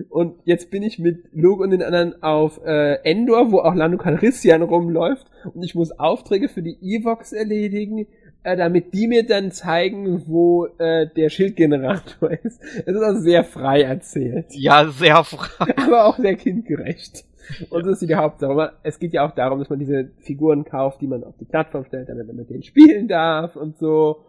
[0.09, 3.99] Und jetzt bin ich mit Luke und den anderen auf äh, Endor, wo auch Lando
[3.99, 5.31] Calrissian rumläuft.
[5.53, 8.07] Und ich muss Aufträge für die Evox erledigen,
[8.43, 12.61] äh, damit die mir dann zeigen, wo äh, der Schildgenerator ist.
[12.63, 14.47] Es ist also sehr frei erzählt.
[14.51, 15.75] Ja, sehr frei.
[15.77, 17.25] Aber auch sehr kindgerecht.
[17.69, 18.73] Und das ist die Hauptsache.
[18.83, 21.85] Es geht ja auch darum, dass man diese Figuren kauft, die man auf die Plattform
[21.85, 24.25] stellt, damit man mit denen spielen darf und so.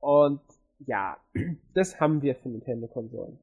[0.00, 0.40] Und
[0.86, 1.16] ja,
[1.74, 3.38] das haben wir für Nintendo-Konsolen.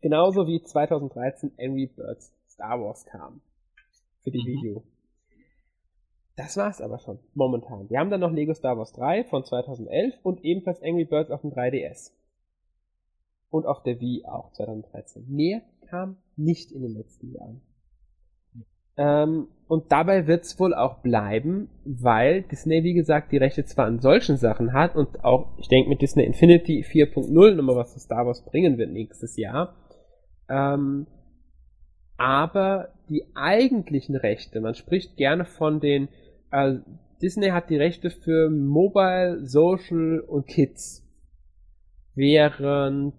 [0.00, 3.40] Genauso wie 2013 Angry Birds Star Wars kam.
[4.22, 4.46] Für die mhm.
[4.46, 4.82] Wii U.
[6.36, 7.88] Das war's aber schon, momentan.
[7.88, 11.40] Wir haben dann noch Lego Star Wars 3 von 2011 und ebenfalls Angry Birds auf
[11.40, 12.12] dem 3DS.
[13.48, 15.24] Und auf der Wii auch 2013.
[15.28, 17.62] Mehr kam nicht in den letzten Jahren.
[18.96, 23.98] Ähm, und dabei wird's wohl auch bleiben, weil Disney, wie gesagt, die Rechte zwar an
[23.98, 28.26] solchen Sachen hat und auch, ich denke, mit Disney Infinity 4.0 nochmal was zu Star
[28.26, 29.74] Wars bringen wird nächstes Jahr.
[30.48, 31.06] Ähm,
[32.16, 36.08] aber die eigentlichen Rechte, man spricht gerne von den,
[36.52, 36.76] äh,
[37.20, 41.02] Disney hat die Rechte für Mobile, Social und Kids.
[42.14, 43.14] Während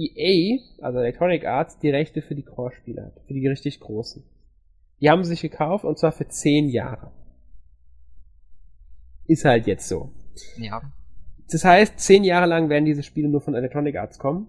[0.00, 3.20] EA, also Electronic Arts, die Rechte für die Core-Spiele hat.
[3.26, 4.24] Für die richtig großen.
[5.00, 7.10] Die haben sie sich gekauft und zwar für zehn Jahre.
[9.26, 10.10] Ist halt jetzt so.
[10.56, 10.80] Ja.
[11.50, 14.48] Das heißt, zehn Jahre lang werden diese Spiele nur von Electronic Arts kommen.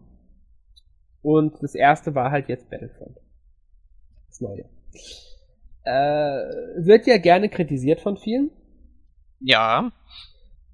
[1.21, 3.17] Und das erste war halt jetzt Battlefront.
[4.27, 4.65] Das neue.
[5.83, 8.51] Äh, wird ja gerne kritisiert von vielen.
[9.39, 9.91] Ja.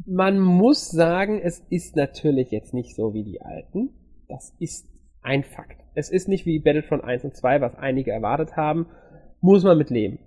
[0.05, 3.89] Man muss sagen, es ist natürlich jetzt nicht so wie die alten.
[4.27, 4.87] Das ist
[5.21, 5.81] ein Fakt.
[5.93, 8.87] Es ist nicht wie Battlefront 1 und 2, was einige erwartet haben.
[9.41, 10.19] Muss man mit leben.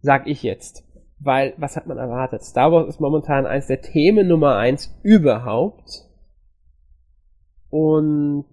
[0.00, 0.84] Sag ich jetzt.
[1.18, 2.42] Weil, was hat man erwartet?
[2.42, 6.04] Star Wars ist momentan eins der Themen Nummer eins überhaupt.
[7.70, 8.44] Und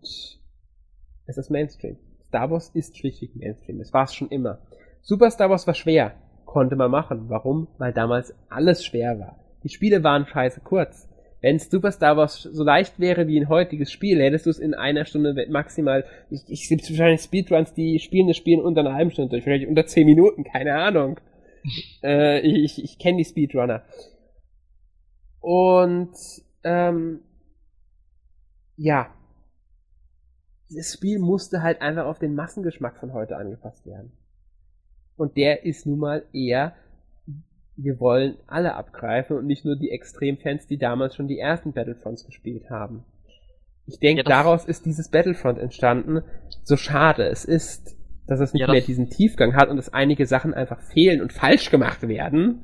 [1.25, 1.97] es ist Mainstream.
[2.23, 3.79] Star Wars ist schlichtweg Mainstream.
[3.79, 4.59] Das war es schon immer.
[5.01, 6.13] Super Star Wars war schwer.
[6.45, 7.29] Konnte man machen.
[7.29, 7.67] Warum?
[7.77, 9.39] Weil damals alles schwer war.
[9.63, 11.09] Die Spiele waren scheiße kurz.
[11.41, 14.75] Wenn Super Star Wars so leicht wäre wie ein heutiges Spiel, hättest du es in
[14.75, 16.05] einer Stunde maximal.
[16.29, 19.67] Ich, ich gibt wahrscheinlich Speedruns, die spielen das Spiel unter einer halben Stunde durch, vielleicht
[19.67, 21.19] unter zehn Minuten, keine Ahnung.
[22.03, 23.83] äh, ich ich kenne die Speedrunner.
[25.39, 26.13] Und
[26.63, 27.21] ähm,
[28.77, 29.11] ja,
[30.69, 34.11] das Spiel musste halt einfach auf den Massengeschmack von heute angepasst werden.
[35.17, 36.75] Und der ist nun mal eher,
[37.83, 42.25] wir wollen alle abgreifen und nicht nur die Extremfans, die damals schon die ersten Battlefronts
[42.25, 43.03] gespielt haben.
[43.87, 46.21] Ich denke, ja, daraus ist dieses Battlefront entstanden.
[46.63, 47.95] So schade es ist,
[48.27, 51.33] dass es nicht ja, mehr diesen Tiefgang hat und dass einige Sachen einfach fehlen und
[51.33, 52.63] falsch gemacht werden.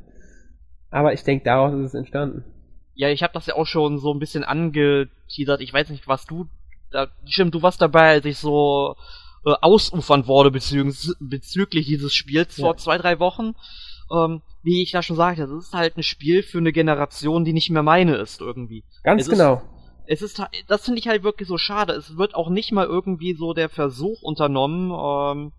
[0.89, 2.45] Aber ich denke, daraus ist es entstanden.
[2.93, 5.61] Ja, ich habe das ja auch schon so ein bisschen angeteasert.
[5.61, 6.47] Ich weiß nicht, was du
[6.91, 8.95] da, stimmt, du warst dabei, als ich so
[9.45, 12.65] äh, ausufern wurde bezüglich, bezüglich dieses Spiels ja.
[12.65, 13.55] vor zwei, drei Wochen.
[14.11, 17.53] Ähm, wie ich da schon sagte, das ist halt ein Spiel für eine Generation, die
[17.53, 18.83] nicht mehr meine ist irgendwie.
[19.03, 19.61] Ganz es genau.
[20.07, 21.93] Ist, es ist, das finde ich halt wirklich so schade.
[21.93, 25.51] Es wird auch nicht mal irgendwie so der Versuch unternommen, ähm,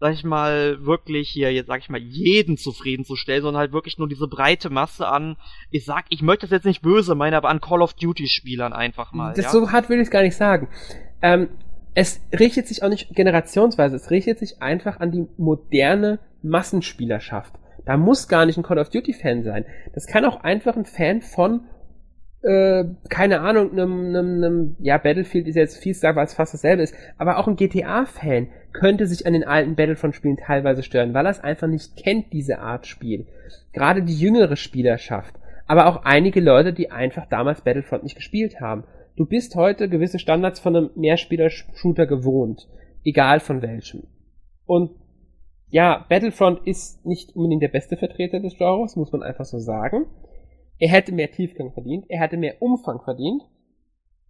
[0.00, 4.08] sag ich mal, wirklich hier, jetzt sag ich mal, jeden zufriedenzustellen, sondern halt wirklich nur
[4.08, 5.36] diese breite Masse an,
[5.70, 9.12] ich sag, ich möchte das jetzt nicht böse meinen, aber an Call of Duty-Spielern einfach
[9.12, 9.34] mal.
[9.34, 9.50] Das ja?
[9.50, 10.68] so hart will ich es gar nicht sagen.
[11.22, 11.48] Ähm,
[11.94, 17.54] es richtet sich auch nicht generationsweise, es richtet sich einfach an die moderne Massenspielerschaft.
[17.84, 19.66] Da muss gar nicht ein Call of Duty-Fan sein.
[19.94, 21.60] Das kann auch einfach ein Fan von
[22.44, 26.82] äh, keine Ahnung, einem, einem, einem, ja, Battlefield ist jetzt sagen, weil es fast dasselbe
[26.82, 31.30] ist, aber auch ein GTA-Fan könnte sich an den alten Battlefront-Spielen teilweise stören, weil er
[31.30, 33.26] es einfach nicht kennt, diese Art Spiel.
[33.72, 35.34] Gerade die jüngere Spielerschaft,
[35.66, 38.84] aber auch einige Leute, die einfach damals Battlefront nicht gespielt haben.
[39.16, 42.68] Du bist heute gewisse Standards von einem Mehrspieler-Shooter gewohnt,
[43.04, 44.02] egal von welchem.
[44.66, 44.90] Und
[45.74, 50.06] ja, Battlefront ist nicht unbedingt der beste Vertreter des Genres, muss man einfach so sagen.
[50.78, 53.42] Er hätte mehr Tiefgang verdient, er hätte mehr Umfang verdient.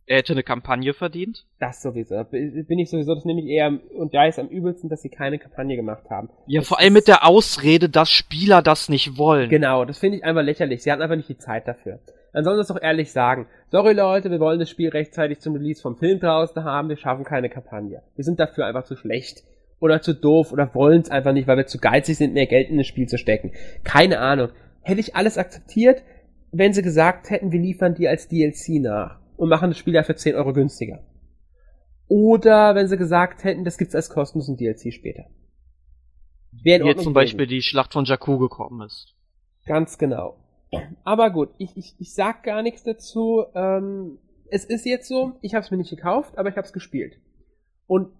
[0.07, 1.45] Er hätte eine Kampagne verdient.
[1.61, 2.25] Das sowieso.
[2.25, 5.39] Bin ich sowieso, das nehme ich eher, und da ist am übelsten, dass sie keine
[5.39, 6.31] Kampagne gemacht haben.
[6.47, 9.51] Ja, das vor allem mit der Ausrede, dass Spieler das nicht wollen.
[9.51, 10.83] Genau, das finde ich einfach lächerlich.
[10.83, 11.99] Sie hatten einfach nicht die Zeit dafür.
[12.33, 13.49] Dann sollen sie es doch ehrlich sagen.
[13.71, 17.25] Sorry Leute, wir wollen das Spiel rechtzeitig zum Release vom Film draußen haben, wir schaffen
[17.25, 18.03] keine Kampagne.
[18.17, 19.45] Wir sind dafür einfach zu schlecht.
[19.81, 22.71] Oder zu doof oder wollen es einfach nicht, weil wir zu geizig sind, mehr Geld
[22.71, 23.53] in das Spiel zu stecken.
[23.83, 24.49] Keine Ahnung.
[24.83, 26.03] Hätte ich alles akzeptiert,
[26.53, 30.03] wenn sie gesagt hätten, wir liefern die als DLC nach und machen das Spiel ja
[30.03, 31.01] für 10 Euro günstiger.
[32.07, 35.25] Oder wenn sie gesagt hätten, das gibt's als kostenlosen DLC später.
[36.63, 39.15] Wie jetzt zum Beispiel die Schlacht von Jakku gekommen ist.
[39.67, 40.37] Ganz genau.
[41.05, 43.45] Aber gut, ich, ich, ich sag gar nichts dazu.
[43.55, 44.19] Ähm,
[44.51, 47.17] es ist jetzt so, ich habe es mir nicht gekauft, aber ich habe es gespielt.
[47.87, 48.13] Und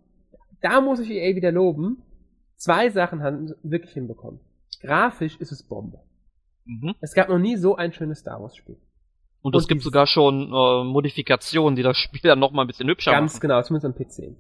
[0.65, 2.03] da muss ich EA wieder loben.
[2.57, 4.41] Zwei Sachen haben sie wirklich hinbekommen.
[4.81, 6.01] Grafisch ist es Bombe.
[6.65, 6.95] Mhm.
[7.01, 8.79] Es gab noch nie so ein schönes Star Wars Spiel.
[9.43, 12.89] Und, es gibt sogar schon äh, Modifikationen, die das Spiel dann noch mal ein bisschen
[12.89, 13.49] hübscher ganz machen.
[13.49, 14.37] Ganz genau, zumindest am PC.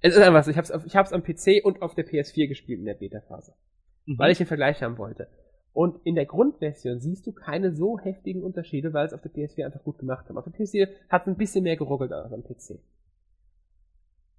[0.00, 2.46] Es ist einfach so, ich hab's, auf, ich hab's am PC und auf der PS4
[2.46, 3.54] gespielt in der Beta-Phase.
[4.04, 4.18] Mhm.
[4.18, 5.28] Weil ich den Vergleich haben wollte.
[5.72, 9.64] Und in der Grundversion siehst du keine so heftigen Unterschiede, weil es auf der PS4
[9.64, 10.36] einfach gut gemacht haben.
[10.36, 12.80] Auf der PS4 hat es ein bisschen mehr geruckelt als am PC.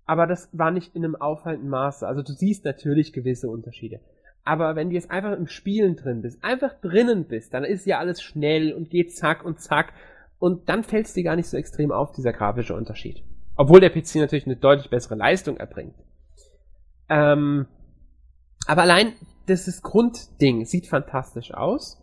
[0.06, 2.07] Aber das war nicht in einem auffallenden Maße.
[2.07, 3.99] Also du siehst natürlich gewisse Unterschiede.
[4.44, 7.98] Aber wenn du jetzt einfach im Spielen drin bist, einfach drinnen bist, dann ist ja
[7.98, 9.94] alles schnell und geht zack und zack.
[10.38, 13.23] Und dann fällt es dir gar nicht so extrem auf, dieser grafische Unterschied.
[13.56, 15.95] Obwohl der PC natürlich eine deutlich bessere Leistung erbringt.
[17.10, 17.65] Ähm,
[18.68, 19.14] aber allein
[19.48, 22.02] das Grundding sieht fantastisch aus.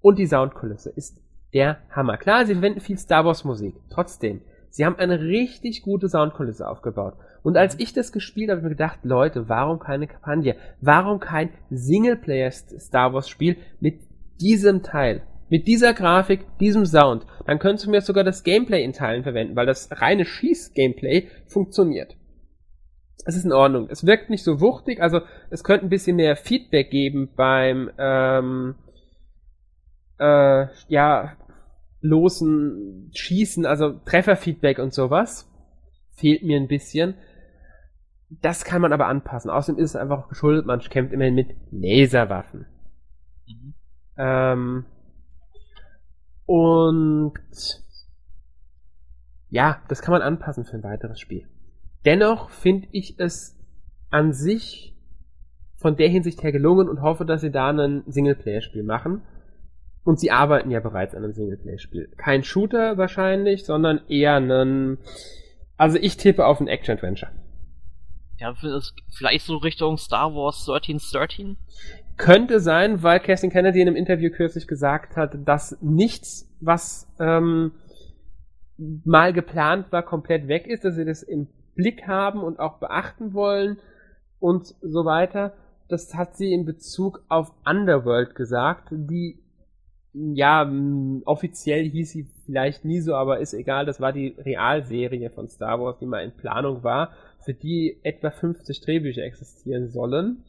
[0.00, 1.20] Und die Soundkulisse ist
[1.52, 2.18] der Hammer.
[2.18, 3.76] Klar, sie verwenden viel Star Wars Musik.
[3.90, 4.42] Trotzdem.
[4.74, 7.14] Sie haben eine richtig gute Soundkulisse aufgebaut.
[7.44, 10.56] Und als ich das gespielt habe, habe ich mir gedacht, Leute, warum keine Kampagne?
[10.80, 14.00] Warum kein Singleplayer-Star Wars-Spiel mit
[14.40, 15.22] diesem Teil?
[15.48, 17.24] Mit dieser Grafik, diesem Sound.
[17.46, 22.16] Dann könntest du mir sogar das Gameplay in Teilen verwenden, weil das reine Schieß-Gameplay funktioniert.
[23.24, 23.86] Es ist in Ordnung.
[23.88, 25.20] Es wirkt nicht so wuchtig, also
[25.50, 28.74] es könnte ein bisschen mehr Feedback geben beim ähm,
[30.18, 31.36] äh, ja
[32.04, 35.50] losen Schießen, also Trefferfeedback und sowas.
[36.16, 37.14] Fehlt mir ein bisschen.
[38.28, 39.50] Das kann man aber anpassen.
[39.50, 42.66] Außerdem ist es einfach geschuldet, man kämpft immerhin mit Laserwaffen.
[43.46, 43.74] Mhm.
[44.18, 44.84] Ähm,
[46.46, 47.34] und
[49.48, 51.48] ja, das kann man anpassen für ein weiteres Spiel.
[52.04, 53.58] Dennoch finde ich es
[54.10, 54.94] an sich
[55.76, 59.22] von der Hinsicht her gelungen und hoffe, dass sie da ein Singleplayer-Spiel machen.
[60.04, 62.12] Und sie arbeiten ja bereits an einem Singleplayer-Spiel.
[62.16, 64.98] Kein Shooter wahrscheinlich, sondern eher ein.
[65.76, 67.32] Also ich tippe auf ein Action-Adventure.
[68.38, 68.54] Ja,
[69.10, 71.56] vielleicht so Richtung Star Wars 1313?
[72.16, 77.72] Könnte sein, weil Kerstin Kennedy in einem Interview kürzlich gesagt hat, dass nichts, was ähm,
[78.76, 83.34] mal geplant war, komplett weg ist, dass sie das im Blick haben und auch beachten
[83.34, 83.78] wollen
[84.38, 85.54] und so weiter.
[85.88, 89.43] Das hat sie in Bezug auf Underworld gesagt, die
[90.14, 90.70] ja,
[91.24, 95.80] offiziell hieß sie vielleicht nie so, aber ist egal, das war die Realserie von Star
[95.80, 97.10] Wars, die mal in Planung war,
[97.44, 100.44] für die etwa 50 Drehbücher existieren sollen.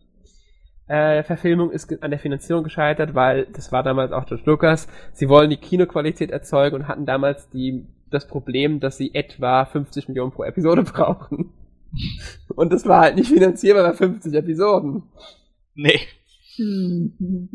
[0.88, 4.88] Äh, Verfilmung ist an der Finanzierung gescheitert, weil das war damals auch George Lucas.
[5.14, 10.10] Sie wollen die Kinoqualität erzeugen und hatten damals die, das Problem, dass sie etwa 50
[10.10, 11.52] Millionen pro Episode brauchen.
[12.56, 15.04] Und das war halt nicht finanzierbar bei 50 Episoden.
[15.74, 16.02] Nee.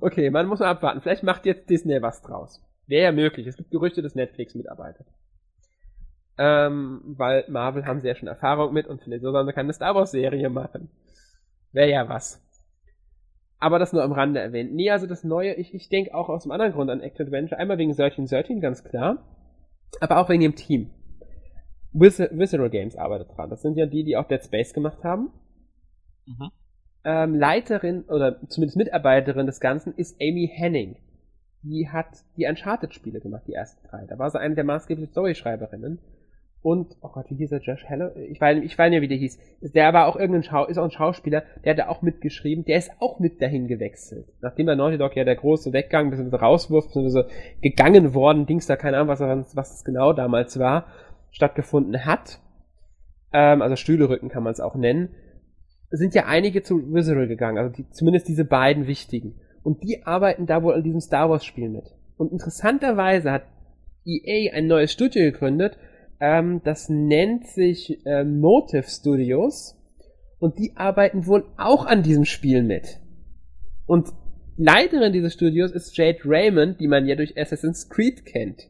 [0.00, 1.00] Okay, man muss mal abwarten.
[1.00, 2.62] Vielleicht macht jetzt Disney was draus.
[2.86, 3.46] Wäre ja möglich.
[3.46, 5.06] Es gibt Gerüchte, dass Netflix mitarbeitet.
[6.38, 9.94] Ähm, weil Marvel haben sie ja schon Erfahrung mit und vielleicht sollen sie keine Star
[9.94, 10.90] Wars Serie machen.
[11.72, 12.42] Wäre ja was.
[13.58, 14.74] Aber das nur am Rande erwähnt.
[14.74, 17.60] Nee, also das Neue, ich, ich denke auch aus einem anderen Grund an Action Adventure.
[17.60, 19.24] Einmal wegen 13 13, ganz klar.
[20.00, 20.90] Aber auch wegen dem Team.
[21.92, 23.50] Vis Visceral Games arbeitet dran.
[23.50, 25.30] Das sind ja die, die auch Dead Space gemacht haben.
[26.26, 26.50] Mhm.
[27.04, 30.96] Ähm, Leiterin oder zumindest Mitarbeiterin des Ganzen ist Amy Henning.
[31.62, 34.04] Die hat die Uncharted-Spiele gemacht, die ersten drei.
[34.06, 35.98] Da war sie eine der maßgeblichen Storyschreiberinnen.
[36.62, 37.58] Und, oh Gott, wie hieß er?
[37.58, 38.10] Josh Hello?
[38.30, 39.38] Ich weiß, ich weiß nicht, wie der hieß.
[39.74, 42.78] Der war auch irgendein Schau, ist auch ein Schauspieler, der hat da auch mitgeschrieben, der
[42.78, 44.26] ist auch mit dahin gewechselt.
[44.40, 46.36] Nachdem bei Naughty Dog ja der große Weggang, bzw.
[46.36, 47.24] Rauswurf, bzw.
[47.60, 50.86] gegangen worden, Dings da, keine Ahnung, was, was das genau damals war,
[51.32, 52.38] stattgefunden hat.
[53.32, 55.08] Ähm, also Stühlerücken kann man es auch nennen.
[55.94, 59.34] Sind ja einige zu Visceral gegangen, also die, zumindest diese beiden wichtigen.
[59.62, 61.84] Und die arbeiten da wohl an diesem Star Wars Spiel mit.
[62.16, 63.44] Und interessanterweise hat
[64.04, 65.76] EA ein neues Studio gegründet,
[66.20, 69.76] ähm, das nennt sich äh, Motive Studios
[70.38, 73.00] und die arbeiten wohl auch an diesem Spiel mit.
[73.86, 74.08] Und
[74.56, 78.68] Leiterin dieses Studios ist Jade Raymond, die man ja durch Assassin's Creed kennt.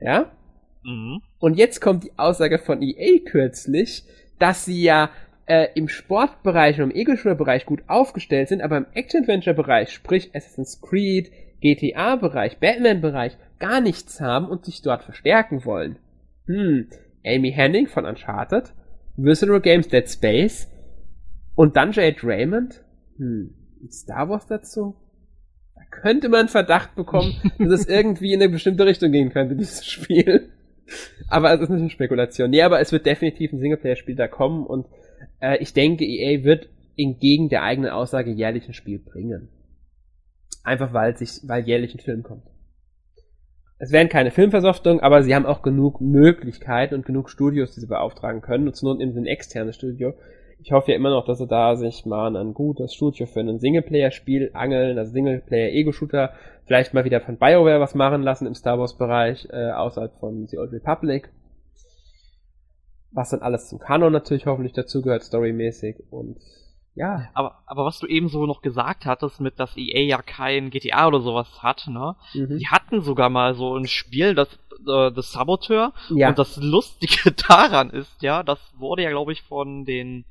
[0.00, 0.32] Ja?
[0.84, 1.20] Mhm.
[1.38, 4.04] Und jetzt kommt die Aussage von EA kürzlich,
[4.38, 5.10] dass sie ja
[5.46, 11.30] äh, im Sportbereich und im Ego-Shooter-Bereich gut aufgestellt sind, aber im Action-Adventure-Bereich, sprich Assassin's Creed,
[11.60, 15.98] GTA-Bereich, Batman-Bereich, gar nichts haben und sich dort verstärken wollen
[16.46, 16.88] hm,
[17.24, 18.72] Amy Henning von Uncharted,
[19.16, 20.68] Visceral Games Dead Space
[21.54, 22.82] und dann Jade Raymond,
[23.16, 23.54] hm,
[23.90, 24.96] Star Wars dazu?
[25.74, 29.86] Da könnte man Verdacht bekommen, dass es irgendwie in eine bestimmte Richtung gehen könnte, dieses
[29.86, 30.50] Spiel.
[31.28, 32.50] Aber es ist nicht eine Spekulation.
[32.50, 34.86] Nee, aber es wird definitiv ein Singleplayer-Spiel da kommen und
[35.42, 39.48] äh, ich denke, EA wird entgegen der eigenen Aussage jährlich ein Spiel bringen.
[40.62, 42.44] Einfach weil sich, weil jährlich ein Film kommt.
[43.78, 47.88] Es werden keine Filmversoftungen, aber sie haben auch genug Möglichkeiten und genug Studios, die sie
[47.88, 48.68] beauftragen können.
[48.68, 50.14] Und zur Not eben ein externes Studio.
[50.60, 53.58] Ich hoffe ja immer noch, dass sie da sich mal ein gutes Studio für ein
[53.58, 56.32] Singleplayer-Spiel angeln, also Singleplayer-Ego-Shooter,
[56.66, 60.58] vielleicht mal wieder von BioWare was machen lassen im Star Wars-Bereich, äh, außerhalb von The
[60.58, 61.30] Old Republic.
[63.12, 66.38] Was dann alles zum Kanon natürlich hoffentlich dazugehört, storymäßig und
[66.94, 67.28] ja.
[67.32, 71.06] Aber, aber was du eben so noch gesagt hattest, mit dass EA ja kein GTA
[71.06, 72.16] oder sowas hat, ne?
[72.34, 72.58] Mhm.
[72.58, 75.92] Die hatten sogar mal so ein Spiel, das äh, das Saboteur.
[76.10, 76.28] Ja.
[76.28, 80.24] Und das Lustige daran ist, ja, das wurde ja, glaube ich, von den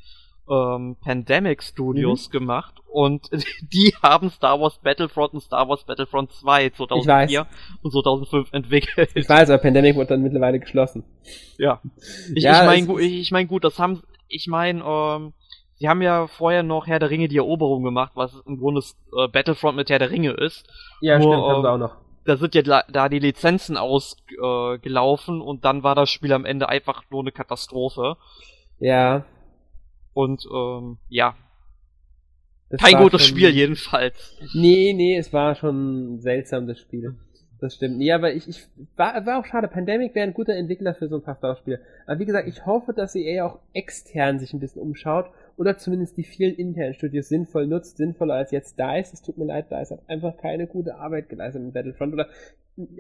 [0.50, 2.32] ähm, Pandemic Studios mhm.
[2.32, 3.30] gemacht und
[3.74, 7.48] die haben Star Wars Battlefront und Star Wars Battlefront 2 2004
[7.82, 9.10] und 2005 entwickelt.
[9.14, 11.04] Ich weiß, aber Pandemic wurde dann mittlerweile geschlossen.
[11.58, 11.82] Ja.
[12.34, 15.34] Ich, ja, ich meine, ich, ich mein, gut, das haben, ich meine, ähm,
[15.82, 18.84] Sie haben ja vorher noch Herr der Ringe die Eroberung gemacht, was im Grunde
[19.18, 20.68] äh, Battlefront mit Herr der Ringe ist.
[21.02, 21.96] Ja, Nur, stimmt, haben sie ähm, auch noch.
[22.24, 26.70] da sind ja da die Lizenzen ausgelaufen äh, und dann war das Spiel am Ende
[26.70, 28.18] einfach nur eine Katastrophe.
[28.78, 29.26] Ja.
[30.14, 31.36] Und ähm, ja.
[32.70, 34.38] Das Kein gutes schon, Spiel jedenfalls.
[34.54, 37.16] Nee, nee, es war schon seltsam, das Spiel.
[37.62, 37.98] Das stimmt.
[37.98, 39.68] Nee, aber ich, ich war, war auch schade.
[39.68, 41.80] Pandemic wäre ein guter Entwickler für so ein paar Star-Spiele.
[42.08, 45.78] Aber wie gesagt, ich hoffe, dass sie eher auch extern sich ein bisschen umschaut oder
[45.78, 49.14] zumindest die vielen internen Studios sinnvoll nutzt, sinnvoller als jetzt DICE.
[49.14, 52.30] Es tut mir leid, DICE hat einfach keine gute Arbeit geleistet im Battlefront oder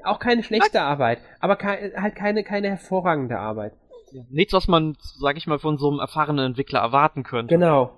[0.04, 0.82] auch keine schlechte was?
[0.82, 3.74] Arbeit, aber ke halt keine, keine hervorragende Arbeit.
[4.30, 7.54] Nichts, was man, sag ich mal, von so einem erfahrenen Entwickler erwarten könnte.
[7.54, 7.92] Genau,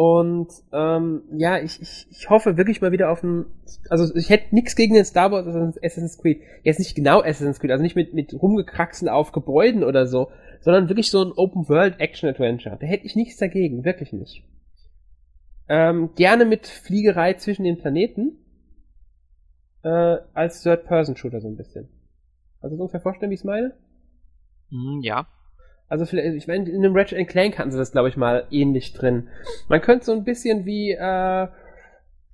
[0.00, 3.46] und ähm, ja, ich, ich, ich hoffe wirklich mal wieder auf ein.
[3.88, 6.40] Also ich hätte nichts gegen den Star Wars Assassin's Creed.
[6.62, 10.30] Jetzt nicht genau Assassin's Creed, also nicht mit, mit rumgekraxen auf Gebäuden oder so,
[10.60, 12.78] sondern wirklich so ein Open World Action Adventure.
[12.80, 14.44] Da hätte ich nichts dagegen, wirklich nicht.
[15.68, 18.38] Ähm, gerne mit Fliegerei zwischen den Planeten.
[19.82, 21.88] Äh, als Third-Person-Shooter so ein bisschen.
[22.60, 23.74] Also so ungefähr vorstellen, wie ich es meine?
[24.70, 25.26] Mm, ja.
[25.88, 28.92] Also vielleicht, ich meine, in einem Ratchet Clank hatten sie das, glaube ich, mal ähnlich
[28.92, 29.28] drin.
[29.68, 31.48] Man könnte so ein bisschen wie äh,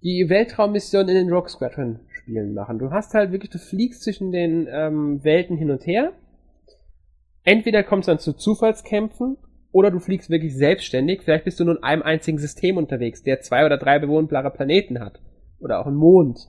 [0.03, 2.79] die Weltraummission in den Rogue Squadron Spielen machen.
[2.79, 6.13] Du hast halt wirklich, du fliegst zwischen den ähm, Welten hin und her.
[7.45, 9.39] Entweder kommst du dann zu Zufallskämpfen
[9.73, 11.23] oder du fliegst wirklich selbstständig.
[11.23, 15.01] Vielleicht bist du nur in einem einzigen System unterwegs, der zwei oder drei bewohnbare Planeten
[15.01, 15.21] hat.
[15.61, 16.41] Oder auch einen Mond.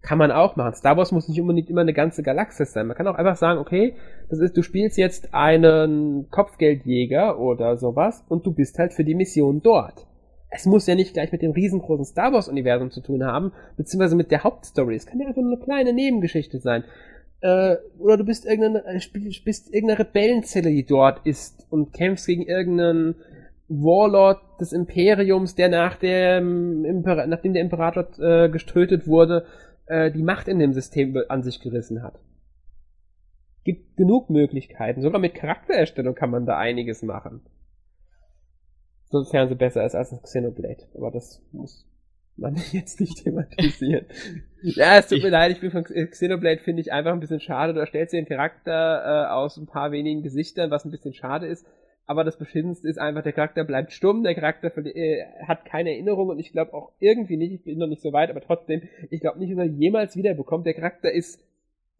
[0.00, 0.74] Kann man auch machen.
[0.74, 2.86] Star Wars muss nicht unbedingt immer eine ganze Galaxis sein.
[2.86, 3.96] Man kann auch einfach sagen, okay,
[4.30, 9.14] das ist, du spielst jetzt einen Kopfgeldjäger oder sowas und du bist halt für die
[9.14, 10.06] Mission dort.
[10.50, 14.16] Es muss ja nicht gleich mit dem riesengroßen Star Wars Universum zu tun haben, beziehungsweise
[14.16, 14.94] mit der Hauptstory.
[14.94, 16.84] Es kann ja einfach nur eine kleine Nebengeschichte sein.
[17.40, 19.00] Äh, oder du bist irgendeine, äh,
[19.44, 23.16] bist irgendeine Rebellenzelle, die dort ist und kämpfst gegen irgendeinen
[23.68, 29.44] Warlord des Imperiums, der nach dem Imper nachdem der Imperator äh, getötet wurde,
[29.88, 32.18] äh, die Macht in dem System an sich gerissen hat.
[33.64, 35.02] Gibt genug Möglichkeiten.
[35.02, 37.42] Sogar mit Charaktererstellung kann man da einiges machen.
[39.10, 40.86] Sofern sie besser ist als das Xenoblade.
[40.94, 41.86] Aber das muss
[42.36, 44.06] man jetzt nicht thematisieren.
[44.62, 47.74] ja, es tut mir leid, ich bin von Xenoblade, finde ich einfach ein bisschen schade.
[47.74, 51.46] Du erstellst dir den Charakter äh, aus ein paar wenigen Gesichtern, was ein bisschen schade
[51.46, 51.66] ist
[52.08, 56.30] aber das Beschissenste ist einfach, der Charakter bleibt stumm, der Charakter äh, hat keine Erinnerung
[56.30, 58.80] und ich glaube auch irgendwie nicht, ich bin noch nicht so weit, aber trotzdem,
[59.10, 60.64] ich glaube nicht, dass er jemals wiederbekommt.
[60.64, 61.38] Der Charakter ist,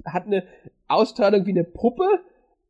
[0.06, 0.44] hat eine
[0.86, 2.08] Ausstrahlung wie eine Puppe,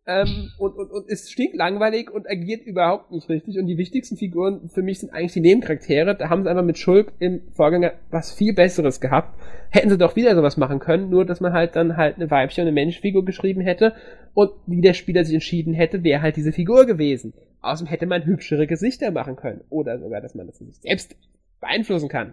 [0.09, 3.59] ähm, und, und, und ist stinklangweilig und agiert überhaupt nicht richtig.
[3.59, 6.17] Und die wichtigsten Figuren für mich sind eigentlich die Nebencharaktere.
[6.17, 9.39] Da haben sie einfach mit Schulk im Vorgänger was viel Besseres gehabt.
[9.69, 12.63] Hätten sie doch wieder sowas machen können, nur dass man halt dann halt eine Weibchen
[12.63, 13.95] und eine Menschfigur geschrieben hätte
[14.33, 17.35] und wie der Spieler sich entschieden hätte, wäre halt diese Figur gewesen.
[17.61, 19.63] Außerdem hätte man hübschere Gesichter machen können.
[19.69, 21.17] Oder sogar, dass man das sich selbst
[21.61, 22.33] beeinflussen kann.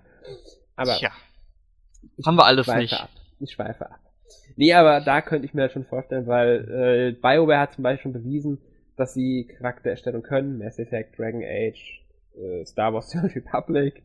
[0.78, 0.96] Aber.
[0.96, 1.12] Tja.
[2.26, 2.94] Haben wir alles nicht.
[2.94, 3.10] Ab.
[3.42, 4.00] Ich schweife ab.
[4.56, 8.12] Nee, aber da könnte ich mir das schon vorstellen, weil äh, BioWare hat zum Beispiel
[8.12, 8.60] schon bewiesen,
[8.96, 10.58] dass sie Charaktererstellung können.
[10.58, 12.02] Mass Effect, Dragon Age,
[12.38, 14.02] äh, Star Wars The Republic.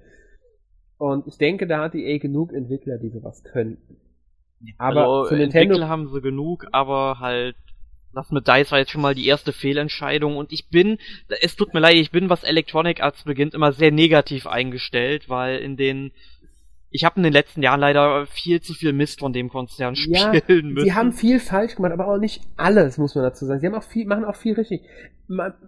[0.99, 3.97] Und ich denke, da hat die EA genug Entwickler, die sowas könnten.
[4.77, 7.57] Aber also, für Nintendo Entwickler haben sie genug, aber halt
[8.13, 10.99] das mit DICE war jetzt schon mal die erste Fehlentscheidung und ich bin,
[11.41, 15.59] es tut mir leid, ich bin, was Electronic Arts beginnt, immer sehr negativ eingestellt, weil
[15.59, 16.11] in den
[16.91, 20.15] ich habe in den letzten Jahren leider viel zu viel Mist von dem Konzern spielen
[20.15, 20.85] ja, müssen.
[20.85, 23.61] Sie haben viel falsch gemacht, aber auch nicht alles, muss man dazu sagen.
[23.61, 24.83] Sie haben auch viel, machen auch viel richtig.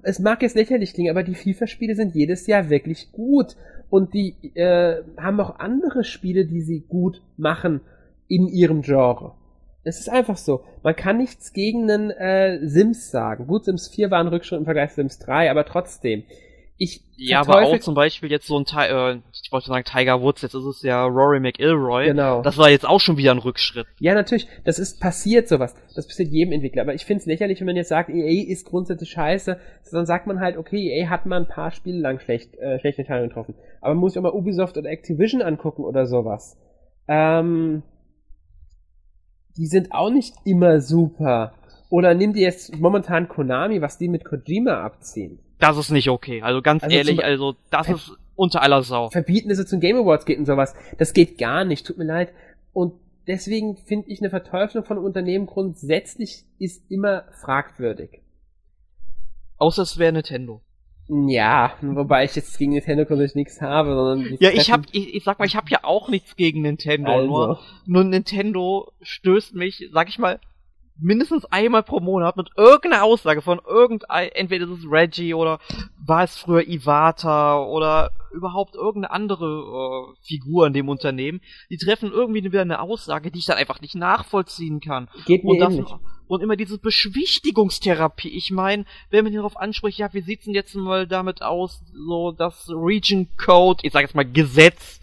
[0.03, 3.57] Es mag jetzt lächerlich klingen, aber die FIFA-Spiele sind jedes Jahr wirklich gut.
[3.91, 7.83] Und die äh, haben auch andere Spiele, die sie gut machen
[8.27, 9.35] in ihrem Genre.
[9.85, 10.65] Es ist einfach so.
[10.83, 13.47] Man kann nichts gegen einen äh, Sims sagen.
[13.47, 16.25] Gut, Sims 4 war ein Rückschritt im Vergleich zu Sims 3, aber trotzdem
[16.83, 20.43] ich ja, aber auch zum Beispiel jetzt so ein, äh, ich wollte sagen Tiger Woods,
[20.43, 22.07] jetzt ist es ja Rory McIlroy.
[22.07, 22.43] Genau.
[22.43, 23.87] Das war jetzt auch schon wieder ein Rückschritt.
[24.01, 24.49] Ja, natürlich.
[24.65, 25.77] Das ist passiert sowas.
[25.95, 26.83] Das passiert jedem Entwickler.
[26.83, 29.61] Aber ich finde es lächerlich, wenn man jetzt sagt, EA ist grundsätzlich scheiße.
[29.93, 33.03] Dann sagt man halt, okay, EA hat mal ein paar Spiele lang schlecht, äh, schlechte
[33.03, 33.55] Entscheidungen getroffen.
[33.81, 36.59] Aber man muss sich auch mal Ubisoft oder Activision angucken oder sowas.
[37.07, 37.85] Ähm,
[39.57, 41.55] die sind auch nicht immer super.
[41.91, 46.43] Oder nimm dir jetzt momentan Konami, was die mit Kojima abziehen das ist nicht okay.
[46.43, 49.11] Also ganz also ehrlich, also das ist unter aller Sau.
[49.11, 50.75] Verbieten, dass es zum Game Awards geht und sowas.
[50.99, 52.33] Das geht gar nicht, tut mir leid.
[52.73, 52.95] Und
[53.27, 58.21] deswegen finde ich eine Verteuflung von Unternehmen grundsätzlich ist immer fragwürdig.
[59.59, 60.61] Außer es wäre Nintendo.
[61.09, 65.25] Ja, wobei ich jetzt gegen Nintendo grundsätzlich nichts habe, sondern Ja, ich hab, ich, ich
[65.25, 67.27] sag mal, ich habe ja auch nichts gegen Nintendo, also.
[67.27, 70.41] nur, nur Nintendo stößt mich, sag ich mal,
[71.03, 75.59] mindestens einmal pro Monat mit irgendeiner Aussage von irgendein, entweder ist es Reggie oder
[76.05, 82.11] war es früher Iwata oder überhaupt irgendeine andere äh, Figur in dem Unternehmen, die treffen
[82.11, 85.09] irgendwie wieder eine Aussage, die ich dann einfach nicht nachvollziehen kann.
[85.27, 88.31] Geht mir und, das, und immer diese Beschwichtigungstherapie.
[88.31, 92.33] Ich meine, wenn man darauf anspricht, ja, wie sieht's denn jetzt mal damit aus, so
[92.33, 95.01] das Region Code, ich sag jetzt mal Gesetz,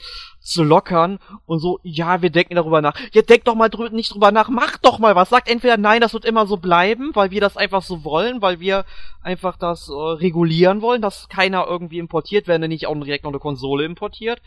[0.49, 2.95] zu lockern und so, ja, wir denken darüber nach.
[3.13, 5.29] Ja, denkt doch mal drü nicht drüber nach, macht doch mal was.
[5.29, 8.59] Sagt entweder nein, das wird immer so bleiben, weil wir das einfach so wollen, weil
[8.59, 8.85] wir
[9.21, 13.31] einfach das äh, regulieren wollen, dass keiner irgendwie importiert, wenn er nicht auch direkt noch
[13.31, 14.41] eine Konsole importiert.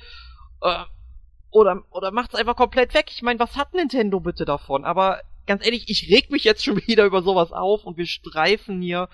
[0.60, 0.84] Äh,
[1.50, 3.06] oder oder macht's einfach komplett weg.
[3.10, 4.84] Ich meine, was hat Nintendo bitte davon?
[4.84, 8.80] Aber ganz ehrlich, ich reg mich jetzt schon wieder über sowas auf und wir streifen
[8.80, 9.08] hier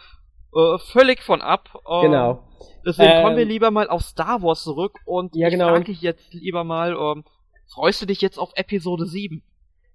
[0.54, 1.68] äh, völlig von ab.
[1.88, 2.44] Ähm, genau.
[2.84, 5.66] Deswegen ähm, kommen wir ähm, lieber mal auf Star Wars zurück und ja, genau.
[5.66, 7.24] ich frage dich jetzt lieber mal, ähm,
[7.66, 9.42] freust du dich jetzt auf Episode 7?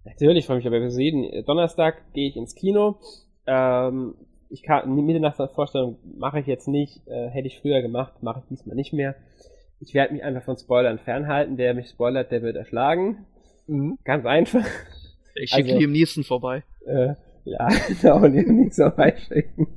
[0.05, 1.45] Natürlich freue ich mich auf Episode 7.
[1.45, 2.99] Donnerstag gehe ich ins Kino.
[3.47, 4.15] Ähm,
[4.49, 8.75] ich kann Mitternachtvorstellung mache ich jetzt nicht, äh, hätte ich früher gemacht, mache ich diesmal
[8.75, 9.15] nicht mehr.
[9.79, 11.57] Ich werde mich einfach von Spoilern fernhalten.
[11.57, 13.25] Der mich spoilert, der wird erschlagen.
[13.67, 13.97] Mhm.
[14.03, 14.65] Ganz einfach.
[15.35, 16.63] Ich schicke also, Liam Neeson vorbei.
[16.85, 17.67] Äh, ja,
[18.01, 19.67] genau, Liam Neeson vorbeischicken.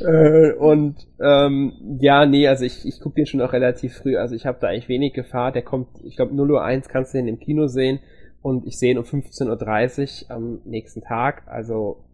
[0.00, 4.16] äh, und ähm, ja, nee, also ich, ich gucke den schon auch relativ früh.
[4.16, 5.52] Also ich habe da eigentlich wenig Gefahr.
[5.52, 8.00] Der kommt, ich glaube 0 Uhr 1 kannst du den im Kino sehen
[8.42, 11.42] und ich sehe ihn um 15.30 Uhr am nächsten Tag.
[11.46, 12.04] Also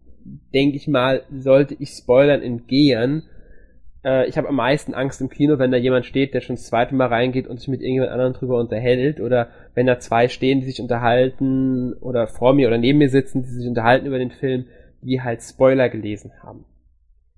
[0.53, 3.23] denke ich mal, sollte ich Spoilern entgehen.
[4.03, 6.65] Äh, ich habe am meisten Angst im Kino, wenn da jemand steht, der schon das
[6.65, 10.61] zweite Mal reingeht und sich mit irgendjemand anderem drüber unterhält oder wenn da zwei stehen,
[10.61, 14.31] die sich unterhalten oder vor mir oder neben mir sitzen, die sich unterhalten über den
[14.31, 14.65] Film,
[15.01, 16.65] die halt Spoiler gelesen haben.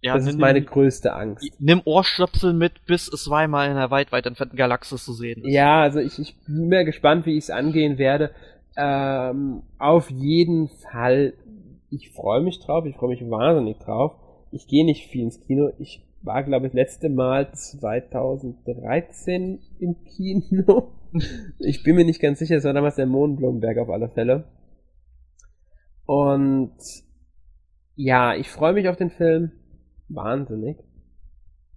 [0.04, 1.48] Ja, das ist meine größte Angst.
[1.60, 5.54] Nimm Ohrstöpsel mit, bis es zweimal in einer weit, weit entfernten Galaxis zu sehen ist.
[5.54, 8.32] Ja, also ich, ich bin mir gespannt, wie ich es angehen werde.
[8.76, 11.34] Ähm, auf jeden Fall,
[11.92, 14.14] ich freue mich drauf, ich freue mich wahnsinnig drauf.
[14.52, 15.72] Ich gehe nicht viel ins Kino.
[15.78, 20.93] Ich war, glaube ich, das letzte Mal 2013 im Kino.
[21.60, 24.45] ich bin mir nicht ganz sicher, es war damals der Mondblumenberg auf alle Fälle.
[26.06, 26.73] Und
[27.95, 29.52] ja, ich freue mich auf den Film
[30.10, 30.77] wahnsinnig.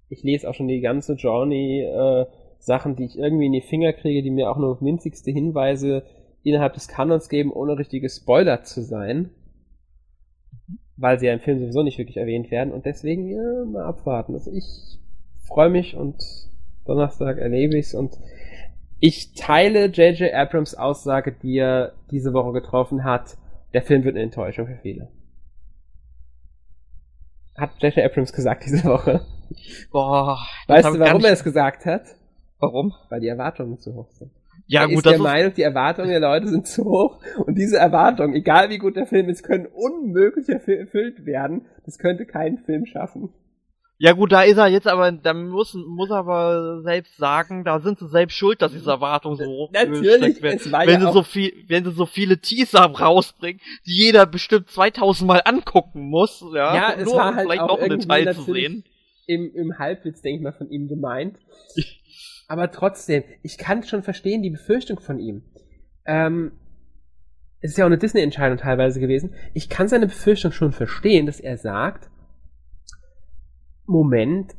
[0.09, 2.27] Ich lese auch schon die ganze Journey äh,
[2.59, 6.05] Sachen, die ich irgendwie in die Finger kriege, die mir auch nur winzigste Hinweise
[6.43, 9.31] innerhalb des Kanons geben, ohne richtige Spoiler zu sein.
[10.97, 14.35] Weil sie ja im Film sowieso nicht wirklich erwähnt werden und deswegen ja, mal abwarten.
[14.35, 14.99] Also ich
[15.47, 16.17] freue mich und
[16.85, 18.19] Donnerstag erlebe ich's und
[19.01, 20.33] ich teile J.J.
[20.33, 23.37] Abrams Aussage, die er diese Woche getroffen hat.
[23.73, 25.09] Der Film wird eine Enttäuschung für viele
[27.57, 28.05] hat J.J.
[28.05, 29.25] Abrams gesagt diese Woche.
[29.91, 30.39] Boah.
[30.67, 32.03] Weißt du, warum er es gesagt hat?
[32.59, 32.95] Warum?
[33.09, 34.31] Weil die Erwartungen zu hoch sind.
[34.67, 37.77] Ja, er gut, ist der Meinung, die Erwartungen der Leute sind zu hoch und diese
[37.77, 41.67] Erwartungen, egal wie gut der Film ist, können unmöglich erfüllt werden.
[41.85, 43.31] Das könnte kein Film schaffen.
[43.99, 47.79] Ja gut, da ist er jetzt aber, da muss, muss er aber selbst sagen, da
[47.79, 50.61] sind sie selbst schuld, dass diese Erwartungen so hoch Natürlich, werden.
[50.73, 55.29] Wenn ja sie so viel, wenn sie so viele Teaser rausbringen, die jeder bestimmt 2000
[55.29, 58.53] Mal angucken muss, ja, ja es nur war halt vielleicht auch noch ein Detail zu
[58.53, 58.85] sehen.
[59.27, 61.39] Im, im Halbwitz, denke ich mal, von ihm gemeint.
[62.49, 65.43] aber trotzdem, ich kann schon verstehen, die Befürchtung von ihm.
[66.07, 66.53] Ähm,
[67.61, 69.35] es ist ja auch eine Disney-Entscheidung teilweise gewesen.
[69.55, 72.11] Ich kann seine Befürchtung schon verstehen, dass er sagt,
[73.87, 74.55] Moment,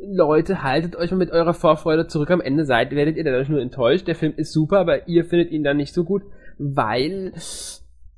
[0.00, 2.30] Leute, haltet euch mal mit eurer Vorfreude zurück.
[2.30, 4.06] Am Ende seid, werdet ihr dadurch nur enttäuscht.
[4.06, 6.22] Der Film ist super, aber ihr findet ihn dann nicht so gut,
[6.58, 7.32] weil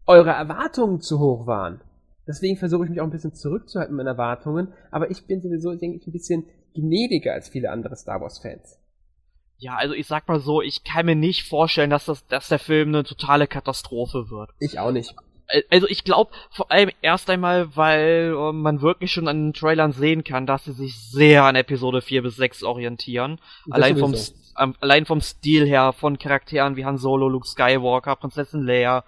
[0.06, 1.80] eure Erwartungen zu hoch waren.
[2.26, 4.68] Deswegen versuche ich mich auch ein bisschen zurückzuhalten mit meinen Erwartungen.
[4.90, 6.44] Aber ich bin sowieso, denke ich, ein bisschen
[6.74, 8.78] gnädiger als viele andere Star Wars-Fans.
[9.59, 12.59] Ja, also ich sag mal so, ich kann mir nicht vorstellen, dass, das, dass der
[12.59, 14.51] Film eine totale Katastrophe wird.
[14.60, 15.14] Ich auch nicht
[15.70, 19.93] also ich glaube vor allem erst einmal, weil uh, man wirklich schon an den Trailern
[19.93, 23.40] sehen kann, dass sie sich sehr an Episode 4 bis 6 orientieren.
[23.70, 24.14] allein vom,
[24.59, 29.05] ähm, allein vom Stil her, von Charakteren wie Han Solo, Luke Skywalker, Prinzessin Leia,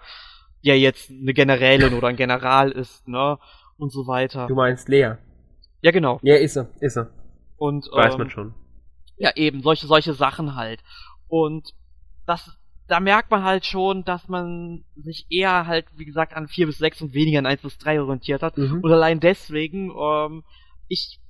[0.63, 3.37] die ja jetzt eine Generälin oder ein General ist, ne?
[3.77, 4.47] Und so weiter.
[4.47, 5.17] Du meinst Leia?
[5.81, 6.19] Ja, genau.
[6.21, 7.09] Ja, ist er, ist er.
[7.57, 8.53] Und, Weiß ähm, man schon.
[9.21, 10.81] Ja, eben, solche, solche Sachen halt.
[11.27, 11.73] Und
[12.25, 12.57] das
[12.91, 16.77] da merkt man halt schon, dass man sich eher halt, wie gesagt, an 4 bis
[16.77, 18.57] 6 und weniger an 1 bis 3 orientiert hat.
[18.57, 18.81] Mhm.
[18.81, 20.43] Und allein deswegen, ähm,
[20.89, 21.21] ich,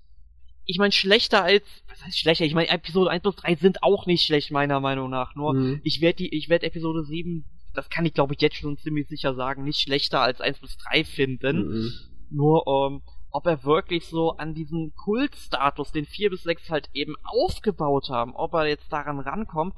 [0.66, 2.46] ich meine, schlechter als, was heißt schlechter?
[2.46, 5.36] Ich meine, Episode 1 bis 3 sind auch nicht schlecht, meiner Meinung nach.
[5.36, 5.82] Nur, mhm.
[5.84, 7.46] ich werde die, ich werde Episode 7,
[7.76, 10.78] das kann ich glaube ich jetzt schon ziemlich sicher sagen, nicht schlechter als 1 bis
[10.78, 11.68] 3 finden.
[11.68, 11.94] Mhm.
[12.32, 13.02] Nur, ähm,
[13.32, 18.36] ob er wirklich so an diesen Kultstatus, den 4 bis 6 halt eben aufgebaut haben,
[18.36, 19.76] ob er jetzt daran rankommt,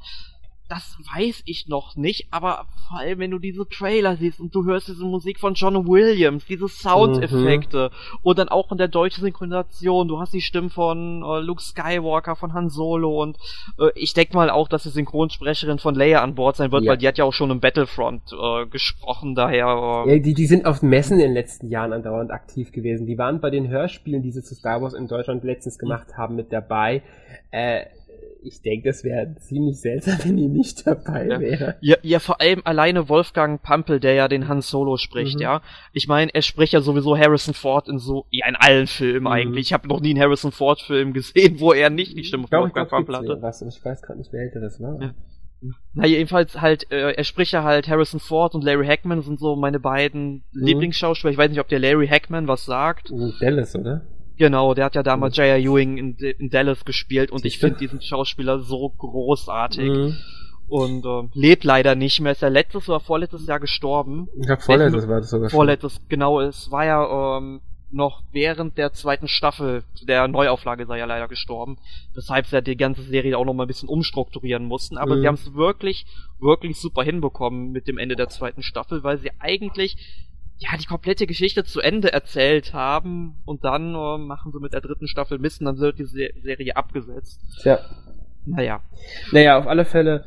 [0.69, 4.65] das weiß ich noch nicht, aber vor allem, wenn du diese Trailer siehst und du
[4.65, 8.17] hörst diese Musik von John Williams, diese Soundeffekte mhm.
[8.23, 12.35] und dann auch in der deutschen Synchronisation, du hast die Stimmen von äh, Luke Skywalker,
[12.35, 13.37] von Han Solo und
[13.77, 16.91] äh, ich denke mal auch, dass die Synchronsprecherin von Leia an Bord sein wird, ja.
[16.91, 20.05] weil die hat ja auch schon im Battlefront äh, gesprochen, daher.
[20.07, 23.05] Äh, ja, die, die sind auf Messen in den letzten Jahren andauernd aktiv gewesen.
[23.05, 26.35] Die waren bei den Hörspielen, die sie zu Star Wars in Deutschland letztens gemacht haben,
[26.35, 27.01] mit dabei.
[27.51, 27.85] Äh,
[28.41, 31.39] ich denke, das wäre ziemlich seltsam, wenn die nicht dabei ja.
[31.39, 31.75] wäre.
[31.81, 35.41] Ja, ja, vor allem alleine Wolfgang Pampel, der ja den Han Solo spricht, mhm.
[35.41, 35.61] ja.
[35.93, 39.27] Ich meine, er spricht ja sowieso Harrison Ford in so, ja, in allen Filmen mhm.
[39.27, 39.67] eigentlich.
[39.67, 42.59] Ich habe noch nie einen Harrison Ford Film gesehen, wo er nicht die Stimme von
[42.61, 43.37] Wolfgang Pampel hatte.
[43.41, 45.01] Was, ich weiß gerade nicht, wer älter das war.
[45.01, 45.13] Ja.
[45.93, 49.55] Na, jedenfalls halt, äh, er spricht ja halt Harrison Ford und Larry Hackman sind so
[49.55, 50.65] meine beiden mhm.
[50.65, 51.31] Lieblingsschauspieler.
[51.31, 53.11] Ich weiß nicht, ob der Larry Hackman was sagt.
[53.39, 54.01] Dallas, oder?
[54.37, 55.43] Genau, der hat ja damals mhm.
[55.43, 55.57] J.R.
[55.57, 59.89] Ewing in, in, Dallas gespielt und ich finde diesen Schauspieler so großartig.
[59.89, 60.17] Mhm.
[60.67, 62.31] Und äh, lebt leider nicht mehr.
[62.31, 64.27] Ist ja letztes oder vorletztes Jahr gestorben.
[64.39, 65.55] Ich glaube vorletztes war das sogar schon.
[65.55, 66.39] Vorletztes, genau.
[66.39, 67.61] Es war ja ähm,
[67.91, 71.77] noch während der zweiten Staffel der Neuauflage sei ja leider gestorben.
[72.15, 74.97] Weshalb sie ja die ganze Serie auch noch mal ein bisschen umstrukturieren mussten.
[74.97, 75.21] Aber mhm.
[75.21, 76.05] sie haben es wirklich,
[76.39, 79.97] wirklich super hinbekommen mit dem Ende der zweiten Staffel, weil sie eigentlich
[80.57, 84.81] ja, die komplette Geschichte zu Ende erzählt haben und dann uh, machen sie mit der
[84.81, 87.41] dritten Staffel Mist und dann wird die Se Serie abgesetzt.
[87.63, 87.79] Ja.
[88.45, 88.81] Naja.
[89.31, 90.25] Naja, auf alle Fälle.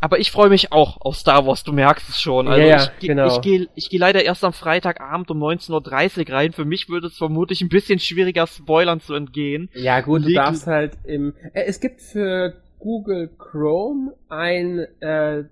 [0.00, 2.46] Aber ich freue mich auch auf Star Wars, du merkst es schon.
[2.46, 3.26] Also ja, ja, ich, genau.
[3.26, 6.52] ich gehe ich geh leider erst am Freitagabend um 19.30 Uhr rein.
[6.52, 9.70] Für mich würde es vermutlich ein bisschen schwieriger, Spoilern zu entgehen.
[9.74, 11.34] Ja gut, du darfst halt im...
[11.52, 15.44] Äh, es gibt für Google Chrome ein, äh,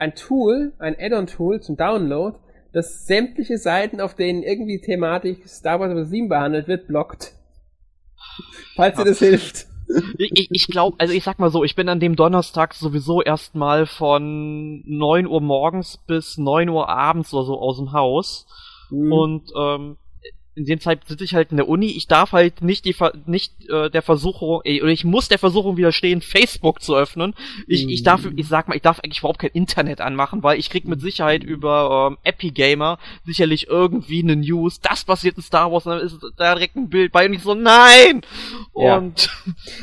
[0.00, 2.36] ein Tool, ein Add-on-Tool zum Download,
[2.72, 7.32] dass sämtliche Seiten, auf denen irgendwie Thematik Star Wars Episode 7 behandelt wird, blockt.
[8.76, 9.66] Falls dir das hilft.
[10.16, 13.84] Ich, ich glaube, also ich sag mal so, ich bin an dem Donnerstag sowieso erstmal
[13.86, 18.46] von 9 Uhr morgens bis 9 Uhr abends oder so aus dem Haus.
[18.90, 19.12] Mhm.
[19.12, 19.96] Und ähm,
[20.54, 22.94] in dem Zeit sitze ich halt in der Uni, ich darf halt nicht die
[23.26, 27.34] nicht äh, der Versuchung, ey, oder ich muss der Versuchung widerstehen, Facebook zu öffnen.
[27.66, 30.68] Ich, ich darf, ich sag mal, ich darf eigentlich überhaupt kein Internet anmachen, weil ich
[30.68, 35.72] krieg mit Sicherheit über ähm, Epi Gamer sicherlich irgendwie eine News, das passiert in Star
[35.72, 38.20] Wars, und dann ist da direkt ein Bild bei und ich so, nein!
[38.76, 38.98] Ja.
[38.98, 39.30] Und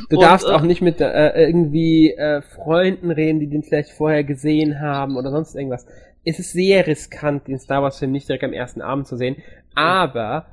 [0.09, 3.89] du und, darfst äh, auch nicht mit äh, irgendwie äh, Freunden reden, die den vielleicht
[3.89, 5.87] vorher gesehen haben oder sonst irgendwas.
[6.23, 9.37] Es ist sehr riskant, den Star Wars Film nicht direkt am ersten Abend zu sehen,
[9.73, 10.45] aber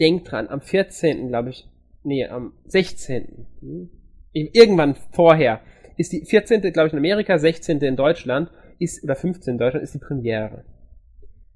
[0.00, 1.28] denk dran, am 14.
[1.28, 1.68] glaube ich,
[2.02, 3.46] nee, am 16.
[3.60, 3.90] Hm?
[4.32, 5.60] Irgendwann vorher
[5.96, 6.62] ist die 14.
[6.72, 7.78] glaube ich in Amerika, 16.
[7.80, 10.64] in Deutschland ist oder 15 in Deutschland ist die Premiere.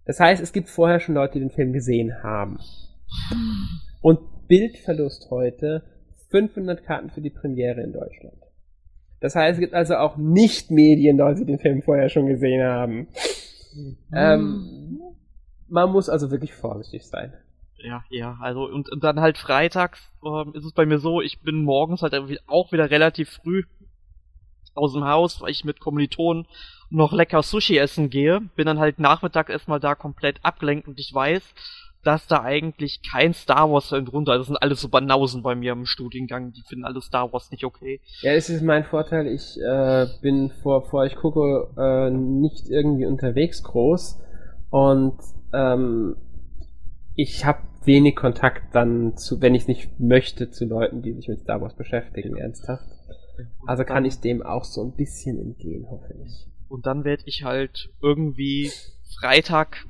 [0.05, 2.59] Das heißt, es gibt vorher schon Leute, die den Film gesehen haben.
[4.03, 4.19] Und
[4.49, 5.83] Bildverlust heute
[6.31, 8.37] 500 Karten für die Premiere in Deutschland.
[9.21, 13.09] Das heißt, es gibt also auch nicht Medien-Leute, die den Film vorher schon gesehen haben.
[13.75, 13.97] Mhm.
[14.13, 15.01] Ähm,
[15.69, 17.33] man muss also wirklich vorsichtig sein
[17.85, 21.41] ja, ja, also und, und dann halt freitags ähm, ist es bei mir so, ich
[21.41, 22.15] bin morgens halt
[22.47, 23.65] auch wieder relativ früh
[24.75, 26.47] aus dem Haus, weil ich mit Kommilitonen
[26.91, 31.13] noch lecker Sushi essen gehe, bin dann halt Nachmittag erstmal da komplett abgelenkt und ich
[31.13, 31.43] weiß,
[32.03, 34.41] dass da eigentlich kein Star Wars Film drunter ist.
[34.41, 37.65] Das sind alles so Banausen bei mir im Studiengang, die finden alle Star Wars nicht
[37.65, 38.01] okay.
[38.21, 43.07] Ja, es ist mein Vorteil, ich äh, bin vor, vor ich gucke, äh, nicht irgendwie
[43.07, 44.21] unterwegs groß
[44.71, 45.17] und
[45.53, 46.17] ähm,
[47.15, 51.41] ich habe wenig Kontakt dann zu, wenn ich nicht möchte, zu Leuten, die sich mit
[51.41, 52.87] Star Wars beschäftigen, ernsthaft.
[53.67, 56.47] Also kann ich dem auch so ein bisschen entgehen, hoffe ich.
[56.69, 58.71] Und dann werde ich halt irgendwie
[59.19, 59.87] Freitag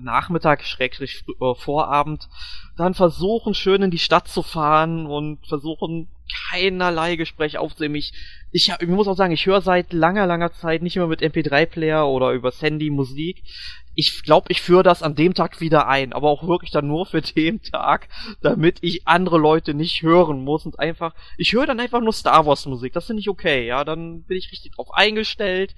[0.00, 2.28] Nachmittag, Schrägstrich äh, Vorabend,
[2.76, 6.08] dann versuchen, schön in die Stadt zu fahren und versuchen,
[6.50, 7.96] keinerlei Gespräch aufzunehmen.
[7.96, 8.12] Ich,
[8.52, 12.06] ich, ich muss auch sagen, ich höre seit langer, langer Zeit nicht mehr mit MP3-Player
[12.06, 13.42] oder über Handy Musik.
[13.94, 17.06] Ich glaube, ich führe das an dem Tag wieder ein, aber auch wirklich dann nur
[17.06, 18.08] für den Tag,
[18.42, 22.46] damit ich andere Leute nicht hören muss und einfach, ich höre dann einfach nur Star
[22.46, 22.92] Wars Musik.
[22.92, 25.74] Das finde ich okay, ja, dann bin ich richtig drauf eingestellt.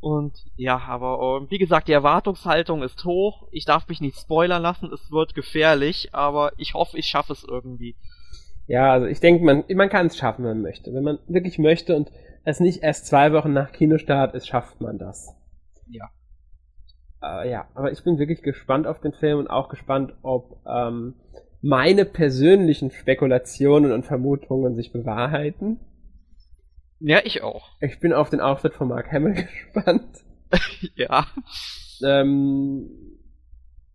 [0.00, 3.46] Und ja, aber äh, wie gesagt, die Erwartungshaltung ist hoch.
[3.52, 7.44] Ich darf mich nicht spoilern lassen, es wird gefährlich, aber ich hoffe, ich schaffe es
[7.44, 7.94] irgendwie.
[8.66, 10.94] Ja, also ich denke, man, man kann es schaffen, wenn man möchte.
[10.94, 12.10] Wenn man wirklich möchte und
[12.44, 15.34] es nicht erst zwei Wochen nach Kinostart ist, schafft man das.
[15.88, 16.10] Ja.
[17.22, 21.14] Äh, ja, aber ich bin wirklich gespannt auf den Film und auch gespannt, ob ähm,
[21.60, 25.78] meine persönlichen Spekulationen und Vermutungen sich bewahrheiten.
[26.98, 27.70] Ja, ich auch.
[27.80, 29.34] Ich bin auf den Auftritt von Mark Hamill
[29.74, 30.24] gespannt.
[30.94, 31.26] ja.
[32.04, 33.11] Ähm,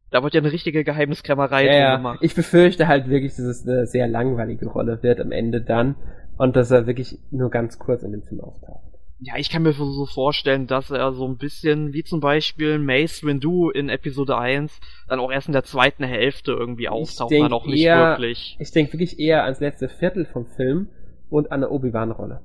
[0.10, 1.96] da wird ja eine richtige Geheimniskrämerei ja, ja.
[1.98, 2.20] gemacht.
[2.22, 5.96] Ich befürchte halt wirklich, dass es eine sehr langweilige Rolle wird am Ende dann
[6.38, 8.84] und dass er wirklich nur ganz kurz in dem Film auftaucht.
[9.20, 13.24] ja, ich kann mir so vorstellen, dass er so ein bisschen, wie zum Beispiel Mace
[13.24, 17.66] Windu in Episode 1, dann auch erst in der zweiten Hälfte irgendwie auftaucht, man auch
[17.66, 18.56] nicht eher, wirklich.
[18.60, 20.88] Ich denke wirklich eher ans letzte Viertel vom Film
[21.30, 22.42] und an der Obi-Wan-Rolle.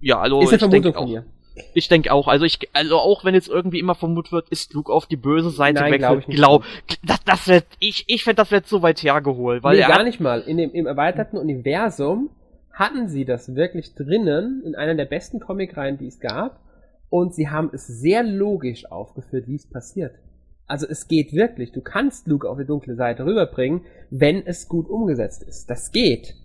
[0.00, 1.24] Ja, also ist eine Vermutung von mir.
[1.74, 2.28] Ich denke auch.
[2.28, 5.50] Also ich, also auch wenn jetzt irgendwie immer vermutet wird, ist Luke auf die böse
[5.50, 6.64] Seite Nein, wechselt, glaub,
[7.04, 10.20] das, das wird, ich, ich fände, das wird so weit hergeholt, weil nee, gar nicht
[10.20, 10.40] mal.
[10.40, 12.30] In dem, im erweiterten Universum
[12.72, 16.60] hatten sie das wirklich drinnen in einer der besten Comicreihen, die es gab.
[17.08, 20.14] Und sie haben es sehr logisch aufgeführt, wie es passiert.
[20.66, 21.72] Also es geht wirklich.
[21.72, 25.68] Du kannst Luke auf die dunkle Seite rüberbringen, wenn es gut umgesetzt ist.
[25.68, 26.36] Das geht.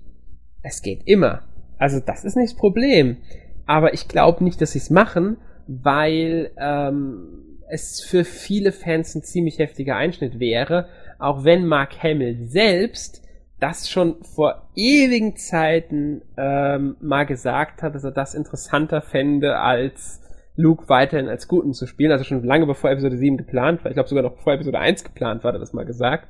[0.64, 1.44] Es geht immer.
[1.78, 3.18] Also das ist nicht das Problem.
[3.66, 5.38] Aber ich glaube nicht, dass sie es machen,
[5.68, 10.88] weil ähm, es für viele Fans ein ziemlich heftiger Einschnitt wäre,
[11.18, 13.24] auch wenn Mark Hamill selbst
[13.60, 20.22] das schon vor ewigen Zeiten ähm, mal gesagt hat, dass er das interessanter fände, als
[20.56, 22.12] Luke weiterhin als Guten zu spielen.
[22.12, 23.92] Also schon lange bevor Episode 7 geplant war.
[23.92, 26.28] Ich glaube sogar noch bevor Episode 1 geplant war, hat er das mal gesagt.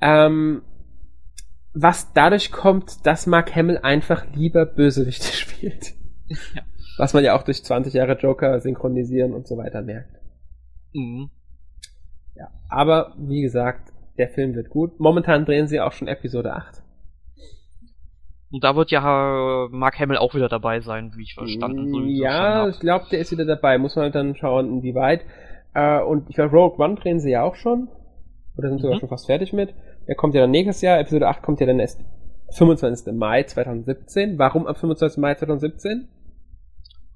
[0.00, 0.62] Ähm,
[1.72, 5.94] was dadurch kommt, dass Mark Hamill einfach lieber Bösewichte spielt.
[6.54, 6.62] Ja.
[6.96, 10.20] Was man ja auch durch 20 Jahre Joker synchronisieren und so weiter merkt.
[10.92, 11.30] Mhm.
[12.34, 15.00] Ja, aber wie gesagt, der Film wird gut.
[15.00, 16.82] Momentan drehen sie auch schon Episode 8.
[18.50, 22.06] Und da wird ja äh, Mark Hamill auch wieder dabei sein, wie ich verstanden habe.
[22.08, 23.78] Ja, ich glaube, der ist wieder dabei.
[23.78, 25.24] Muss man halt dann schauen, inwieweit.
[25.72, 27.88] Äh, und ich glaube, Rogue One drehen sie ja auch schon.
[28.56, 28.82] Oder sind mhm.
[28.82, 29.72] sogar schon fast fertig mit.
[30.08, 30.98] Der kommt ja dann nächstes Jahr.
[30.98, 32.00] Episode 8 kommt ja dann erst
[32.50, 33.14] 25.
[33.14, 34.38] Mai 2017.
[34.38, 35.18] Warum am 25.
[35.18, 36.08] Mai 2017?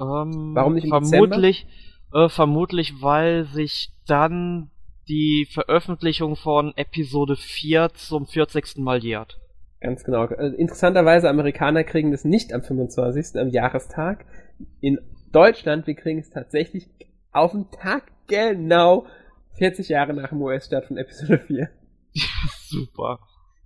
[0.00, 1.66] Ähm, Warum nicht im vermutlich,
[2.12, 4.70] äh, vermutlich, weil sich dann
[5.08, 8.78] die Veröffentlichung von Episode 4 zum 40.
[8.78, 9.38] Mal jährt.
[9.80, 10.24] Ganz genau.
[10.26, 13.38] Äh, interessanterweise, Amerikaner kriegen das nicht am 25.
[13.38, 14.24] am Jahrestag.
[14.80, 14.98] In
[15.30, 16.88] Deutschland, wir kriegen es tatsächlich
[17.32, 19.06] auf den Tag genau
[19.58, 21.68] 40 Jahre nach dem US-Start von Episode 4.
[22.68, 23.18] Super.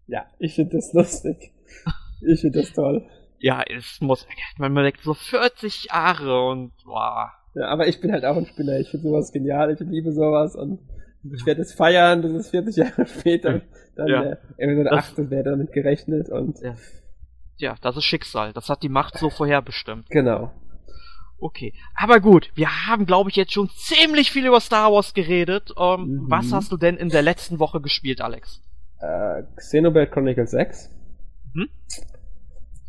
[0.06, 1.52] Ja, ich finde das lustig.
[2.20, 3.06] Ich finde das toll.
[3.40, 7.28] Ja, es muss, man merkt so 40 Jahre und wow.
[7.54, 8.78] Ja, aber ich bin halt auch ein Spinner.
[8.78, 9.72] Ich finde sowas genial.
[9.72, 10.80] Ich liebe sowas und
[11.32, 13.62] ich werde es feiern, das ist 40 Jahre später.
[13.96, 14.22] Dann ja.
[14.22, 16.60] äh, Episode 8, das wäre damit gerechnet und.
[16.60, 16.74] Ja.
[17.56, 18.52] ja, das ist Schicksal.
[18.52, 20.08] Das hat die Macht so vorherbestimmt.
[20.10, 20.52] Genau.
[21.40, 25.72] Okay, aber gut, wir haben, glaube ich, jetzt schon ziemlich viel über Star Wars geredet.
[25.78, 26.30] Ähm, mhm.
[26.30, 28.60] Was hast du denn in der letzten Woche gespielt, Alex?
[29.00, 30.90] Äh, Xenoblade Chronicles 6.
[31.54, 31.68] Mhm.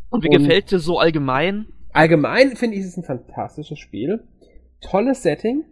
[0.10, 1.68] Und wie Und gefällt dir so allgemein?
[1.94, 4.24] Allgemein finde ich es ein fantastisches Spiel.
[4.82, 5.66] Tolles Setting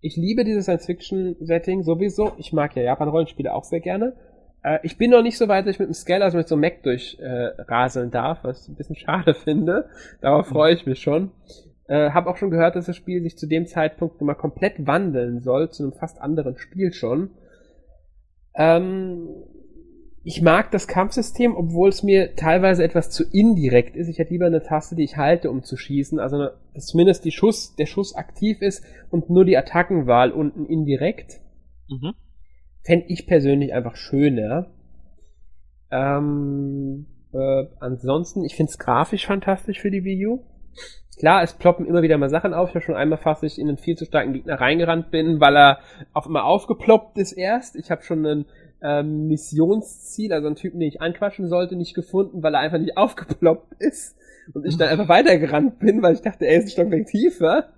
[0.00, 2.32] ich liebe dieses Science-Fiction-Setting sowieso.
[2.38, 4.14] Ich mag ja Japan-Rollenspiele auch sehr gerne.
[4.62, 6.54] Äh, ich bin noch nicht so weit, dass ich mit dem Scale, also mit so
[6.54, 9.88] einem Mac durchraseln äh, darf, was ich ein bisschen schade finde.
[10.20, 10.54] Darauf mhm.
[10.54, 11.32] freue ich mich schon.
[11.88, 15.40] Äh, hab auch schon gehört, dass das Spiel sich zu dem Zeitpunkt mal komplett wandeln
[15.40, 17.30] soll, zu einem fast anderen Spiel schon.
[18.54, 19.28] Ähm,
[20.24, 24.08] ich mag das Kampfsystem, obwohl es mir teilweise etwas zu indirekt ist.
[24.08, 26.18] Ich hätte lieber eine Taste, die ich halte, um zu schießen.
[26.18, 31.40] Also dass zumindest die Schuss, der Schuss aktiv ist und nur die Attackenwahl unten indirekt.
[31.88, 32.14] Mhm.
[32.84, 34.66] Fände ich persönlich einfach schöner.
[35.90, 40.44] Ähm, äh, ansonsten, ich finde es grafisch fantastisch für die Wii U.
[41.18, 42.68] Klar, es ploppen immer wieder mal Sachen auf.
[42.68, 45.56] Ich habe schon einmal fast ich in einen viel zu starken Gegner reingerannt bin, weil
[45.56, 45.80] er
[46.12, 47.74] auf einmal aufgeploppt ist erst.
[47.74, 48.46] Ich habe schon einen
[48.82, 52.96] ähm, Missionsziel, also einen Typen, den ich anquatschen sollte, nicht gefunden, weil er einfach nicht
[52.96, 54.16] aufgeploppt ist.
[54.54, 57.68] Und ich dann einfach weitergerannt bin, weil ich dachte, er ist ein Stockwerk tiefer.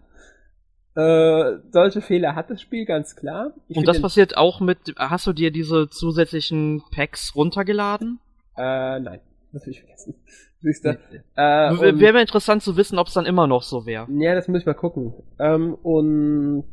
[0.94, 3.52] Äh, solche Fehler hat das Spiel ganz klar.
[3.68, 8.20] Ich und das passiert auch mit, hast du dir diese zusätzlichen Packs runtergeladen?
[8.56, 9.20] Äh, nein.
[9.52, 10.14] Das ich vergessen.
[10.62, 10.90] Siehst du?
[10.90, 14.06] Äh, wäre mir interessant zu wissen, ob es dann immer noch so wäre.
[14.10, 15.14] Ja, das muss ich mal gucken.
[15.38, 16.66] Ähm, und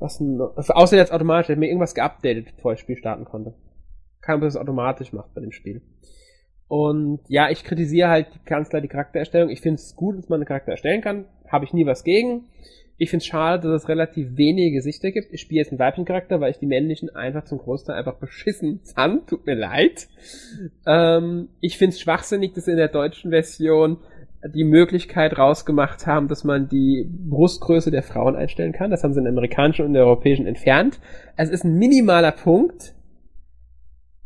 [0.00, 0.56] was noch?
[0.56, 3.54] Außer jetzt automatisch, hat mir irgendwas geupdatet, bevor ich das Spiel starten konnte.
[4.20, 5.82] Kann man das automatisch macht bei dem Spiel.
[6.68, 9.50] Und ja, ich kritisiere halt ganz klar die Charaktererstellung.
[9.50, 11.24] Ich finde es gut, dass man einen Charakter erstellen kann.
[11.48, 12.44] Habe ich nie was gegen.
[12.96, 15.32] Ich finde es schade, dass es relativ wenige Gesichter gibt.
[15.32, 18.80] Ich spiele jetzt einen weiblichen Charakter, weil ich die männlichen einfach zum Großteil einfach beschissen
[18.84, 19.26] fand.
[19.26, 20.06] Tut mir leid.
[20.86, 23.96] Ähm, ich finde es schwachsinnig, dass in der deutschen Version
[24.46, 28.90] die Möglichkeit rausgemacht haben, dass man die Brustgröße der Frauen einstellen kann.
[28.90, 30.98] Das haben sie in der amerikanischen und der europäischen entfernt.
[31.36, 32.94] Es ist ein minimaler Punkt,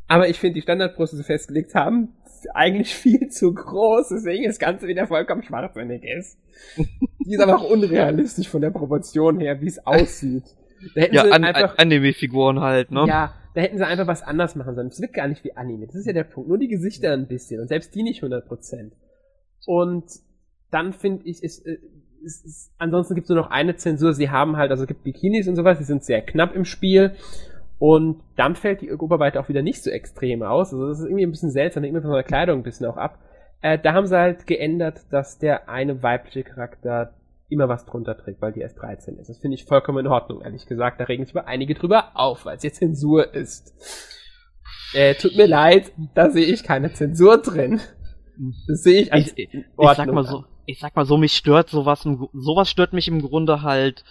[0.06, 2.14] aber ich finde die Standardbrust, die sie festgelegt haben,
[2.52, 6.38] eigentlich viel zu groß, deswegen das Ganze wieder vollkommen schwachsinnig ist.
[6.76, 10.44] die ist aber auch unrealistisch von der Proportion her, wie es aussieht.
[10.94, 13.06] Da hätten ja, sie an, einfach, Anime-Figuren halt, ne?
[13.08, 14.88] Ja, da hätten sie einfach was anders machen sollen.
[14.88, 15.86] Es wirkt gar nicht wie Anime.
[15.86, 16.48] Das ist ja der Punkt.
[16.48, 18.90] Nur die Gesichter ein bisschen und selbst die nicht 100%.
[19.66, 20.04] Und
[20.70, 21.82] dann finde ich, ist, ist,
[22.22, 24.12] ist, ist ansonsten gibt es nur noch eine Zensur.
[24.12, 27.14] Sie haben halt, also es gibt Bikinis und sowas, die sind sehr knapp im Spiel.
[27.78, 30.72] Und dann fällt die Oberweite auch wieder nicht so extrem aus.
[30.72, 32.96] Also das ist irgendwie ein bisschen seltsam, hängt immer von der Kleidung ein bisschen auch
[32.96, 33.18] ab.
[33.60, 37.14] Äh, da haben sie halt geändert, dass der eine weibliche Charakter
[37.48, 39.28] immer was drunter trägt, weil die erst 13 ist.
[39.28, 41.00] Das finde ich vollkommen in Ordnung, ehrlich gesagt.
[41.00, 43.74] Da regen sich aber einige drüber auf, weil es jetzt Zensur ist.
[44.94, 47.80] Äh, tut mir leid, da sehe ich keine Zensur drin.
[48.66, 51.34] Das sehe ich als ich, ich, ich sag mal so, ich sag mal so, mich
[51.34, 54.04] stört sowas, sowas stört mich im Grunde halt.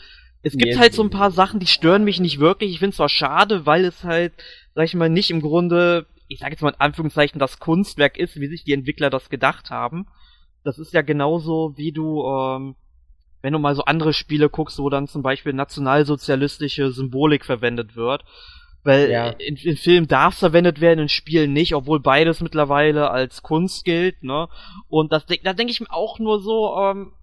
[0.43, 2.71] Es gibt halt so ein paar Sachen, die stören mich nicht wirklich.
[2.71, 4.33] Ich finde es zwar schade, weil es halt,
[4.75, 8.39] sag ich mal, nicht im Grunde, ich sage jetzt mal in Anführungszeichen, das Kunstwerk ist,
[8.39, 10.07] wie sich die Entwickler das gedacht haben.
[10.63, 12.75] Das ist ja genauso, wie du, ähm,
[13.41, 18.25] wenn du mal so andere Spiele guckst, wo dann zum Beispiel nationalsozialistische Symbolik verwendet wird.
[18.83, 19.29] Weil ja.
[19.29, 23.85] in, in Filmen darf es verwendet werden, in Spielen nicht, obwohl beides mittlerweile als Kunst
[23.85, 24.49] gilt, ne?
[24.89, 27.13] Und das, da denke ich mir auch nur so, ähm,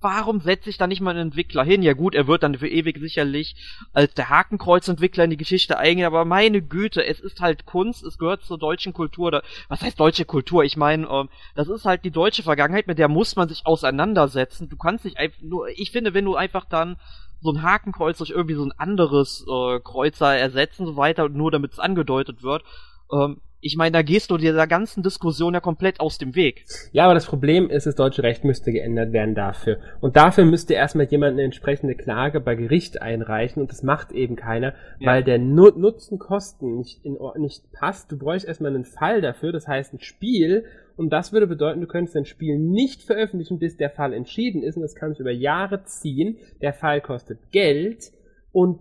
[0.00, 1.82] warum setze ich da nicht mal einen Entwickler hin?
[1.82, 3.56] Ja gut, er wird dann für ewig sicherlich
[3.92, 8.18] als der Hakenkreuzentwickler in die Geschichte eingehen, aber meine Güte, es ist halt Kunst, es
[8.18, 9.30] gehört zur deutschen Kultur.
[9.30, 10.64] Da, was heißt deutsche Kultur?
[10.64, 14.68] Ich meine, ähm, das ist halt die deutsche Vergangenheit, mit der muss man sich auseinandersetzen.
[14.68, 16.96] Du kannst nicht einfach nur, ich finde, wenn du einfach dann
[17.40, 21.72] so ein Hakenkreuz durch irgendwie so ein anderes äh, Kreuzer ersetzen, so weiter, nur damit
[21.72, 22.64] es angedeutet wird,
[23.12, 26.64] ähm, ich meine, da gehst du dieser ganzen Diskussion ja komplett aus dem Weg.
[26.92, 29.78] Ja, aber das Problem ist, das deutsche Recht müsste geändert werden dafür.
[30.00, 34.36] Und dafür müsste erstmal jemand eine entsprechende Klage bei Gericht einreichen und das macht eben
[34.36, 35.10] keiner, ja.
[35.10, 38.12] weil der nu Nutzen-Kosten nicht, in, nicht passt.
[38.12, 40.64] Du bräuchst erstmal einen Fall dafür, das heißt ein Spiel
[40.96, 44.76] und das würde bedeuten, du könntest dein Spiel nicht veröffentlichen, bis der Fall entschieden ist
[44.76, 46.38] und das kann sich über Jahre ziehen.
[46.60, 48.12] Der Fall kostet Geld
[48.52, 48.78] und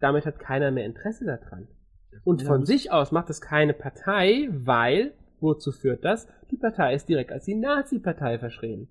[0.00, 1.66] damit hat keiner mehr Interesse daran.
[2.24, 6.28] Und von sich aus macht es keine Partei, weil, wozu führt das?
[6.50, 8.88] Die Partei ist direkt als die Nazi-Partei verschrien.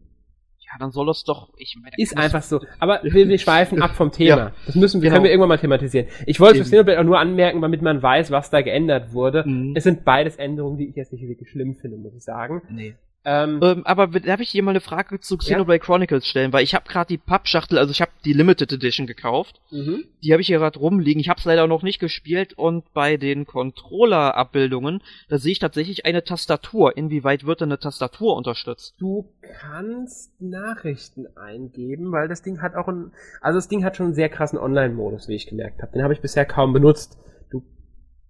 [0.59, 1.53] Ja, dann soll das doch.
[1.57, 2.59] Ich meine, ist einfach so.
[2.79, 4.37] Aber wir, wir schweifen ab vom Thema.
[4.37, 5.15] Ja, das müssen wir, genau.
[5.15, 6.07] können wir irgendwann mal thematisieren.
[6.25, 9.43] Ich wollte es auch nur anmerken, damit man weiß, was da geändert wurde.
[9.47, 9.73] Mhm.
[9.75, 12.61] Es sind beides Änderungen, die ich jetzt nicht wirklich schlimm finde, muss ich sagen.
[12.69, 12.95] Nee.
[13.29, 15.83] Ähm, ähm, aber darf ich hier mal eine Frage zu Xenoblade ja?
[15.83, 16.53] Chronicles stellen?
[16.53, 19.59] Weil ich habe gerade die Pappschachtel, also ich habe die Limited Edition gekauft.
[19.69, 20.05] Mhm.
[20.23, 21.19] Die habe ich hier gerade rumliegen.
[21.19, 26.05] Ich habe es leider noch nicht gespielt und bei den Controller-Abbildungen, da sehe ich tatsächlich
[26.05, 26.95] eine Tastatur.
[26.95, 28.95] Inwieweit wird denn eine Tastatur unterstützt?
[28.97, 29.27] Du
[29.59, 34.15] kannst Nachrichten eingeben, weil das Ding hat auch ein, also das Ding hat schon einen
[34.15, 35.91] sehr krassen Online-Modus, wie ich gemerkt habe.
[35.91, 37.17] Den habe ich bisher kaum benutzt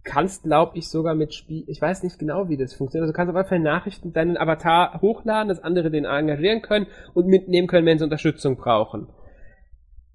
[0.07, 3.03] kannst, glaube ich, sogar mit Spiel, ich weiß nicht genau, wie das funktioniert.
[3.03, 6.87] Also du kannst auf jeden Fall Nachrichten deinen Avatar hochladen, dass andere den engagieren können
[7.13, 9.07] und mitnehmen können, wenn sie Unterstützung brauchen.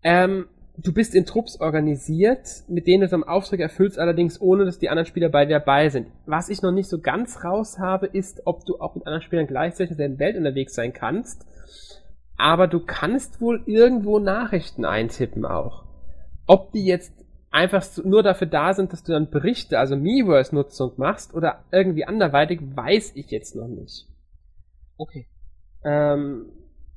[0.03, 0.47] Ähm,
[0.79, 4.89] du bist in Trupps organisiert, mit denen du am Auftrag erfüllst, allerdings ohne, dass die
[4.89, 6.09] anderen Spieler bei dir dabei sind.
[6.25, 9.47] Was ich noch nicht so ganz raus habe, ist, ob du auch mit anderen Spielern
[9.47, 11.47] gleichzeitig in der Welt unterwegs sein kannst.
[12.39, 15.85] Aber du kannst wohl irgendwo Nachrichten eintippen auch.
[16.47, 17.13] Ob die jetzt
[17.53, 22.61] einfach nur dafür da sind, dass du dann Berichte, also Miiverse-Nutzung machst oder irgendwie anderweitig,
[22.75, 24.09] weiß ich jetzt noch nicht.
[24.97, 25.29] Okay.
[25.85, 26.47] Ähm,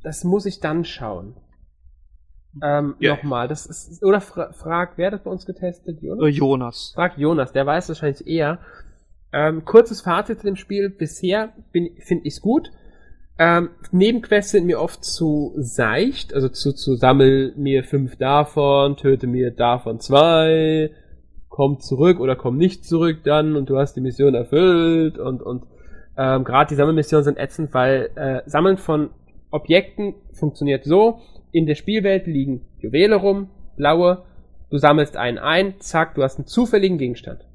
[0.02, 1.36] das muss ich dann schauen.
[2.64, 3.16] Ähm, yeah.
[3.16, 6.02] Nochmal, das ist, oder fra frag, wer hat das bei uns getestet?
[6.02, 6.26] Jonas?
[6.26, 6.92] Äh, Jonas.
[6.96, 8.60] Frag Jonas, der weiß wahrscheinlich eher.
[9.34, 10.90] Ähm, kurzes Fazit zu dem Spiel.
[10.90, 12.72] Bisher finde ich es gut.
[13.38, 19.28] Ähm, Nebenquests sind mir oft zu seicht, also zu, zu sammel mir fünf davon, töte
[19.28, 20.92] mir davon zwei,
[21.50, 25.64] komm zurück oder komm nicht zurück dann und du hast die Mission erfüllt und, und
[26.18, 29.10] ähm, gerade die Sammelmissionen sind ätzend, weil äh, Sammeln von
[29.52, 31.20] Objekten funktioniert so,
[31.52, 34.24] in der Spielwelt liegen Juwele rum, blaue,
[34.70, 37.46] du sammelst einen ein, zack, du hast einen zufälligen Gegenstand.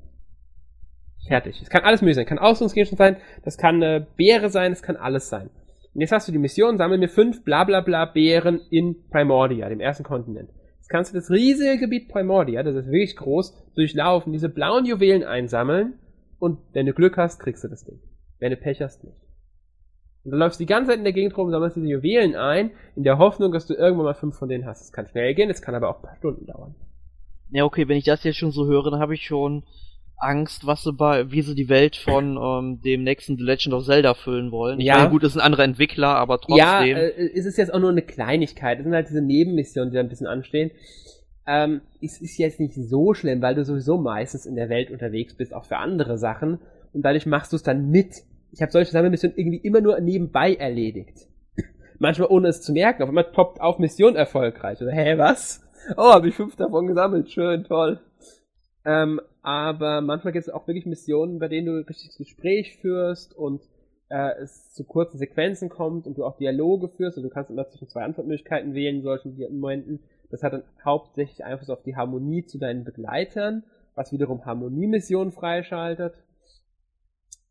[1.26, 1.60] Fertig.
[1.62, 2.26] Es kann alles möglich sein.
[2.26, 5.50] Kann Ausrüstungsgegenstand sein, das kann eine Beere sein, es kann alles sein.
[5.94, 9.68] Und jetzt hast du die Mission, sammel mir fünf bla bla bla Bären in Primordia,
[9.68, 10.50] dem ersten Kontinent.
[10.76, 15.24] Jetzt kannst du das riesige Gebiet Primordia, das ist wirklich groß, durchlaufen, diese blauen Juwelen
[15.24, 15.94] einsammeln
[16.38, 18.00] und wenn du Glück hast, kriegst du das Ding.
[18.38, 19.16] Wenn du Pech hast, nicht.
[20.24, 22.72] Und dann läufst du die ganze Zeit in der Gegend rum, sammelst diese Juwelen ein,
[22.94, 24.82] in der Hoffnung, dass du irgendwann mal fünf von denen hast.
[24.82, 26.74] Es kann schnell gehen, es kann aber auch ein paar Stunden dauern.
[27.50, 29.64] Ja, okay, wenn ich das jetzt schon so höre, dann habe ich schon
[30.20, 33.84] Angst, was sie bei, wie sie die Welt von ähm, dem nächsten The Legend of
[33.84, 34.80] Zelda füllen wollen.
[34.80, 34.98] Ich ja.
[34.98, 36.58] meine, gut, das sind andere Entwickler, aber trotzdem.
[36.58, 38.78] Ja, äh, es ist jetzt auch nur eine Kleinigkeit.
[38.78, 40.70] Es sind halt diese Nebenmissionen, die da ein bisschen anstehen.
[41.46, 45.34] Ähm, es ist jetzt nicht so schlimm, weil du sowieso meistens in der Welt unterwegs
[45.34, 46.60] bist, auch für andere Sachen.
[46.92, 48.22] Und dadurch machst du es dann mit.
[48.52, 51.26] Ich habe solche Sammelmissionen irgendwie immer nur nebenbei erledigt.
[51.98, 53.02] Manchmal ohne es zu merken.
[53.02, 54.80] Auf einmal poppt auf Mission erfolgreich.
[54.82, 55.62] Oder, hä, was?
[55.96, 57.30] Oh, habe ich fünf davon gesammelt.
[57.30, 58.00] Schön, toll.
[58.84, 63.34] Ähm, aber manchmal gibt es auch wirklich Missionen, bei denen du ein richtiges Gespräch führst
[63.34, 63.62] und
[64.10, 67.68] äh, es zu kurzen Sequenzen kommt und du auch Dialoge führst und du kannst immer
[67.68, 70.00] zwischen zwei Antwortmöglichkeiten wählen in solchen Momenten.
[70.30, 73.64] Das hat dann hauptsächlich Einfluss auf die Harmonie zu deinen Begleitern,
[73.94, 76.14] was wiederum Harmoniemissionen freischaltet.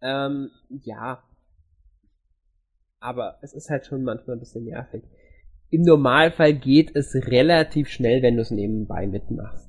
[0.02, 0.52] Ähm,
[0.84, 1.24] ja.
[3.00, 5.04] Aber es ist halt schon manchmal ein bisschen nervig.
[5.70, 9.69] Im Normalfall geht es relativ schnell, wenn du es nebenbei mitmachst.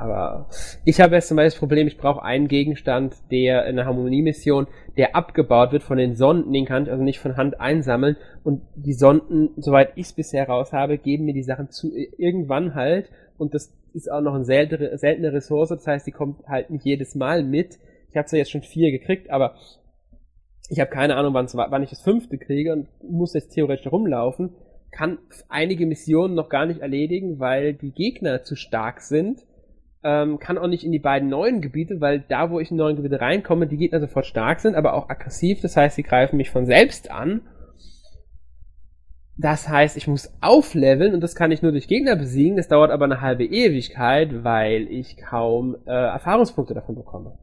[0.00, 0.48] Aber
[0.86, 4.66] ich habe jetzt zum Beispiel das Problem, ich brauche einen Gegenstand, der in der Harmoniemission,
[4.96, 8.16] der abgebaut wird von den Sonden, den kann ich also nicht von Hand einsammeln.
[8.42, 12.74] Und die Sonden, soweit ich es bisher raus habe, geben mir die Sachen zu irgendwann
[12.74, 13.10] halt.
[13.36, 16.84] Und das ist auch noch eine seltene, seltene Ressource, das heißt, die kommt halt nicht
[16.86, 17.78] jedes Mal mit.
[18.08, 19.56] Ich habe zwar jetzt schon vier gekriegt, aber
[20.70, 24.54] ich habe keine Ahnung, wann ich das fünfte kriege und muss jetzt theoretisch rumlaufen.
[24.92, 25.18] Kann
[25.48, 29.44] einige Missionen noch gar nicht erledigen, weil die Gegner zu stark sind
[30.02, 32.96] ähm, kann auch nicht in die beiden neuen Gebiete, weil da, wo ich in neuen
[32.96, 35.60] Gebiete reinkomme, die Gegner sofort stark sind, aber auch aggressiv.
[35.60, 37.42] Das heißt, sie greifen mich von selbst an.
[39.36, 42.56] Das heißt, ich muss aufleveln und das kann ich nur durch Gegner besiegen.
[42.56, 47.38] Das dauert aber eine halbe Ewigkeit, weil ich kaum äh, Erfahrungspunkte davon bekomme.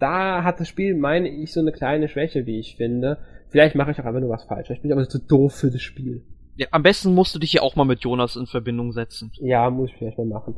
[0.00, 3.18] Da hat das Spiel, meine ich, so eine kleine Schwäche, wie ich finde.
[3.48, 4.68] Vielleicht mache ich auch einfach nur was falsch.
[4.70, 6.24] Ich bin aber zu doof für das Spiel.
[6.56, 9.30] Ja, am besten musst du dich ja auch mal mit Jonas in Verbindung setzen.
[9.40, 10.56] Ja, muss ich vielleicht mal machen.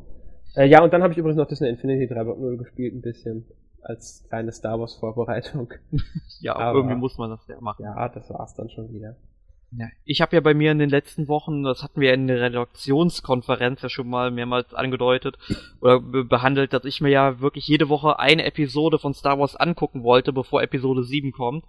[0.58, 3.46] Äh, ja, und dann habe ich übrigens noch Disney Infinity 3.0 gespielt, ein bisschen.
[3.80, 5.72] Als kleine Star Wars Vorbereitung.
[6.40, 7.84] ja, Aber, irgendwie muss man das ja machen.
[7.84, 9.14] Ja, das war's dann schon wieder.
[9.70, 12.40] Ja, ich habe ja bei mir in den letzten Wochen, das hatten wir in der
[12.40, 15.38] Redaktionskonferenz ja schon mal mehrmals angedeutet
[15.80, 19.54] oder be behandelt, dass ich mir ja wirklich jede Woche eine Episode von Star Wars
[19.54, 21.64] angucken wollte, bevor Episode 7 kommt.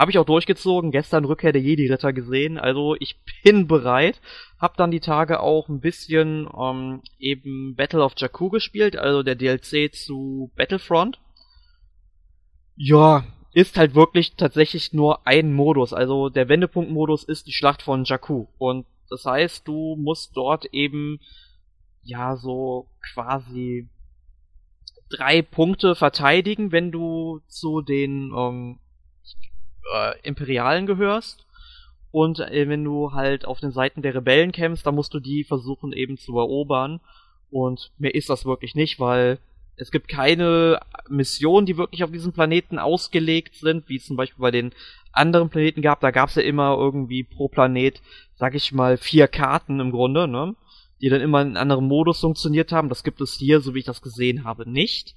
[0.00, 4.18] Habe ich auch durchgezogen, gestern Rückkehr der Jedi-Ritter gesehen, also ich bin bereit.
[4.58, 9.34] Hab dann die Tage auch ein bisschen ähm, eben Battle of Jakku gespielt, also der
[9.34, 11.20] DLC zu Battlefront.
[12.76, 15.92] Ja, ist halt wirklich tatsächlich nur ein Modus.
[15.92, 18.46] Also der Wendepunkt-Modus ist die Schlacht von Jakku.
[18.56, 21.20] Und das heißt, du musst dort eben
[22.00, 23.86] ja so quasi
[25.10, 28.78] drei Punkte verteidigen, wenn du zu den ähm,
[29.94, 31.46] äh, Imperialen gehörst.
[32.12, 35.44] Und äh, wenn du halt auf den Seiten der Rebellen kämpfst, dann musst du die
[35.44, 37.00] versuchen eben zu erobern.
[37.50, 39.38] Und mehr ist das wirklich nicht, weil
[39.76, 44.42] es gibt keine Missionen, die wirklich auf diesem Planeten ausgelegt sind, wie es zum Beispiel
[44.42, 44.72] bei den
[45.12, 46.00] anderen Planeten gab.
[46.00, 48.00] Da gab es ja immer irgendwie pro Planet,
[48.36, 50.54] sag ich mal, vier Karten im Grunde, ne?
[51.00, 52.90] Die dann immer in einem anderen Modus funktioniert haben.
[52.90, 55.16] Das gibt es hier, so wie ich das gesehen habe, nicht.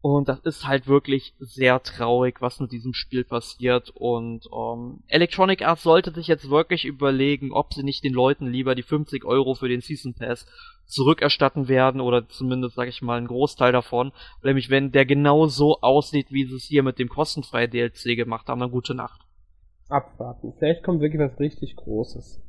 [0.00, 3.90] Und das ist halt wirklich sehr traurig, was mit diesem Spiel passiert.
[3.90, 8.74] Und ähm, Electronic Arts sollte sich jetzt wirklich überlegen, ob sie nicht den Leuten lieber
[8.74, 10.46] die 50 Euro für den Season Pass
[10.86, 14.12] zurückerstatten werden oder zumindest, sag ich mal, einen Großteil davon.
[14.42, 18.48] Nämlich, wenn der genau so aussieht, wie sie es hier mit dem kostenfreien DLC gemacht
[18.48, 19.20] haben, dann gute Nacht.
[19.88, 20.52] Abwarten.
[20.58, 22.40] Vielleicht kommt wirklich was richtig Großes.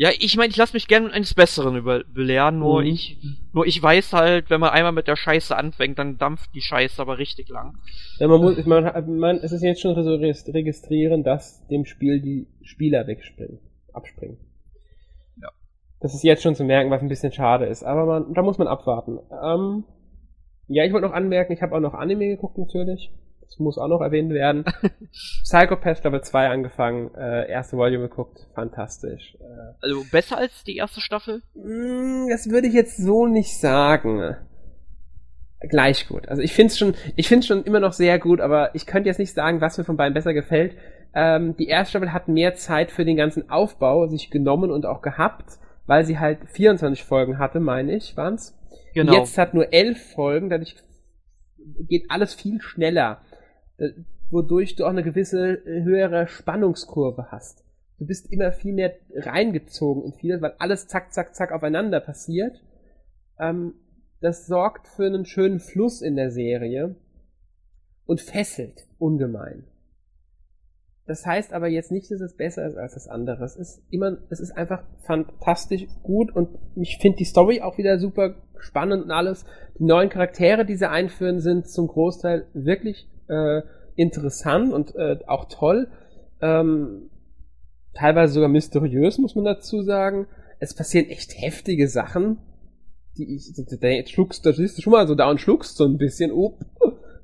[0.00, 2.86] Ja, ich meine, ich lasse mich gerne eines Besseren über belehren, nur mhm.
[2.86, 3.18] ich
[3.52, 7.02] nur ich weiß halt, wenn man einmal mit der Scheiße anfängt, dann dampft die Scheiße
[7.02, 7.76] aber richtig lang.
[8.20, 12.46] Ja, man muss, meine, man, es ist jetzt schon so registrieren, dass dem Spiel die
[12.62, 13.58] Spieler wegspringen,
[13.92, 14.38] abspringen.
[15.42, 15.48] Ja.
[15.98, 18.58] Das ist jetzt schon zu merken, was ein bisschen schade ist, aber man, da muss
[18.58, 19.18] man abwarten.
[19.42, 19.82] Ähm,
[20.68, 23.10] ja, ich wollte noch anmerken, ich habe auch noch Anime geguckt natürlich.
[23.48, 24.64] Das muss auch noch erwähnt werden.
[25.42, 29.36] Psychopath Staffel 2 angefangen, äh, erste Volume geguckt, fantastisch.
[29.40, 31.42] Äh, also besser als die erste Staffel?
[31.54, 34.36] Mm, das würde ich jetzt so nicht sagen.
[35.60, 36.28] Gleich gut.
[36.28, 39.08] Also ich finde es schon, ich finde schon immer noch sehr gut, aber ich könnte
[39.08, 40.76] jetzt nicht sagen, was mir von beiden besser gefällt.
[41.14, 45.00] Ähm, die erste Staffel hat mehr Zeit für den ganzen Aufbau sich genommen und auch
[45.00, 48.56] gehabt, weil sie halt 24 Folgen hatte, meine ich, waren's.
[48.94, 49.14] Genau.
[49.14, 50.76] Jetzt hat nur elf Folgen, dadurch
[51.88, 53.20] geht alles viel schneller.
[53.78, 53.90] Äh,
[54.30, 57.64] wodurch du auch eine gewisse äh, höhere Spannungskurve hast.
[57.98, 62.62] Du bist immer viel mehr reingezogen in vieles, weil alles zack, zack, zack aufeinander passiert.
[63.38, 63.74] Ähm,
[64.20, 66.96] das sorgt für einen schönen Fluss in der Serie
[68.06, 69.64] und fesselt ungemein.
[71.06, 73.42] Das heißt aber jetzt nicht, dass es besser ist als das andere.
[73.44, 77.98] Es ist immer, es ist einfach fantastisch gut und ich finde die Story auch wieder
[77.98, 79.46] super spannend und alles.
[79.78, 83.62] Die neuen Charaktere, die sie einführen, sind zum Großteil wirklich äh,
[83.96, 85.88] interessant und äh, auch toll.
[86.40, 87.10] Ähm,
[87.94, 90.26] teilweise sogar mysteriös, muss man dazu sagen.
[90.60, 92.38] Es passieren echt heftige Sachen,
[93.16, 95.98] die ich, da schluckst, da siehst du schon mal so da und schluckst so ein
[95.98, 96.58] bisschen, oh,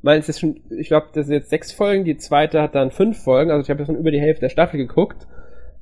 [0.02, 3.22] meinst jetzt schon, ich glaube, das sind jetzt sechs Folgen, die zweite hat dann fünf
[3.22, 5.26] Folgen, also ich habe schon über die Hälfte der Staffel geguckt.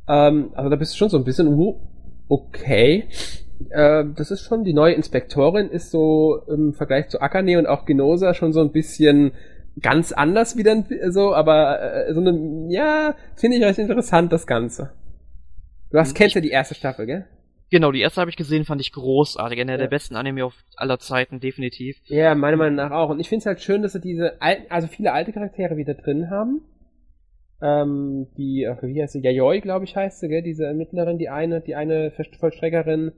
[0.09, 1.81] Ähm, also da bist du schon so ein bisschen, oh,
[2.28, 3.05] okay.
[3.70, 7.85] Äh, das ist schon, die neue Inspektorin ist so im Vergleich zu Akane und auch
[7.85, 9.32] Genosa schon so ein bisschen
[9.81, 14.93] ganz anders wieder so, aber äh, so eine, ja, finde ich recht interessant, das Ganze.
[15.90, 17.27] Du hast, kennst ja die erste Staffel, gell?
[17.70, 19.59] Genau, die erste habe ich gesehen, fand ich großartig.
[19.59, 19.78] Einer ja.
[19.78, 21.97] der besten Anime auf aller Zeiten, definitiv.
[22.05, 23.09] Ja, meiner Meinung nach auch.
[23.09, 25.94] Und ich finde es halt schön, dass sie diese alten, also viele alte Charaktere wieder
[25.94, 26.61] drin haben.
[27.62, 29.23] Ähm, die, wie heißt sie?
[29.23, 30.43] Yayoi, glaube ich, heißt sie, gell?
[30.43, 33.12] Diese Ermittlerin, die eine, die eine Vollstreckerin.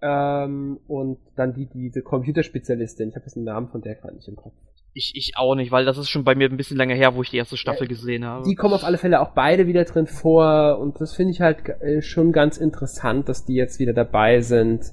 [0.00, 3.10] Ähm, und dann die, diese Computerspezialistin.
[3.10, 4.54] Ich habe jetzt den Namen von der gerade nicht im Kopf.
[4.98, 7.22] Ich, ich auch nicht, weil das ist schon bei mir ein bisschen länger her, wo
[7.22, 8.48] ich die erste Staffel ja, gesehen habe.
[8.48, 11.68] Die kommen auf alle Fälle auch beide wieder drin vor und das finde ich halt
[11.82, 14.86] äh, schon ganz interessant, dass die jetzt wieder dabei sind.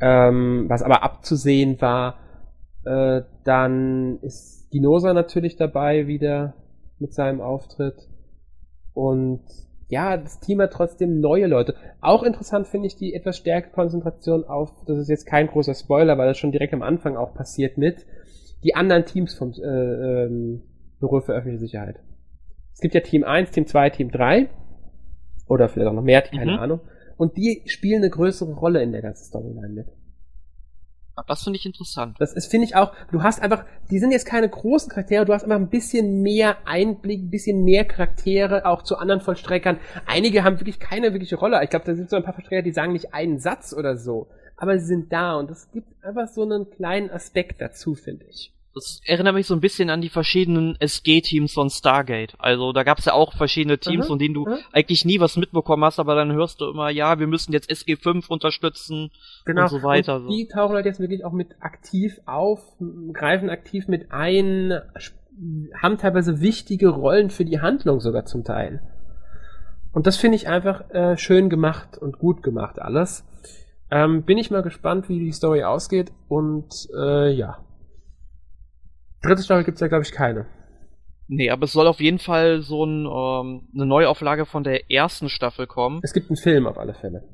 [0.00, 2.20] Ähm, was aber abzusehen war,
[2.84, 6.54] äh, dann ist Dinosa natürlich dabei wieder
[7.00, 8.08] mit seinem Auftritt.
[8.94, 9.42] Und
[9.88, 11.74] ja, das Team hat trotzdem neue Leute.
[12.00, 16.16] Auch interessant finde ich die etwas stärkere Konzentration auf, das ist jetzt kein großer Spoiler,
[16.18, 18.06] weil das schon direkt am Anfang auch passiert mit,
[18.64, 20.62] die anderen Teams vom äh, ähm,
[21.00, 22.00] Büro für öffentliche Sicherheit.
[22.74, 24.48] Es gibt ja Team 1, Team 2, Team 3
[25.46, 26.58] oder vielleicht auch noch mehr, keine mhm.
[26.58, 26.80] Ahnung.
[27.16, 29.86] Und die spielen eine größere Rolle in der ganzen Storyline mit.
[31.26, 32.14] Das finde ich interessant.
[32.20, 35.32] Das ist, finde ich auch, du hast einfach, die sind jetzt keine großen Charaktere, du
[35.32, 39.78] hast einfach ein bisschen mehr Einblick, ein bisschen mehr Charaktere auch zu anderen Vollstreckern.
[40.06, 41.60] Einige haben wirklich keine wirkliche Rolle.
[41.64, 44.28] Ich glaube, da sind so ein paar Vollstrecker, die sagen nicht einen Satz oder so
[44.58, 48.52] aber sie sind da und es gibt einfach so einen kleinen Aspekt dazu, finde ich.
[48.74, 52.34] Das erinnert mich so ein bisschen an die verschiedenen SG-Teams von Stargate.
[52.38, 54.58] Also da gab es ja auch verschiedene Teams, von denen du aha.
[54.72, 58.28] eigentlich nie was mitbekommen hast, aber dann hörst du immer, ja, wir müssen jetzt SG5
[58.28, 59.10] unterstützen
[59.44, 59.62] genau.
[59.62, 60.16] und so weiter.
[60.16, 62.60] Und die tauchen halt jetzt wirklich auch mit aktiv auf,
[63.12, 64.80] greifen aktiv mit ein,
[65.74, 68.82] haben teilweise wichtige Rollen für die Handlung sogar zum Teil.
[69.92, 73.24] Und das finde ich einfach äh, schön gemacht und gut gemacht alles.
[73.90, 77.58] Ähm, bin ich mal gespannt, wie die Story ausgeht und äh, ja.
[79.22, 80.46] Dritte Staffel gibt's ja, glaube ich, keine.
[81.26, 85.28] Nee, aber es soll auf jeden Fall so ein, ähm, eine Neuauflage von der ersten
[85.28, 86.00] Staffel kommen.
[86.02, 87.24] Es gibt einen Film auf alle Fälle.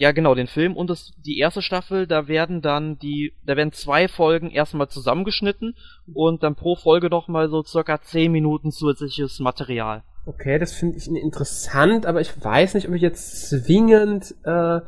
[0.00, 3.72] Ja, genau, den Film und das, die erste Staffel, da werden dann die, da werden
[3.72, 5.74] zwei Folgen erstmal zusammengeschnitten
[6.14, 10.04] und dann pro Folge doch mal so circa zehn Minuten zusätzliches Material.
[10.24, 14.80] Okay, das finde ich interessant, aber ich weiß nicht, ob ich jetzt zwingend äh,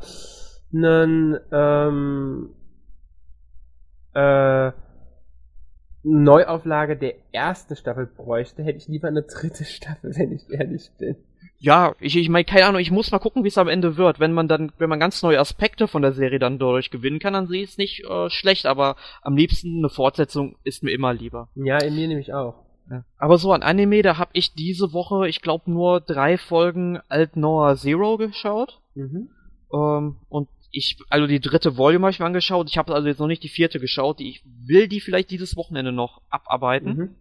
[0.73, 2.49] einen ähm,
[4.13, 4.71] äh,
[6.03, 11.15] Neuauflage der ersten Staffel bräuchte, hätte ich lieber eine dritte Staffel, wenn ich ehrlich bin.
[11.57, 14.19] Ja, ich, ich meine, keine Ahnung, ich muss mal gucken, wie es am Ende wird.
[14.19, 17.33] Wenn man dann, wenn man ganz neue Aspekte von der Serie dann dadurch gewinnen kann,
[17.33, 21.13] dann sehe ich es nicht äh, schlecht, aber am liebsten eine Fortsetzung ist mir immer
[21.13, 21.49] lieber.
[21.53, 22.65] Ja, in mir nämlich auch.
[22.89, 23.05] Ja.
[23.19, 27.35] Aber so an Anime, da habe ich diese Woche, ich glaube, nur drei Folgen Alt
[27.35, 28.81] Noah Zero geschaut.
[28.95, 29.29] Mhm.
[29.71, 32.69] Ähm, und ich, also die dritte Volume habe ich mir angeschaut.
[32.69, 34.19] Ich habe also jetzt noch nicht die vierte geschaut.
[34.19, 36.95] Die, ich will die vielleicht dieses Wochenende noch abarbeiten.
[36.95, 37.15] Mhm.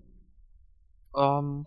[1.16, 1.66] Ähm,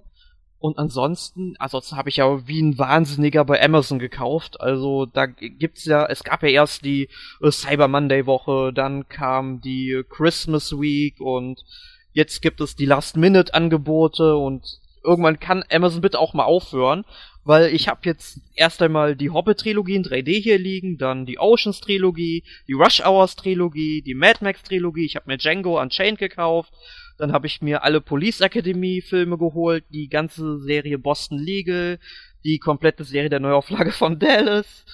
[0.59, 4.61] und ansonsten, ansonsten habe ich ja wie ein Wahnsinniger bei Amazon gekauft.
[4.61, 7.09] Also da gibt's ja, es gab ja erst die
[7.41, 11.65] äh, Cyber Monday Woche, dann kam die Christmas Week und
[12.13, 17.03] jetzt gibt es die Last Minute Angebote und irgendwann kann Amazon bitte auch mal aufhören,
[17.45, 22.43] weil ich habe jetzt erst einmal die Hobbit-Trilogie in 3D hier liegen, dann die Oceans-Trilogie,
[22.67, 26.73] die Rush Hours-Trilogie, die Mad Max-Trilogie, ich habe mir Django Unchained gekauft,
[27.17, 31.99] dann habe ich mir alle Police Academy-Filme geholt, die ganze Serie Boston Legal,
[32.43, 34.85] die komplette Serie der Neuauflage von Dallas,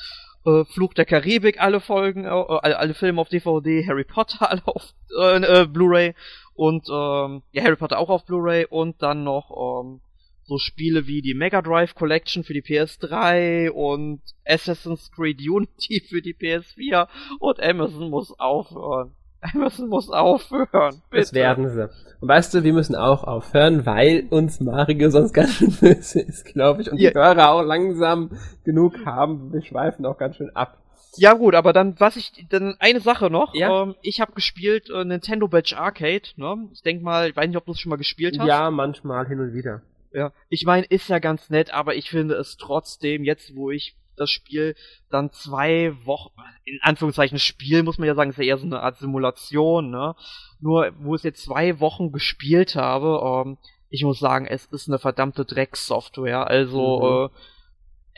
[0.45, 4.93] äh, Fluch der Karibik, alle Folgen, äh, alle, Filme auf DVD, Harry Potter alle auf
[5.19, 6.15] äh, äh, Blu-ray
[6.55, 10.01] und ähm, ja, Harry Potter auch auf Blu-ray und dann noch ähm,
[10.49, 16.21] so Spiele wie die Mega Drive Collection für die PS3 und Assassin's Creed Unity für
[16.21, 17.07] die PS4
[17.39, 19.11] und Amazon muss aufhören.
[19.53, 21.01] Amazon muss aufhören.
[21.09, 21.21] Bitte.
[21.21, 21.89] Das werden sie.
[22.19, 26.45] Und weißt du, wir müssen auch aufhören, weil uns Mario sonst ganz schön böse ist,
[26.45, 26.91] glaube ich.
[26.91, 27.11] Und ja.
[27.11, 28.31] die Hörer auch langsam
[28.65, 29.53] genug haben.
[29.53, 30.77] Wir schweifen auch ganz schön ab.
[31.15, 33.53] Ja gut, aber dann was ich dann eine Sache noch.
[33.55, 33.83] Ja?
[33.83, 36.29] Ähm, ich habe gespielt äh, Nintendo Badge Arcade.
[36.35, 36.69] Ne?
[36.73, 38.47] Ich denk mal, ich weiß nicht, ob du es schon mal gespielt hast.
[38.47, 39.81] Ja, manchmal hin und wieder.
[40.11, 43.95] Ja, ich meine, ist ja ganz nett, aber ich finde es trotzdem, jetzt wo ich
[44.15, 44.75] das Spiel
[45.09, 46.31] dann zwei Wochen,
[46.65, 50.15] in Anführungszeichen Spiel, muss man ja sagen, ist ja eher so eine Art Simulation, ne?
[50.59, 53.57] Nur, wo ich jetzt zwei Wochen gespielt habe, ähm,
[53.89, 56.47] ich muss sagen, es ist eine verdammte Drecksoftware.
[56.47, 57.35] Also, mhm.
[57.35, 57.39] äh,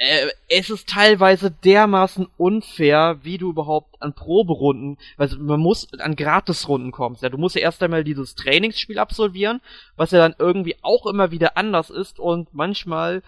[0.01, 6.15] äh, es ist teilweise dermaßen unfair, wie du überhaupt an Proberunden, also man muss an
[6.15, 7.21] Gratisrunden kommst.
[7.21, 9.61] Ja, du musst ja erst einmal dieses Trainingsspiel absolvieren,
[9.97, 13.21] was ja dann irgendwie auch immer wieder anders ist und manchmal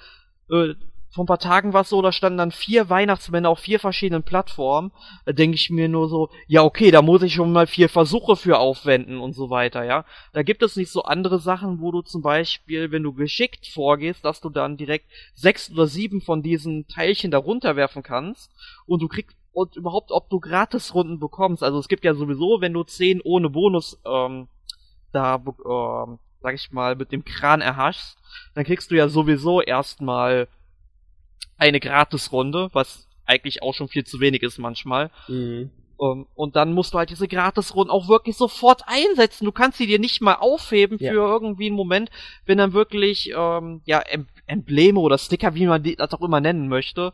[0.49, 0.73] äh,
[1.13, 4.23] vor ein paar Tagen war es so, da standen dann vier Weihnachtsmänner auf vier verschiedenen
[4.23, 4.91] Plattformen.
[5.25, 8.35] Da denke ich mir nur so, ja okay, da muss ich schon mal vier Versuche
[8.35, 10.05] für aufwenden und so weiter, ja.
[10.33, 14.25] Da gibt es nicht so andere Sachen, wo du zum Beispiel, wenn du geschickt vorgehst,
[14.25, 18.49] dass du dann direkt sechs oder sieben von diesen Teilchen da runterwerfen kannst
[18.87, 21.61] und du kriegst und überhaupt, ob du Gratisrunden bekommst.
[21.61, 24.47] Also es gibt ja sowieso, wenn du zehn ohne Bonus ähm,
[25.11, 28.17] da, ähm, sag ich mal, mit dem Kran erhaschst,
[28.55, 30.47] dann kriegst du ja sowieso erstmal
[31.57, 35.09] eine Gratisrunde, was eigentlich auch schon viel zu wenig ist manchmal.
[35.27, 35.69] Mhm.
[35.95, 39.45] Um, ähm, und dann musst du halt diese Gratisrunden auch wirklich sofort einsetzen.
[39.45, 41.11] Du kannst sie dir nicht mal aufheben ja.
[41.11, 42.09] für irgendwie einen Moment,
[42.45, 46.41] wenn dann wirklich ähm, ja em Embleme oder Sticker, wie man die, das auch immer
[46.41, 47.13] nennen möchte,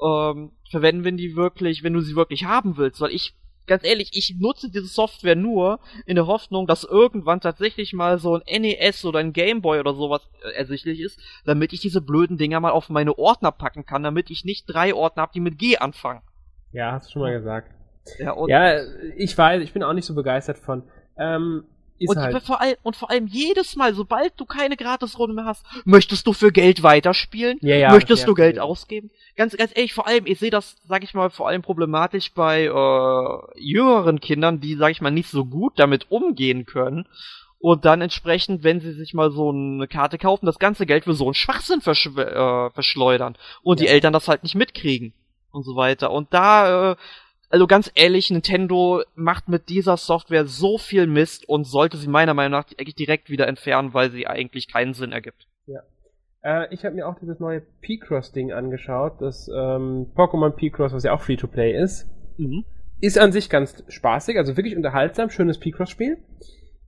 [0.00, 3.00] ähm, verwenden, wenn die wirklich, wenn du sie wirklich haben willst.
[3.00, 3.34] Weil ich
[3.70, 8.34] ganz ehrlich, ich nutze diese Software nur in der Hoffnung, dass irgendwann tatsächlich mal so
[8.34, 12.58] ein NES oder ein Gameboy oder sowas äh, ersichtlich ist, damit ich diese blöden Dinger
[12.58, 15.78] mal auf meine Ordner packen kann, damit ich nicht drei Ordner habe, die mit G
[15.78, 16.20] anfangen.
[16.72, 17.72] Ja, hast du schon mal gesagt.
[18.18, 18.80] Ja, ja,
[19.16, 20.82] ich weiß, ich bin auch nicht so begeistert von.
[21.16, 21.64] Ähm,
[22.08, 22.42] und, halt.
[22.42, 26.32] vor allem, und vor allem jedes Mal, sobald du keine Gratisrunde mehr hast, möchtest du
[26.32, 27.58] für Geld weiterspielen?
[27.60, 29.10] Ja, ja, möchtest du Geld ausgeben?
[29.36, 32.64] Ganz, ganz ehrlich, vor allem, ich sehe das, sag ich mal, vor allem problematisch bei
[32.64, 37.06] äh, jüngeren Kindern, die, sag ich mal, nicht so gut damit umgehen können.
[37.58, 41.12] Und dann entsprechend, wenn sie sich mal so eine Karte kaufen, das ganze Geld für
[41.12, 43.36] so einen Schwachsinn versch äh, verschleudern.
[43.62, 43.86] Und ja.
[43.86, 45.12] die Eltern das halt nicht mitkriegen.
[45.52, 46.10] Und so weiter.
[46.10, 46.96] Und da äh,
[47.50, 52.32] also ganz ehrlich, Nintendo macht mit dieser Software so viel Mist und sollte sie meiner
[52.32, 55.48] Meinung nach eigentlich direkt wieder entfernen, weil sie eigentlich keinen Sinn ergibt.
[55.66, 55.80] Ja.
[56.42, 61.12] Äh, ich habe mir auch dieses neue P-Cross-Ding angeschaut, das ähm, Pokémon P-Cross, was ja
[61.12, 62.08] auch Free-to-Play ist.
[62.38, 62.64] Mhm.
[63.00, 66.18] Ist an sich ganz spaßig, also wirklich unterhaltsam, schönes P-Cross-Spiel.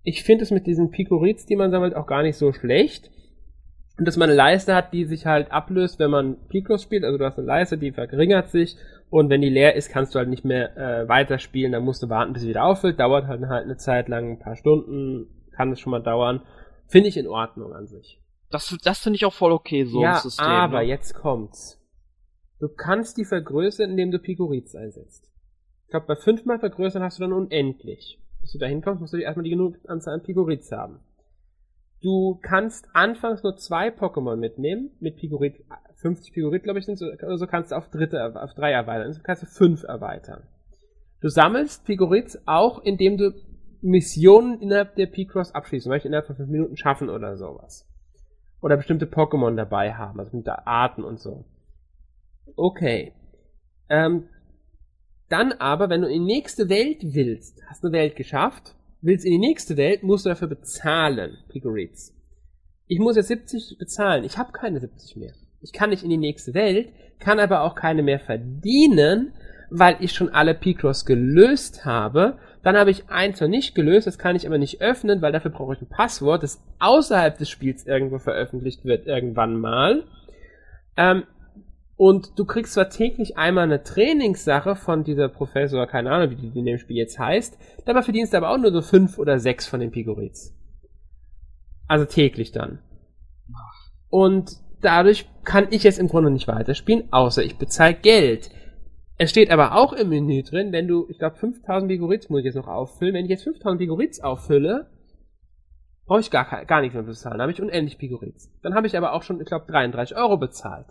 [0.04, 3.10] Ich finde es mit diesen Picorids, die man sammelt, auch gar nicht so schlecht.
[3.98, 7.04] Und dass man eine Leiste hat, die sich halt ablöst, wenn man Picross spielt.
[7.04, 8.76] Also du hast eine Leiste, die verringert sich
[9.12, 12.08] und wenn die leer ist, kannst du halt nicht mehr äh, weiterspielen, dann musst du
[12.08, 12.98] warten, bis sie wieder auffüllt.
[12.98, 16.40] Dauert halt, halt eine Zeit lang, ein paar Stunden, kann es schon mal dauern.
[16.86, 18.22] Finde ich in Ordnung an sich.
[18.48, 20.46] Das, das finde ich auch voll okay, so ja, ein System.
[20.46, 20.86] aber ne?
[20.86, 21.78] jetzt kommt's.
[22.58, 25.28] Du kannst die vergrößern, indem du Picoriz einsetzt.
[25.84, 28.18] Ich glaube, bei fünfmal vergrößern hast du dann unendlich.
[28.40, 31.00] Bis du da hinkommst, musst du erstmal die genug Anzahl an Picoriz haben.
[32.00, 35.62] Du kannst anfangs nur zwei Pokémon mitnehmen, mit Pikorit,
[36.02, 37.06] 50 Pikorit, glaube ich, sind so,
[37.36, 40.42] so kannst du auf dritte, auf drei erweitern, so kannst du fünf erweitern.
[41.20, 43.32] Du sammelst Pigorits auch, indem du
[43.80, 47.88] Missionen innerhalb der Picross abschließen, zum Beispiel innerhalb von fünf Minuten schaffen oder sowas.
[48.60, 51.44] Oder bestimmte Pokémon dabei haben, also bestimmte Arten und so.
[52.56, 53.12] Okay.
[53.88, 54.28] Ähm,
[55.28, 59.24] dann aber, wenn du in die nächste Welt willst, hast du eine Welt geschafft, willst
[59.24, 62.14] in die nächste Welt, musst du dafür bezahlen, Pigorites.
[62.86, 64.24] Ich muss jetzt 70 bezahlen.
[64.24, 65.32] Ich habe keine 70 mehr.
[65.62, 69.32] Ich kann nicht in die nächste Welt, kann aber auch keine mehr verdienen,
[69.70, 72.38] weil ich schon alle Picross gelöst habe.
[72.62, 75.50] Dann habe ich eins noch nicht gelöst, das kann ich aber nicht öffnen, weil dafür
[75.50, 80.04] brauche ich ein Passwort, das außerhalb des Spiels irgendwo veröffentlicht wird, irgendwann mal.
[80.96, 81.24] Ähm,
[81.96, 86.58] und du kriegst zwar täglich einmal eine Trainingssache von dieser Professor, keine Ahnung, wie die
[86.58, 89.66] in dem Spiel jetzt heißt, dabei verdienst du aber auch nur so fünf oder sechs
[89.66, 90.54] von den Pigorids.
[91.88, 92.80] Also täglich dann.
[94.08, 98.50] Und dadurch kann ich jetzt im Grunde nicht weiterspielen, außer ich bezahle Geld.
[99.18, 102.46] Es steht aber auch im Menü drin, wenn du, ich glaube 5000 Pigorids muss ich
[102.46, 104.90] jetzt noch auffüllen, wenn ich jetzt 5000 Pigorids auffülle,
[106.06, 108.50] brauche ich gar, gar nichts mehr bezahlen, dann habe ich unendlich Pigorids.
[108.62, 110.86] Dann habe ich aber auch schon, ich glaube 33 Euro bezahlt.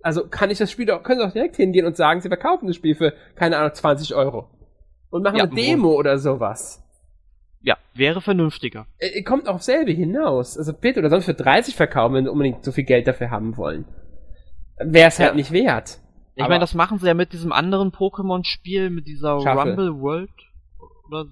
[0.00, 2.66] Also kann ich das Spiel doch, können Sie auch direkt hingehen und sagen, Sie verkaufen
[2.66, 4.50] das Spiel für, keine Ahnung, 20 Euro.
[5.10, 6.84] Und machen ja, eine Demo oder sowas.
[7.60, 8.86] Ja, wäre vernünftiger.
[8.98, 10.56] Äh, kommt auch selber hinaus.
[10.56, 13.56] Also bitte, oder sonst für 30 verkaufen, wenn sie unbedingt so viel Geld dafür haben
[13.56, 13.84] wollen.
[14.78, 15.26] Wäre es halt ja.
[15.26, 15.98] halt nicht wert.
[16.36, 19.70] Ich meine, das machen sie ja mit diesem anderen Pokémon-Spiel, mit dieser Schaffe.
[19.70, 20.30] Rumble World.
[21.08, 21.24] Oder.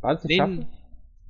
[0.00, 0.66] War das nicht nee,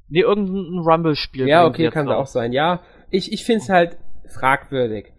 [0.09, 1.47] nee, irgendein Rumble-Spiel.
[1.47, 2.53] Ja, okay, kann da auch sein.
[2.53, 2.81] Ja,
[3.11, 3.99] ich, ich finde es halt
[4.33, 5.13] fragwürdig.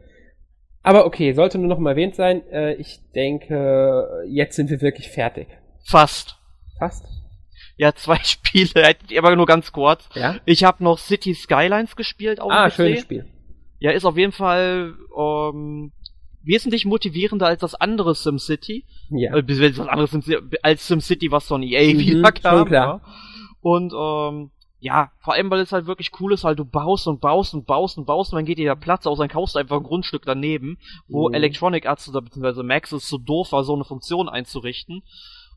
[0.82, 2.42] Aber okay, sollte nur noch mal erwähnt sein.
[2.50, 5.48] Äh, ich denke, jetzt sind wir wirklich fertig.
[5.86, 6.38] Fast.
[6.80, 7.06] Fast?
[7.80, 10.10] Ja, zwei Spiele, aber nur ganz kurz.
[10.14, 10.36] Ja?
[10.44, 13.26] Ich habe noch City Skylines gespielt auf Ah, schönes Spiel.
[13.80, 15.94] Ja, ist auf jeden Fall ähm,
[16.44, 18.84] wesentlich motivierender als das andere SimCity.
[19.12, 19.34] Ja.
[19.34, 22.66] Äh, das andere SimCity, als SimCity, was von EA mhm, wieder kam.
[22.66, 23.02] Klar.
[23.02, 23.02] Ja.
[23.62, 24.52] Und ähm,
[24.82, 27.66] ja, vor allem, weil es halt wirklich cool ist, halt du baust und baust und
[27.66, 29.84] baust und baust und dann geht dir der Platz aus, dann kaufst du einfach ein
[29.84, 30.78] Grundstück daneben,
[31.08, 31.34] wo mhm.
[31.34, 35.02] Electronic Arts oder beziehungsweise Maxis so doof war, so eine Funktion einzurichten.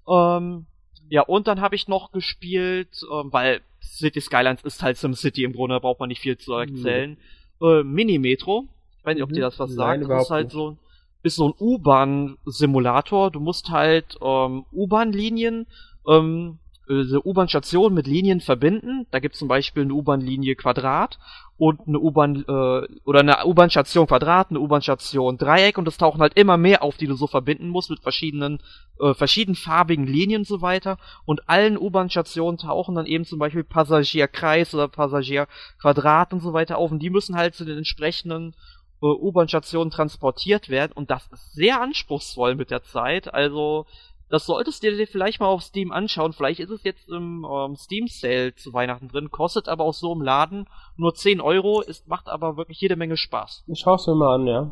[0.07, 0.66] Ähm,
[1.12, 5.52] ja, und dann habe ich noch gespielt, ähm, weil City Skylines ist halt SimCity im
[5.52, 7.18] Grunde, da braucht man nicht viel zu erzählen.
[7.60, 7.66] Mhm.
[7.66, 8.66] Äh, Mini Metro.
[8.98, 9.34] Ich weiß nicht, ob mhm.
[9.34, 10.09] dir das was sagt.
[10.09, 10.55] das ist halt nicht.
[10.55, 10.78] so,
[11.22, 13.30] ist so ein U-Bahn-Simulator.
[13.30, 15.66] Du musst halt ähm, U-Bahn-Linien
[16.09, 16.59] ähm,
[16.89, 19.07] äh, U-Bahn-Stationen mit Linien verbinden.
[19.11, 21.19] Da gibt es zum Beispiel eine U-Bahn-Linie Quadrat
[21.57, 26.37] und eine U-Bahn äh, oder eine U-Bahn-Station Quadrat, eine U-Bahn-Station Dreieck und es tauchen halt
[26.37, 28.61] immer mehr auf, die du so verbinden musst mit verschiedenen
[29.01, 30.99] äh, verschiedenfarbigen Linien und so weiter.
[31.25, 36.91] Und allen U-Bahn-Stationen tauchen dann eben zum Beispiel Passagierkreis oder Passagierquadrat und so weiter auf
[36.91, 38.55] und die müssen halt zu den entsprechenden
[39.03, 43.33] äh, U-Bahn-Stationen transportiert werden und das ist sehr anspruchsvoll mit der Zeit.
[43.33, 43.87] Also
[44.33, 46.33] das solltest du dir vielleicht mal auf Steam anschauen.
[46.33, 50.11] Vielleicht ist es jetzt im ähm, Steam Sale zu Weihnachten drin, kostet aber auch so
[50.15, 53.65] im Laden nur 10 Euro, ist, macht aber wirklich jede Menge Spaß.
[53.67, 54.71] Ich schau's mir mal an, ja.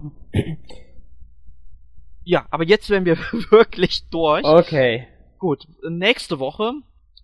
[2.24, 3.18] Ja, aber jetzt werden wir
[3.50, 4.46] wirklich durch.
[4.46, 5.06] Okay.
[5.38, 6.72] Gut, nächste Woche,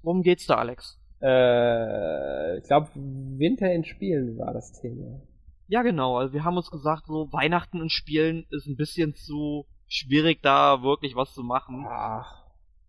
[0.03, 1.01] worum geht's da, Alex?
[1.23, 5.23] Äh, ich glaube, Winter in Spielen war das Thema.
[5.69, 6.19] Ja, genau.
[6.19, 10.83] Also wir haben uns gesagt, so Weihnachten in Spielen ist ein bisschen zu schwierig, da
[10.83, 11.87] wirklich was zu machen.
[11.89, 12.45] Ach.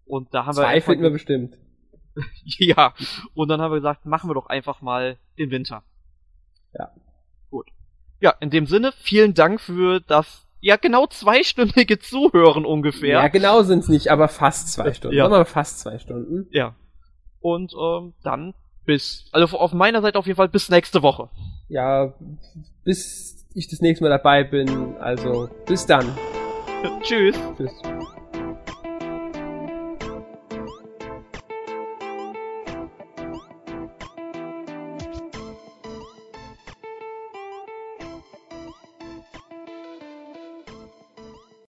[0.06, 0.68] Und da haben Zwei wir.
[0.68, 1.58] Zwei finden wir bestimmt.
[2.44, 2.94] ja.
[3.34, 5.84] Und dann haben wir gesagt, machen wir doch einfach mal den Winter.
[6.74, 6.92] Ja.
[7.50, 7.68] Gut.
[8.20, 13.20] Ja, in dem Sinne, vielen Dank für das ja genau zweistündige Zuhören ungefähr.
[13.20, 15.16] Ja, genau sind's nicht, aber fast zwei Stunden.
[15.16, 15.30] Ja.
[15.30, 16.48] Wir fast zwei Stunden.
[16.52, 16.76] Ja.
[17.40, 18.54] Und ähm, dann
[18.86, 21.30] bis, also auf meiner Seite auf jeden Fall bis nächste Woche.
[21.70, 22.14] Ja,
[22.84, 24.96] bis ich das nächste Mal dabei bin.
[24.98, 26.18] Also bis dann.
[27.02, 27.36] Tschüss.
[27.58, 27.97] Tschüss.